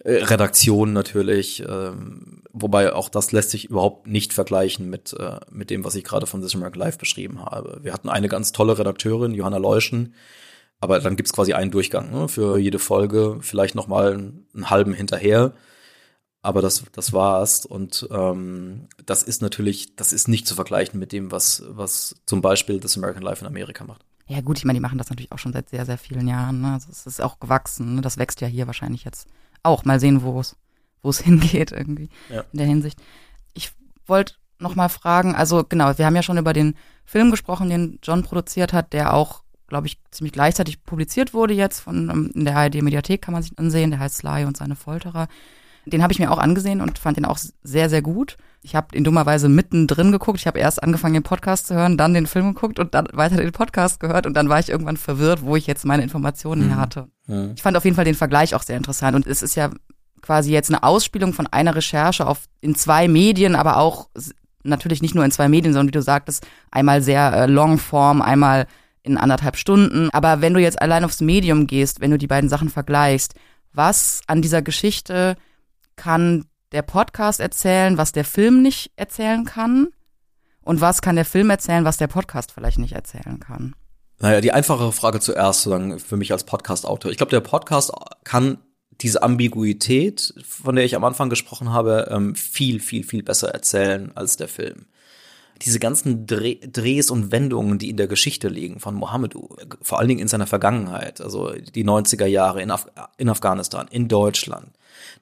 Redaktion 0.05 0.93
natürlich, 0.93 1.65
ähm, 1.69 2.43
wobei 2.53 2.93
auch 2.93 3.09
das 3.09 3.33
lässt 3.33 3.51
sich 3.51 3.65
überhaupt 3.67 4.07
nicht 4.07 4.33
vergleichen 4.33 4.89
mit, 4.89 5.13
äh, 5.15 5.41
mit 5.51 5.71
dem, 5.71 5.85
was 5.85 5.95
ich 5.95 6.05
gerade 6.05 6.27
von 6.27 6.41
This 6.41 6.55
American 6.55 6.81
Live 6.81 6.99
beschrieben 6.99 7.45
habe. 7.45 7.81
Wir 7.83 7.93
hatten 7.93 8.09
eine 8.09 8.29
ganz 8.29 8.53
tolle 8.53 8.79
Redakteurin, 8.79 9.35
Johanna 9.35 9.57
Leuschen, 9.57 10.15
aber 10.81 11.01
dann 11.01 11.17
gibt's 11.17 11.33
quasi 11.33 11.53
einen 11.53 11.71
Durchgang 11.71 12.13
ne, 12.13 12.29
für 12.29 12.59
jede 12.59 12.79
Folge, 12.79 13.39
vielleicht 13.41 13.75
noch 13.75 13.89
mal 13.89 14.13
einen, 14.13 14.47
einen 14.55 14.71
halben 14.71 14.95
hinterher. 14.95 15.55
Aber 16.41 16.63
das, 16.63 16.85
das 16.93 17.13
war's. 17.13 17.67
Und 17.67 18.09
ähm, 18.13 18.89
das 19.05 19.25
ist 19.25 19.43
natürlich, 19.43 19.97
das 19.97 20.13
ist 20.13 20.29
nicht 20.29 20.47
zu 20.47 20.55
vergleichen 20.55 21.01
mit 21.01 21.11
dem, 21.11 21.33
was, 21.33 21.65
was 21.69 22.15
zum 22.27 22.41
Beispiel 22.43 22.79
This 22.79 22.97
American 22.97 23.25
Life 23.25 23.41
in 23.41 23.49
Amerika 23.49 23.85
macht. 23.85 24.05
Ja 24.29 24.41
gut, 24.43 24.59
ich 24.59 24.65
meine, 24.65 24.77
die 24.77 24.83
machen 24.83 24.99
das 24.99 25.09
natürlich 25.11 25.33
auch 25.33 25.39
schon 25.39 25.53
seit 25.53 25.69
sehr, 25.71 25.87
sehr 25.87 25.99
vielen 25.99 26.29
Jahren. 26.29 26.61
Ne? 26.61 26.73
Also 26.75 26.89
es 26.91 27.07
ist 27.07 27.23
auch 27.23 27.41
gewachsen. 27.41 27.97
Ne? 27.97 28.01
Das 28.03 28.19
wächst 28.19 28.41
ja 28.41 28.47
hier 28.47 28.67
wahrscheinlich 28.67 29.05
jetzt 29.05 29.27
auch. 29.63 29.85
Mal 29.85 30.01
sehen, 30.01 30.23
wo 30.23 30.39
es 30.41 30.57
wo 31.03 31.11
es 31.11 31.21
hingeht 31.23 31.73
irgendwie 31.73 32.09
Ja. 32.29 32.45
in 32.53 32.59
der 32.59 32.67
Hinsicht. 32.67 33.01
Ich 33.55 33.73
wollte 34.07 34.35
noch 34.59 34.75
mal 34.75 34.89
fragen, 34.89 35.35
also 35.35 35.65
genau, 35.69 35.97
wir 35.97 36.05
haben 36.07 36.17
ja 36.17 36.23
schon 36.23 36.39
über 36.39 36.53
den 36.53 36.75
Film 37.05 37.31
gesprochen, 37.31 37.71
den 37.71 37.99
John 38.03 38.23
produziert 38.23 38.73
hat, 38.73 38.93
der 38.93 39.15
auch 39.15 39.43
glaube 39.69 39.87
ich, 39.87 39.99
ziemlich 40.11 40.33
gleichzeitig 40.33 40.83
publiziert 40.83 41.35
wurde 41.35 41.53
jetzt 41.55 41.81
von 41.81 42.09
ähm, 42.09 42.31
in 42.35 42.45
der 42.47 42.57
ARD-Mediathek 42.57 43.21
kann 43.23 43.35
man 43.35 43.43
sich 43.43 43.57
ansehen, 43.59 43.91
der 43.91 44.01
heißt 44.01 44.17
Sly 44.17 44.45
und 44.47 44.57
seine 44.57 44.77
Folterer. 44.77 45.29
Den 45.91 46.03
habe 46.03 46.13
ich 46.13 46.19
mir 46.19 46.31
auch 46.31 46.39
angesehen 46.39 46.81
und 46.81 46.99
fand 46.99 47.17
den 47.17 47.25
auch 47.25 47.39
sehr, 47.63 47.91
sehr 47.91 48.03
gut. 48.03 48.37
Ich 48.63 48.75
habe 48.75 48.97
ihn 48.97 49.05
dummerweise 49.05 49.49
mittendrin 49.49 50.13
geguckt. 50.13 50.39
Ich 50.39 50.47
habe 50.47 50.59
erst 50.59 50.83
angefangen, 50.83 51.15
den 51.15 51.23
Podcast 51.23 51.69
zu 51.69 51.75
hören, 51.75 51.97
dann 51.97 52.15
den 52.15 52.27
Film 52.27 52.55
geguckt 52.55 52.79
und 52.79 52.95
dann 52.95 53.09
weiter 53.13 53.37
den 53.37 53.53
Podcast 53.53 54.01
gehört 54.01 54.27
und 54.27 54.35
dann 54.35 54.49
war 54.49 54.59
ich 54.59 54.69
irgendwann 54.69 54.97
verwirrt, 54.97 55.43
wo 55.43 55.57
ich 55.57 55.67
jetzt 55.67 55.85
meine 55.85 56.03
Informationen 56.03 56.69
her 56.69 56.77
hatte. 56.77 57.09
Mhm. 57.27 57.53
Ich 57.55 57.63
fand 57.63 57.77
auf 57.77 57.85
jeden 57.85 57.97
Fall 57.97 58.05
den 58.05 58.15
Vergleich 58.15 58.55
auch 58.55 58.63
sehr 58.63 58.77
interessant 58.77 59.15
und 59.15 59.27
es 59.27 59.43
ist 59.43 59.55
ja 59.55 59.71
quasi 60.21 60.53
jetzt 60.53 60.71
eine 60.71 60.83
Ausspielung 60.83 61.33
von 61.33 61.47
einer 61.47 61.75
Recherche 61.75 62.27
auf 62.27 62.45
in 62.61 62.75
zwei 62.75 63.09
Medien, 63.09 63.55
aber 63.55 63.77
auch 63.77 64.09
natürlich 64.65 65.03
nicht 65.03 65.15
nur 65.15 65.25
in 65.25 65.31
zwei 65.31 65.49
Medien, 65.49 65.73
sondern 65.73 65.89
wie 65.89 65.93
du 65.93 66.03
sagtest, 66.03 66.47
einmal 66.71 67.03
sehr 67.03 67.33
äh, 67.33 67.47
Longform, 67.47 68.21
einmal 68.21 68.67
in 69.03 69.17
anderthalb 69.17 69.57
Stunden. 69.57 70.11
Aber 70.11 70.41
wenn 70.41 70.55
du 70.55 70.61
jetzt 70.61 70.81
allein 70.83 71.05
aufs 71.05 71.21
Medium 71.21 71.67
gehst, 71.67 72.01
wenn 72.01 72.11
du 72.11 72.19
die 72.19 72.27
beiden 72.27 72.51
Sachen 72.51 72.69
vergleichst, 72.69 73.35
was 73.73 74.21
an 74.27 74.43
dieser 74.43 74.63
Geschichte 74.63 75.37
kann 75.99 76.47
der 76.73 76.81
Podcast 76.83 77.41
erzählen, 77.41 77.99
was 77.99 78.13
der 78.13 78.25
Film 78.25 78.63
nicht 78.63 78.93
erzählen 78.97 79.45
kann? 79.45 79.89
Und 80.63 80.81
was 80.81 81.03
kann 81.03 81.17
der 81.17 81.25
Film 81.25 81.51
erzählen, 81.51 81.85
was 81.85 81.99
der 81.99 82.09
Podcast 82.09 82.53
vielleicht 82.53 82.79
nicht 82.79 82.93
erzählen 82.93 83.41
kann? 83.41 83.75
Naja, 84.21 84.41
die 84.41 84.53
einfachere 84.53 84.93
Frage 84.93 85.21
zuerst, 85.21 85.63
sozusagen 85.63 85.99
für 85.99 86.17
mich 86.17 86.33
als 86.33 86.45
Podcast-Autor. 86.45 87.11
Ich 87.11 87.19
glaube, 87.19 87.31
der 87.31 87.41
Podcast 87.41 87.93
kann 88.25 88.59
diese 89.01 89.23
Ambiguität, 89.23 90.35
von 90.47 90.75
der 90.75 90.85
ich 90.85 90.97
am 90.97 91.05
Anfang 91.05 91.31
gesprochen 91.31 91.73
habe, 91.73 92.09
ähm, 92.11 92.35
viel, 92.35 92.81
viel, 92.81 93.05
viel 93.05 93.23
besser 93.23 93.49
erzählen 93.49 94.11
als 94.17 94.37
der 94.37 94.49
Film. 94.49 94.87
Diese 95.63 95.79
ganzen 95.79 96.27
Dreh, 96.27 96.59
Drehs 96.61 97.11
und 97.11 97.33
Wendungen, 97.33 97.79
die 97.79 97.91
in 97.91 97.97
der 97.97 98.07
Geschichte 98.07 98.49
liegen 98.49 98.81
von 98.81 98.95
Mohammedu, 98.95 99.57
vor 99.83 99.99
allen 99.99 100.09
Dingen 100.09 100.21
in 100.21 100.29
seiner 100.29 100.47
Vergangenheit, 100.47 101.21
also 101.21 101.53
die 101.53 101.85
90er 101.85 102.27
Jahre 102.27 102.63
in, 102.63 102.71
Af 102.71 102.87
in 103.17 103.29
Afghanistan, 103.29 103.89
in 103.91 104.09
Deutschland, 104.09 104.78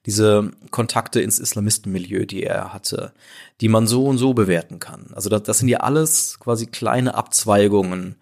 diese 0.06 0.50
Kontakte 0.70 1.20
ins 1.20 1.38
Islamistenmilieu, 1.38 2.26
die 2.26 2.42
er 2.42 2.72
hatte, 2.72 3.12
die 3.60 3.68
man 3.68 3.86
so 3.86 4.04
und 4.04 4.18
so 4.18 4.34
bewerten 4.34 4.78
kann. 4.78 5.10
Also 5.14 5.28
das, 5.28 5.42
das 5.44 5.58
sind 5.58 5.68
ja 5.68 5.78
alles 5.80 6.38
quasi 6.40 6.66
kleine 6.66 7.14
Abzweigungen, 7.14 8.16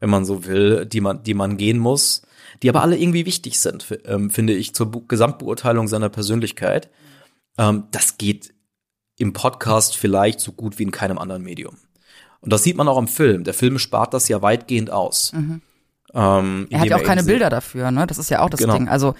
wenn 0.00 0.10
man 0.10 0.24
so 0.24 0.44
will, 0.46 0.86
die 0.86 1.00
man, 1.00 1.22
die 1.22 1.34
man 1.34 1.56
gehen 1.56 1.78
muss, 1.78 2.22
die 2.62 2.68
aber 2.68 2.82
alle 2.82 2.96
irgendwie 2.96 3.26
wichtig 3.26 3.58
sind, 3.58 3.86
ähm, 4.04 4.30
finde 4.30 4.52
ich, 4.52 4.74
zur 4.74 4.90
Gesamtbeurteilung 5.08 5.88
seiner 5.88 6.08
Persönlichkeit. 6.08 6.90
Ähm, 7.58 7.84
das 7.90 8.18
geht 8.18 8.54
im 9.18 9.32
Podcast 9.32 9.96
vielleicht 9.96 10.40
so 10.40 10.52
gut 10.52 10.78
wie 10.78 10.82
in 10.84 10.90
keinem 10.90 11.18
anderen 11.18 11.42
Medium. 11.42 11.76
Und 12.40 12.52
das 12.52 12.62
sieht 12.62 12.76
man 12.76 12.88
auch 12.88 12.98
im 12.98 13.08
Film. 13.08 13.44
Der 13.44 13.54
Film 13.54 13.78
spart 13.78 14.12
das 14.12 14.28
ja 14.28 14.42
weitgehend 14.42 14.90
aus. 14.90 15.32
Ähm, 16.12 16.66
Er 16.70 16.80
hat 16.80 16.88
ja 16.88 16.96
auch 16.96 17.02
keine 17.02 17.24
Bilder 17.24 17.48
dafür, 17.48 17.90
ne? 17.90 18.06
Das 18.06 18.18
ist 18.18 18.28
ja 18.30 18.40
auch 18.40 18.50
das 18.50 18.60
Genau. 18.60 18.74
Ding. 18.74 18.88
Also 18.88 19.14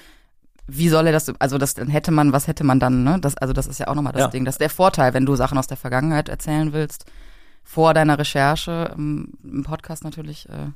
wie 0.67 0.89
soll 0.89 1.07
er 1.07 1.13
das, 1.13 1.29
also 1.41 1.59
das 1.59 1.75
dann 1.75 1.89
hätte 1.89 2.11
man, 2.11 2.33
was 2.33 2.47
hätte 2.47 2.65
man 2.65 2.81
dann, 2.81 3.05
ne? 3.05 3.19
Das, 3.21 3.37
also 3.37 3.53
das 3.53 3.67
ist 3.67 3.79
ja 3.79 3.89
auch 3.89 3.95
nochmal 3.95 4.13
das 4.13 4.21
Ja. 4.23 4.29
Ding. 4.29 4.45
Das 4.45 4.55
ist 4.55 4.61
der 4.61 4.71
Vorteil, 4.71 5.13
wenn 5.15 5.27
du 5.27 5.37
Sachen 5.37 5.59
aus 5.59 5.67
der 5.67 5.77
Vergangenheit 5.77 6.29
erzählen 6.29 6.73
willst, 6.73 7.05
vor 7.63 7.95
deiner 7.95 8.19
Recherche, 8.19 8.93
im, 8.97 9.33
im 9.43 9.63
Podcast 9.65 10.05
natürlich, 10.05 10.49
äh, 10.49 10.69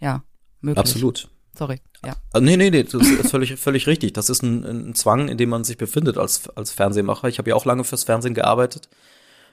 ja, 0.00 0.22
möglich. 0.60 0.78
Absolut. 0.78 1.28
Sorry, 1.56 1.80
ja. 2.06 2.14
Ah, 2.32 2.40
Nee, 2.40 2.56
nee, 2.56 2.70
nee, 2.70 2.84
das 2.84 2.94
ist 2.94 3.30
völlig, 3.30 3.56
völlig 3.56 3.86
richtig. 3.88 4.12
Das 4.12 4.30
ist 4.30 4.42
ein, 4.42 4.64
ein 4.64 4.94
Zwang, 4.94 5.28
in 5.28 5.36
dem 5.38 5.48
man 5.48 5.64
sich 5.64 5.76
befindet 5.76 6.16
als, 6.16 6.48
als 6.50 6.70
Fernsehmacher. 6.70 7.26
Ich 7.28 7.38
habe 7.38 7.50
ja 7.50 7.56
auch 7.56 7.64
lange 7.64 7.82
fürs 7.82 8.04
Fernsehen 8.04 8.34
gearbeitet, 8.34 8.88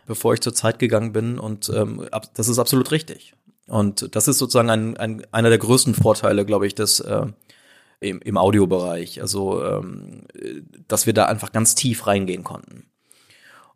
bevor 0.06 0.34
ich 0.36 0.42
zur 0.42 0.54
Zeit 0.54 0.78
gegangen 0.78 1.14
bin 1.14 1.40
und 1.40 1.70
ähm, 1.76 2.06
ab- 2.12 2.30
das 2.36 2.48
ist 2.48 2.60
absolut 2.60 2.92
richtig. 2.92 3.34
Und 3.68 4.16
das 4.16 4.28
ist 4.28 4.38
sozusagen 4.38 4.70
ein, 4.70 4.98
ein, 4.98 5.26
einer 5.32 5.50
der 5.50 5.58
größten 5.58 5.96
Vorteile, 5.96 6.46
glaube 6.46 6.68
ich, 6.68 6.76
des 6.76 7.00
äh, 7.00 7.26
im, 8.10 8.22
im 8.22 8.38
Audiobereich. 8.38 9.22
Also, 9.22 9.64
ähm, 9.64 10.24
äh, 10.34 10.62
dass 10.88 11.06
wir 11.06 11.14
da 11.14 11.26
einfach 11.26 11.52
ganz 11.52 11.76
tief 11.76 12.08
reingehen 12.08 12.44
konnten. 12.44 12.86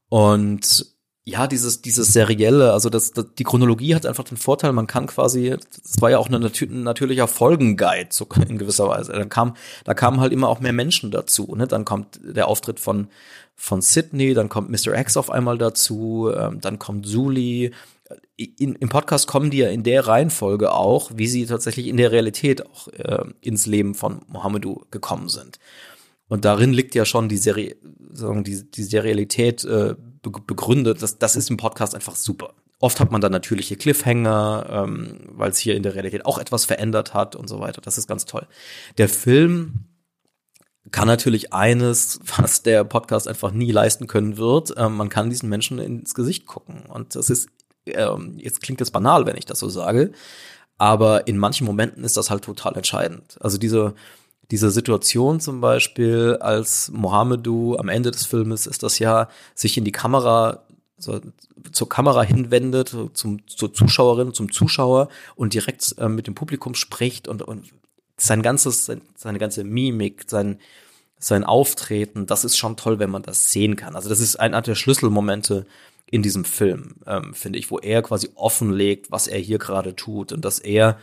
Und 0.10 0.98
ja, 1.30 1.46
dieses, 1.46 1.82
dieses 1.82 2.12
Serielle, 2.12 2.74
also 2.74 2.90
das, 2.90 3.12
das, 3.12 3.28
die 3.38 3.44
Chronologie 3.44 3.94
hat 3.94 4.06
einfach 4.08 4.24
den 4.24 4.38
Vorteil, 4.38 4.72
man 4.72 4.88
kann 4.88 5.06
quasi, 5.06 5.50
das 5.52 6.02
war 6.02 6.10
ja 6.10 6.18
auch 6.18 6.30
ein 6.30 6.42
natürlicher 6.42 7.28
Folgenguide 7.28 8.10
so 8.10 8.28
in 8.48 8.58
gewisser 8.58 8.88
Weise. 8.88 9.14
Dann 9.14 9.30
kam, 9.30 9.56
da 9.84 9.94
kamen 9.94 10.20
halt 10.22 10.34
immer 10.34 10.50
auch 10.50 10.60
mehr 10.60 10.74
Menschen 10.74 11.12
dazu. 11.12 11.54
Ne? 11.56 11.68
Dann 11.68 11.86
kommt 11.86 12.20
der 12.24 12.48
Auftritt 12.48 12.80
von, 12.80 13.10
von 13.56 13.82
Sydney, 13.82 14.34
dann 14.34 14.50
kommt 14.50 14.72
Mr. 14.72 14.98
X 14.98 15.18
auf 15.18 15.30
einmal 15.30 15.60
dazu, 15.60 16.32
ähm, 16.36 16.62
dann 16.62 16.80
kommt 16.80 17.06
Zuli. 17.06 17.74
In, 18.40 18.76
Im 18.76 18.88
Podcast 18.88 19.28
kommen 19.28 19.52
die 19.52 19.58
ja 19.58 19.70
in 19.70 19.84
der 19.84 20.08
Reihenfolge 20.08 20.72
auch, 20.72 21.12
wie 21.14 21.28
sie 21.28 21.46
tatsächlich 21.46 21.88
in 21.88 21.98
der 21.98 22.14
Realität 22.14 22.66
auch 22.66 22.88
äh, 22.88 23.26
ins 23.42 23.66
Leben 23.66 23.96
von 23.96 24.22
Mohammedu 24.28 24.86
gekommen 24.92 25.28
sind. 25.28 25.60
Und 26.30 26.46
darin 26.46 26.72
liegt 26.72 26.96
ja 26.96 27.04
schon 27.04 27.28
die, 27.28 27.38
Seri 27.38 27.76
sagen, 28.14 28.46
die, 28.46 28.70
die 28.72 28.84
Serialität 28.84 29.66
äh, 29.66 29.96
be 30.22 30.32
begründet. 30.46 31.02
Das, 31.02 31.18
das 31.18 31.36
ist 31.36 31.50
im 31.50 31.58
Podcast 31.58 31.96
einfach 31.96 32.16
super. 32.16 32.54
Oft 32.80 33.02
hat 33.02 33.12
man 33.12 33.20
dann 33.20 33.34
natürliche 33.34 33.76
Cliffhanger, 33.76 34.86
ähm, 34.88 35.20
weil 35.32 35.50
es 35.52 35.58
hier 35.58 35.76
in 35.76 35.84
der 35.84 35.96
Realität 35.96 36.26
auch 36.26 36.38
etwas 36.38 36.64
verändert 36.64 37.14
hat 37.14 37.36
und 37.36 37.50
so 37.50 37.60
weiter. 37.60 37.82
Das 37.82 37.98
ist 37.98 38.08
ganz 38.08 38.26
toll. 38.26 38.48
Der 38.98 39.10
Film 39.10 39.86
kann 40.92 41.08
natürlich 41.08 41.52
eines, 41.52 42.22
was 42.38 42.64
der 42.64 42.86
Podcast 42.86 43.28
einfach 43.28 43.52
nie 43.52 43.72
leisten 43.72 44.08
können 44.08 44.38
wird. 44.38 44.74
Ähm, 44.78 44.96
man 44.96 45.10
kann 45.10 45.30
diesen 45.30 45.50
Menschen 45.50 45.80
ins 45.80 46.14
Gesicht 46.14 46.46
gucken. 46.46 46.84
Und 46.86 47.16
das 47.16 47.30
ist, 47.30 47.50
ähm, 47.96 48.36
jetzt 48.38 48.62
klingt 48.62 48.82
es 48.82 48.92
banal, 48.92 49.26
wenn 49.26 49.38
ich 49.38 49.46
das 49.46 49.60
so 49.60 49.70
sage, 49.70 50.12
aber 50.78 51.28
in 51.28 51.38
manchen 51.38 51.66
Momenten 51.66 52.04
ist 52.04 52.18
das 52.18 52.30
halt 52.30 52.44
total 52.44 52.76
entscheidend. 52.76 53.38
Also 53.42 53.58
diese, 53.58 53.94
diese 54.52 54.72
Situation 54.72 55.40
zum 55.40 55.62
Beispiel, 55.62 56.38
als 56.40 56.90
Mohammedu 56.92 57.76
am 57.78 57.90
Ende 57.90 58.12
des 58.12 58.26
Filmes 58.26 58.66
ist 58.66 58.82
das 58.82 58.98
ja, 59.00 59.30
sich 59.54 59.78
in 59.78 59.86
die 59.86 59.92
Kamera, 59.92 60.64
so, 60.98 61.20
zur 61.72 61.90
Kamera 61.90 62.24
hinwendet, 62.24 62.96
zum, 63.14 63.48
zur 63.48 63.74
Zuschauerin, 63.74 64.34
zum 64.34 64.52
Zuschauer 64.52 65.10
und 65.36 65.54
direkt 65.54 65.96
äh, 65.98 66.10
mit 66.10 66.28
dem 66.28 66.36
Publikum 66.36 66.76
spricht 66.76 67.28
und, 67.28 67.42
und 67.42 67.66
sein 68.18 68.42
ganzes, 68.42 68.86
sein, 68.86 69.02
seine 69.16 69.40
ganze 69.40 69.64
Mimik, 69.64 70.26
sein, 70.28 70.60
sein 71.20 71.44
Auftreten, 71.44 72.26
das 72.26 72.46
ist 72.46 72.58
schon 72.58 72.78
toll, 72.78 73.00
wenn 73.00 73.10
man 73.10 73.24
das 73.24 73.52
sehen 73.52 73.76
kann. 73.76 73.96
Also 73.96 74.10
das 74.10 74.20
ist 74.20 74.40
einer 74.40 74.62
der 74.62 74.76
Schlüsselmomente 74.76 75.66
in 76.12 76.24
diesem 76.24 76.46
Film, 76.46 76.96
ähm, 77.06 77.34
finde 77.34 77.60
ich, 77.60 77.70
wo 77.72 77.78
er 77.78 78.02
quasi 78.02 78.30
offenlegt, 78.36 79.12
was 79.12 79.28
er 79.28 79.40
hier 79.40 79.60
gerade 79.60 79.96
tut 79.96 80.32
und 80.32 80.44
dass 80.44 80.60
er 80.60 80.98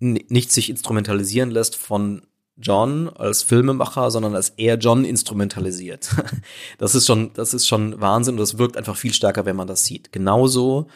nicht 0.00 0.52
sich 0.52 0.70
instrumentalisieren 0.70 1.50
lässt 1.50 1.76
von 1.76 2.22
John 2.56 3.08
als 3.08 3.42
Filmemacher, 3.42 4.10
sondern 4.10 4.34
als 4.34 4.50
er 4.56 4.76
John 4.76 5.04
instrumentalisiert. 5.04 6.10
Das 6.78 6.94
ist 6.94 7.06
schon, 7.06 7.32
das 7.34 7.54
ist 7.54 7.66
schon 7.66 8.00
Wahnsinn 8.00 8.34
und 8.34 8.40
das 8.40 8.58
wirkt 8.58 8.76
einfach 8.76 8.96
viel 8.96 9.12
stärker, 9.12 9.44
wenn 9.44 9.56
man 9.56 9.68
das 9.68 9.84
sieht. 9.84 10.12
Genauso 10.12 10.88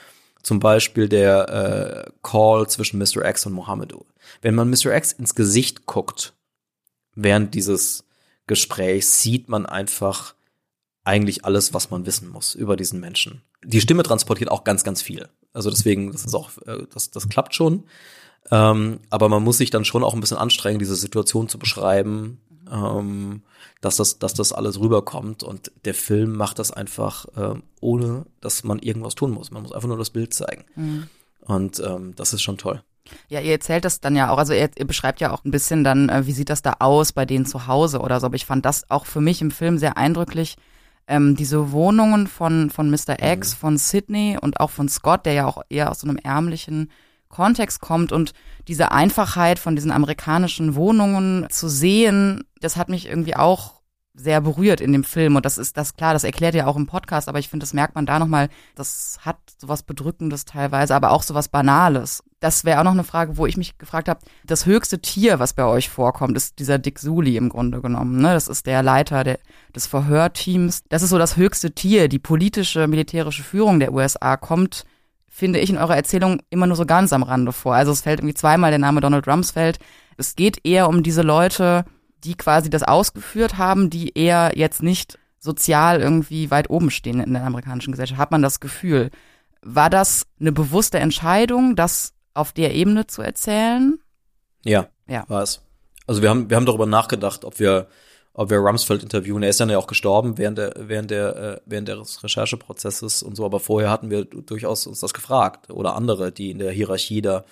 zum 0.42 0.60
Beispiel 0.60 1.08
der 1.08 2.06
äh, 2.06 2.10
Call 2.22 2.68
zwischen 2.68 2.98
Mr. 2.98 3.24
X 3.24 3.46
und 3.46 3.52
Mohammedu. 3.52 4.04
Wenn 4.42 4.54
man 4.54 4.70
Mr. 4.70 4.94
X 4.94 5.12
ins 5.12 5.34
Gesicht 5.34 5.86
guckt, 5.86 6.34
während 7.14 7.54
dieses 7.54 8.04
Gesprächs, 8.46 9.20
sieht 9.20 9.48
man 9.48 9.66
einfach 9.66 10.34
eigentlich 11.08 11.46
alles, 11.46 11.72
was 11.72 11.90
man 11.90 12.04
wissen 12.04 12.28
muss 12.28 12.54
über 12.54 12.76
diesen 12.76 13.00
Menschen. 13.00 13.40
Die 13.64 13.80
Stimme 13.80 14.02
transportiert 14.02 14.50
auch 14.50 14.62
ganz, 14.62 14.84
ganz 14.84 15.00
viel. 15.00 15.28
Also 15.54 15.70
deswegen, 15.70 16.12
das 16.12 16.26
ist 16.26 16.34
auch, 16.34 16.50
äh, 16.66 16.86
das, 16.92 17.10
das 17.10 17.28
klappt 17.30 17.54
schon. 17.54 17.84
Ähm, 18.50 19.00
aber 19.08 19.30
man 19.30 19.42
muss 19.42 19.56
sich 19.56 19.70
dann 19.70 19.86
schon 19.86 20.04
auch 20.04 20.12
ein 20.12 20.20
bisschen 20.20 20.36
anstrengen, 20.36 20.78
diese 20.78 20.96
Situation 20.96 21.48
zu 21.48 21.58
beschreiben, 21.58 22.40
ähm, 22.70 23.42
dass 23.80 23.96
das, 23.96 24.18
dass 24.18 24.34
das 24.34 24.52
alles 24.52 24.78
rüberkommt. 24.80 25.42
Und 25.42 25.72
der 25.86 25.94
Film 25.94 26.32
macht 26.32 26.58
das 26.58 26.70
einfach, 26.72 27.24
ähm, 27.36 27.62
ohne 27.80 28.26
dass 28.42 28.62
man 28.62 28.78
irgendwas 28.78 29.14
tun 29.14 29.30
muss. 29.30 29.50
Man 29.50 29.62
muss 29.62 29.72
einfach 29.72 29.88
nur 29.88 29.98
das 29.98 30.10
Bild 30.10 30.34
zeigen. 30.34 30.66
Und 31.40 31.80
ähm, 31.80 32.14
das 32.16 32.34
ist 32.34 32.42
schon 32.42 32.58
toll. 32.58 32.82
Ja, 33.28 33.40
ihr 33.40 33.52
erzählt 33.52 33.86
das 33.86 34.00
dann 34.00 34.14
ja 34.14 34.28
auch, 34.30 34.36
also 34.36 34.52
ihr, 34.52 34.68
ihr 34.76 34.86
beschreibt 34.86 35.20
ja 35.22 35.32
auch 35.32 35.42
ein 35.46 35.50
bisschen 35.50 35.84
dann, 35.84 36.10
äh, 36.10 36.26
wie 36.26 36.32
sieht 36.32 36.50
das 36.50 36.60
da 36.60 36.76
aus 36.80 37.12
bei 37.12 37.24
denen 37.24 37.46
zu 37.46 37.66
Hause 37.66 38.00
oder 38.00 38.20
so, 38.20 38.26
aber 38.26 38.36
ich 38.36 38.44
fand 38.44 38.66
das 38.66 38.90
auch 38.90 39.06
für 39.06 39.22
mich 39.22 39.40
im 39.40 39.50
Film 39.50 39.78
sehr 39.78 39.96
eindrücklich, 39.96 40.56
ähm, 41.08 41.34
diese 41.34 41.72
Wohnungen 41.72 42.26
von, 42.26 42.70
von 42.70 42.90
Mr. 42.90 43.20
X, 43.20 43.54
von 43.54 43.78
Sydney 43.78 44.38
und 44.40 44.60
auch 44.60 44.70
von 44.70 44.88
Scott, 44.88 45.26
der 45.26 45.32
ja 45.32 45.46
auch 45.46 45.62
eher 45.68 45.90
aus 45.90 46.00
so 46.00 46.08
einem 46.08 46.18
ärmlichen 46.18 46.90
Kontext 47.28 47.80
kommt 47.80 48.12
und 48.12 48.32
diese 48.68 48.92
Einfachheit 48.92 49.58
von 49.58 49.74
diesen 49.74 49.90
amerikanischen 49.90 50.74
Wohnungen 50.74 51.46
zu 51.50 51.68
sehen, 51.68 52.44
das 52.60 52.76
hat 52.76 52.88
mich 52.88 53.06
irgendwie 53.06 53.36
auch 53.36 53.77
sehr 54.18 54.40
berührt 54.40 54.80
in 54.80 54.92
dem 54.92 55.04
Film 55.04 55.36
und 55.36 55.46
das 55.46 55.58
ist 55.58 55.76
das 55.76 55.94
klar, 55.94 56.12
das 56.12 56.24
erklärt 56.24 56.54
ja 56.54 56.66
auch 56.66 56.76
im 56.76 56.86
Podcast, 56.86 57.28
aber 57.28 57.38
ich 57.38 57.48
finde, 57.48 57.64
das 57.64 57.72
merkt 57.72 57.94
man 57.94 58.04
da 58.04 58.18
nochmal, 58.18 58.48
das 58.74 59.18
hat 59.20 59.38
sowas 59.58 59.84
Bedrückendes 59.84 60.44
teilweise, 60.44 60.94
aber 60.94 61.12
auch 61.12 61.22
sowas 61.22 61.48
Banales. 61.48 62.22
Das 62.40 62.64
wäre 62.64 62.80
auch 62.80 62.84
noch 62.84 62.92
eine 62.92 63.04
Frage, 63.04 63.36
wo 63.36 63.46
ich 63.46 63.56
mich 63.56 63.78
gefragt 63.78 64.08
habe, 64.08 64.20
das 64.44 64.66
höchste 64.66 65.00
Tier, 65.00 65.38
was 65.38 65.52
bei 65.52 65.64
euch 65.64 65.88
vorkommt, 65.88 66.36
ist 66.36 66.58
dieser 66.58 66.78
Dick 66.78 66.98
Suli 66.98 67.36
im 67.36 67.48
Grunde 67.48 67.80
genommen. 67.80 68.20
Ne? 68.20 68.32
Das 68.32 68.48
ist 68.48 68.66
der 68.66 68.82
Leiter 68.82 69.24
der, 69.24 69.38
des 69.74 69.86
Verhörteams. 69.86 70.82
Das 70.88 71.02
ist 71.02 71.10
so 71.10 71.18
das 71.18 71.36
höchste 71.36 71.72
Tier. 71.72 72.08
Die 72.08 72.20
politische, 72.20 72.86
militärische 72.86 73.42
Führung 73.42 73.80
der 73.80 73.92
USA 73.92 74.36
kommt 74.36 74.84
finde 75.38 75.60
ich 75.60 75.70
in 75.70 75.78
eurer 75.78 75.96
Erzählung 75.96 76.40
immer 76.50 76.66
nur 76.66 76.76
so 76.76 76.84
ganz 76.84 77.12
am 77.12 77.22
Rande 77.22 77.52
vor. 77.52 77.74
Also 77.74 77.92
es 77.92 78.00
fällt 78.00 78.18
irgendwie 78.18 78.34
zweimal 78.34 78.70
der 78.70 78.80
Name 78.80 79.00
Donald 79.00 79.28
Rumsfeld. 79.28 79.78
Es 80.16 80.34
geht 80.34 80.66
eher 80.66 80.88
um 80.88 81.04
diese 81.04 81.22
Leute, 81.22 81.84
die 82.24 82.34
quasi 82.34 82.70
das 82.70 82.82
ausgeführt 82.82 83.58
haben, 83.58 83.90
die 83.90 84.16
eher 84.16 84.52
jetzt 84.56 84.82
nicht 84.82 85.18
sozial 85.38 86.00
irgendwie 86.00 86.50
weit 86.50 86.68
oben 86.70 86.90
stehen 86.90 87.20
in 87.20 87.32
der 87.32 87.44
amerikanischen 87.44 87.92
Gesellschaft. 87.92 88.20
Hat 88.20 88.30
man 88.30 88.42
das 88.42 88.60
Gefühl? 88.60 89.10
War 89.62 89.90
das 89.90 90.26
eine 90.40 90.52
bewusste 90.52 90.98
Entscheidung, 90.98 91.76
das 91.76 92.12
auf 92.34 92.52
der 92.52 92.74
Ebene 92.74 93.06
zu 93.06 93.22
erzählen? 93.22 93.98
Ja, 94.64 94.88
Ja. 95.06 95.24
war 95.28 95.42
es. 95.42 95.62
Also 96.06 96.22
wir 96.22 96.30
haben, 96.30 96.48
wir 96.50 96.56
haben 96.56 96.66
darüber 96.66 96.86
nachgedacht, 96.86 97.44
ob 97.44 97.58
wir, 97.60 97.88
ob 98.32 98.50
wir 98.50 98.58
Rumsfeld 98.58 99.02
interviewen. 99.02 99.42
Er 99.42 99.50
ist 99.50 99.60
dann 99.60 99.70
ja 99.70 99.78
auch 99.78 99.86
gestorben 99.86 100.38
während 100.38 100.58
der, 100.58 100.74
während 100.76 101.10
der, 101.10 101.36
äh, 101.36 101.60
während 101.66 101.88
des 101.88 102.22
Rechercheprozesses 102.22 103.22
und 103.22 103.36
so. 103.36 103.44
Aber 103.44 103.60
vorher 103.60 103.90
hatten 103.90 104.10
wir 104.10 104.24
durchaus 104.24 104.86
uns 104.86 105.00
das 105.00 105.12
gefragt 105.14 105.70
oder 105.70 105.94
andere, 105.94 106.32
die 106.32 106.50
in 106.50 106.58
der 106.58 106.72
Hierarchie 106.72 107.20
da 107.22 107.44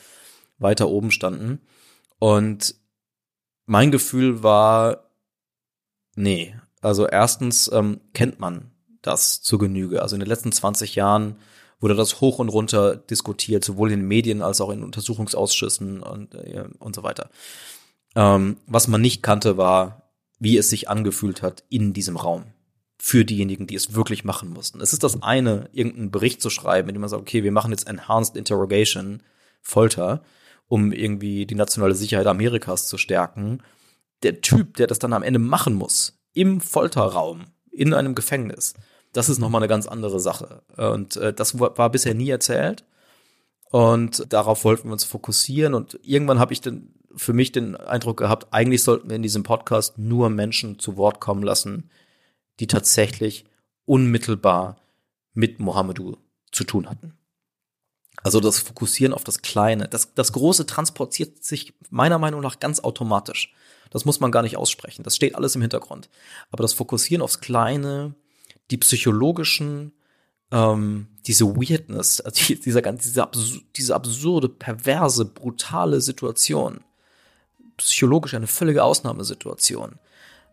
weiter 0.58 0.88
oben 0.88 1.10
standen. 1.10 1.60
Und 2.18 2.74
mein 3.66 3.90
Gefühl 3.90 4.42
war, 4.42 5.10
nee. 6.14 6.54
Also 6.80 7.06
erstens 7.06 7.70
ähm, 7.72 8.00
kennt 8.14 8.38
man 8.40 8.70
das 9.02 9.42
zur 9.42 9.58
Genüge. 9.58 10.02
Also 10.02 10.16
in 10.16 10.20
den 10.20 10.28
letzten 10.28 10.52
20 10.52 10.94
Jahren 10.94 11.36
wurde 11.80 11.94
das 11.94 12.20
hoch 12.20 12.38
und 12.38 12.48
runter 12.48 12.96
diskutiert, 12.96 13.64
sowohl 13.64 13.92
in 13.92 14.00
den 14.00 14.08
Medien 14.08 14.42
als 14.42 14.60
auch 14.60 14.70
in 14.70 14.82
Untersuchungsausschüssen 14.82 16.02
und, 16.02 16.34
äh, 16.34 16.64
und 16.78 16.94
so 16.94 17.02
weiter. 17.02 17.30
Ähm, 18.14 18.56
was 18.66 18.88
man 18.88 19.00
nicht 19.00 19.22
kannte, 19.22 19.56
war, 19.56 20.10
wie 20.38 20.56
es 20.56 20.70
sich 20.70 20.88
angefühlt 20.88 21.42
hat 21.42 21.64
in 21.68 21.92
diesem 21.92 22.16
Raum. 22.16 22.44
Für 22.98 23.24
diejenigen, 23.24 23.66
die 23.66 23.74
es 23.74 23.94
wirklich 23.94 24.24
machen 24.24 24.50
mussten. 24.50 24.80
Es 24.80 24.94
ist 24.94 25.02
das 25.02 25.22
eine, 25.22 25.68
irgendeinen 25.72 26.10
Bericht 26.10 26.40
zu 26.40 26.48
schreiben, 26.48 26.88
in 26.88 26.94
dem 26.94 27.00
man 27.00 27.10
sagt, 27.10 27.20
okay, 27.20 27.42
wir 27.42 27.52
machen 27.52 27.70
jetzt 27.70 27.86
Enhanced 27.86 28.36
Interrogation, 28.36 29.22
Folter, 29.60 30.22
um 30.68 30.92
irgendwie 30.92 31.46
die 31.46 31.54
nationale 31.54 31.94
Sicherheit 31.94 32.26
Amerikas 32.26 32.88
zu 32.88 32.98
stärken. 32.98 33.62
Der 34.22 34.40
Typ, 34.40 34.76
der 34.76 34.86
das 34.86 34.98
dann 34.98 35.12
am 35.12 35.22
Ende 35.22 35.38
machen 35.38 35.74
muss, 35.74 36.18
im 36.32 36.60
Folterraum, 36.60 37.44
in 37.70 37.94
einem 37.94 38.14
Gefängnis, 38.14 38.74
das 39.12 39.28
ist 39.28 39.38
nochmal 39.38 39.60
eine 39.62 39.68
ganz 39.68 39.86
andere 39.86 40.20
Sache. 40.20 40.62
Und 40.76 41.16
äh, 41.16 41.32
das 41.32 41.58
war, 41.58 41.76
war 41.78 41.90
bisher 41.90 42.14
nie 42.14 42.28
erzählt. 42.28 42.84
Und 43.70 44.32
darauf 44.32 44.64
wollten 44.64 44.88
wir 44.88 44.92
uns 44.92 45.04
fokussieren. 45.04 45.74
Und 45.74 45.98
irgendwann 46.02 46.38
habe 46.38 46.52
ich 46.52 46.60
dann 46.60 46.94
für 47.16 47.32
mich 47.32 47.50
den 47.50 47.76
Eindruck 47.76 48.18
gehabt, 48.18 48.48
eigentlich 48.50 48.82
sollten 48.82 49.08
wir 49.08 49.16
in 49.16 49.22
diesem 49.22 49.42
Podcast 49.42 49.98
nur 49.98 50.28
Menschen 50.28 50.78
zu 50.78 50.96
Wort 50.96 51.20
kommen 51.20 51.42
lassen, 51.42 51.90
die 52.60 52.66
tatsächlich 52.66 53.46
unmittelbar 53.86 54.76
mit 55.32 55.60
Mohamedou 55.60 56.16
zu 56.52 56.64
tun 56.64 56.88
hatten. 56.88 57.14
Also 58.26 58.40
das 58.40 58.58
Fokussieren 58.58 59.12
auf 59.14 59.22
das 59.24 59.40
Kleine. 59.40 59.86
Das, 59.88 60.12
das 60.14 60.32
Große 60.32 60.66
transportiert 60.66 61.44
sich 61.44 61.74
meiner 61.90 62.18
Meinung 62.18 62.40
nach 62.40 62.58
ganz 62.58 62.80
automatisch. 62.80 63.52
Das 63.90 64.04
muss 64.04 64.18
man 64.18 64.32
gar 64.32 64.42
nicht 64.42 64.56
aussprechen. 64.56 65.04
Das 65.04 65.14
steht 65.14 65.36
alles 65.36 65.54
im 65.54 65.60
Hintergrund. 65.62 66.08
Aber 66.50 66.62
das 66.62 66.72
Fokussieren 66.72 67.22
aufs 67.22 67.38
Kleine, 67.40 68.14
die 68.72 68.78
psychologischen, 68.78 69.92
ähm, 70.50 71.06
diese 71.26 71.44
Weirdness, 71.56 72.22
die- 72.48 72.60
dieser 72.60 72.82
diese, 72.82 73.22
absur 73.22 73.60
diese 73.76 73.94
absurde, 73.94 74.48
perverse, 74.48 75.24
brutale 75.24 76.00
Situation, 76.00 76.80
psychologisch 77.76 78.34
eine 78.34 78.46
völlige 78.46 78.82
Ausnahmesituation. 78.82 79.98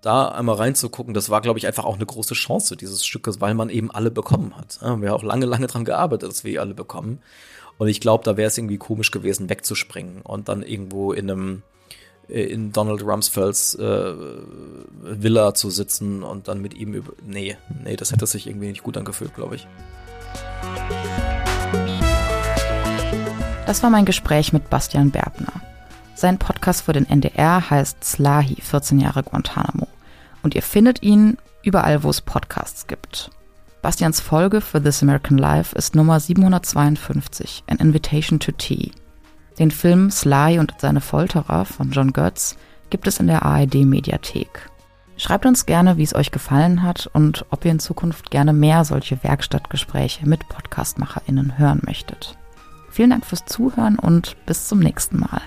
Da 0.01 0.27
einmal 0.27 0.55
reinzugucken, 0.55 1.13
das 1.13 1.29
war, 1.29 1.39
glaube 1.39 1.59
ich, 1.59 1.65
einfach 1.65 1.85
auch 1.85 1.95
eine 1.95 2.05
große 2.05 2.33
Chance 2.33 2.75
dieses 2.75 3.05
Stückes, 3.05 3.39
weil 3.39 3.53
man 3.53 3.69
eben 3.69 3.89
alle 3.89 4.11
bekommen 4.11 4.55
hat. 4.57 4.79
Ja, 4.81 5.01
wir 5.01 5.09
haben 5.09 5.15
auch 5.15 5.23
lange, 5.23 5.45
lange 5.45 5.67
dran 5.67 5.85
gearbeitet, 5.85 6.29
dass 6.29 6.43
wir 6.43 6.59
alle 6.61 6.73
bekommen. 6.73 7.19
Und 7.77 7.87
ich 7.87 7.99
glaube, 7.99 8.23
da 8.23 8.37
wäre 8.37 8.47
es 8.47 8.57
irgendwie 8.57 8.77
komisch 8.77 9.11
gewesen, 9.11 9.49
wegzuspringen 9.49 10.21
und 10.21 10.47
dann 10.49 10.63
irgendwo 10.63 11.11
in 11.11 11.29
einem 11.29 11.63
äh, 12.27 12.43
in 12.43 12.71
Donald 12.71 13.03
Rumsfelds 13.03 13.75
äh, 13.75 14.13
Villa 15.01 15.53
zu 15.53 15.69
sitzen 15.69 16.23
und 16.23 16.47
dann 16.47 16.61
mit 16.61 16.73
ihm 16.73 16.93
über. 16.93 17.13
Nee, 17.25 17.57
nee, 17.83 17.95
das 17.95 18.11
hätte 18.11 18.27
sich 18.27 18.47
irgendwie 18.47 18.67
nicht 18.67 18.83
gut 18.83 18.97
angefühlt, 18.97 19.35
glaube 19.35 19.55
ich. 19.55 19.67
Das 23.65 23.81
war 23.81 23.89
mein 23.89 24.05
Gespräch 24.05 24.53
mit 24.53 24.69
Bastian 24.69 25.11
Berbner. 25.11 25.53
Sein 26.15 26.37
Podcast 26.37 26.83
für 26.83 26.93
den 26.93 27.09
NDR 27.09 27.69
heißt 27.69 28.03
Slahi, 28.03 28.57
14 28.61 28.99
Jahre 28.99 29.23
Guantanamo. 29.23 29.87
Und 30.43 30.53
ihr 30.53 30.61
findet 30.61 31.01
ihn 31.01 31.37
überall, 31.63 32.03
wo 32.03 32.09
es 32.09 32.21
Podcasts 32.21 32.87
gibt. 32.87 33.31
Bastians 33.83 34.21
Folge 34.21 34.61
für 34.61 34.81
This 34.81 35.03
American 35.03 35.37
Life 35.37 35.75
ist 35.75 35.93
Nummer 35.93 36.17
752, 36.17 37.65
An 37.67 37.79
Invitation 37.79 38.39
to 38.39 38.53
Tea. 38.53 38.91
Den 39.59 39.71
Film 39.71 40.09
Sly 40.09 40.57
und 40.59 40.73
seine 40.77 41.01
Folterer 41.01 41.65
von 41.65 41.91
John 41.91 42.13
Götz 42.13 42.55
gibt 42.89 43.07
es 43.07 43.19
in 43.19 43.27
der 43.27 43.43
ARD 43.43 43.83
Mediathek. 43.83 44.69
Schreibt 45.17 45.45
uns 45.45 45.65
gerne, 45.65 45.97
wie 45.97 46.03
es 46.03 46.15
euch 46.15 46.31
gefallen 46.31 46.81
hat 46.81 47.09
und 47.11 47.45
ob 47.49 47.65
ihr 47.65 47.71
in 47.71 47.79
Zukunft 47.79 48.31
gerne 48.31 48.53
mehr 48.53 48.85
solche 48.85 49.21
Werkstattgespräche 49.21 50.29
mit 50.29 50.47
Podcastmacherinnen 50.47 51.57
hören 51.57 51.81
möchtet. 51.85 52.37
Vielen 52.89 53.09
Dank 53.09 53.25
fürs 53.25 53.43
Zuhören 53.43 53.99
und 53.99 54.37
bis 54.45 54.69
zum 54.69 54.79
nächsten 54.79 55.19
Mal. 55.19 55.41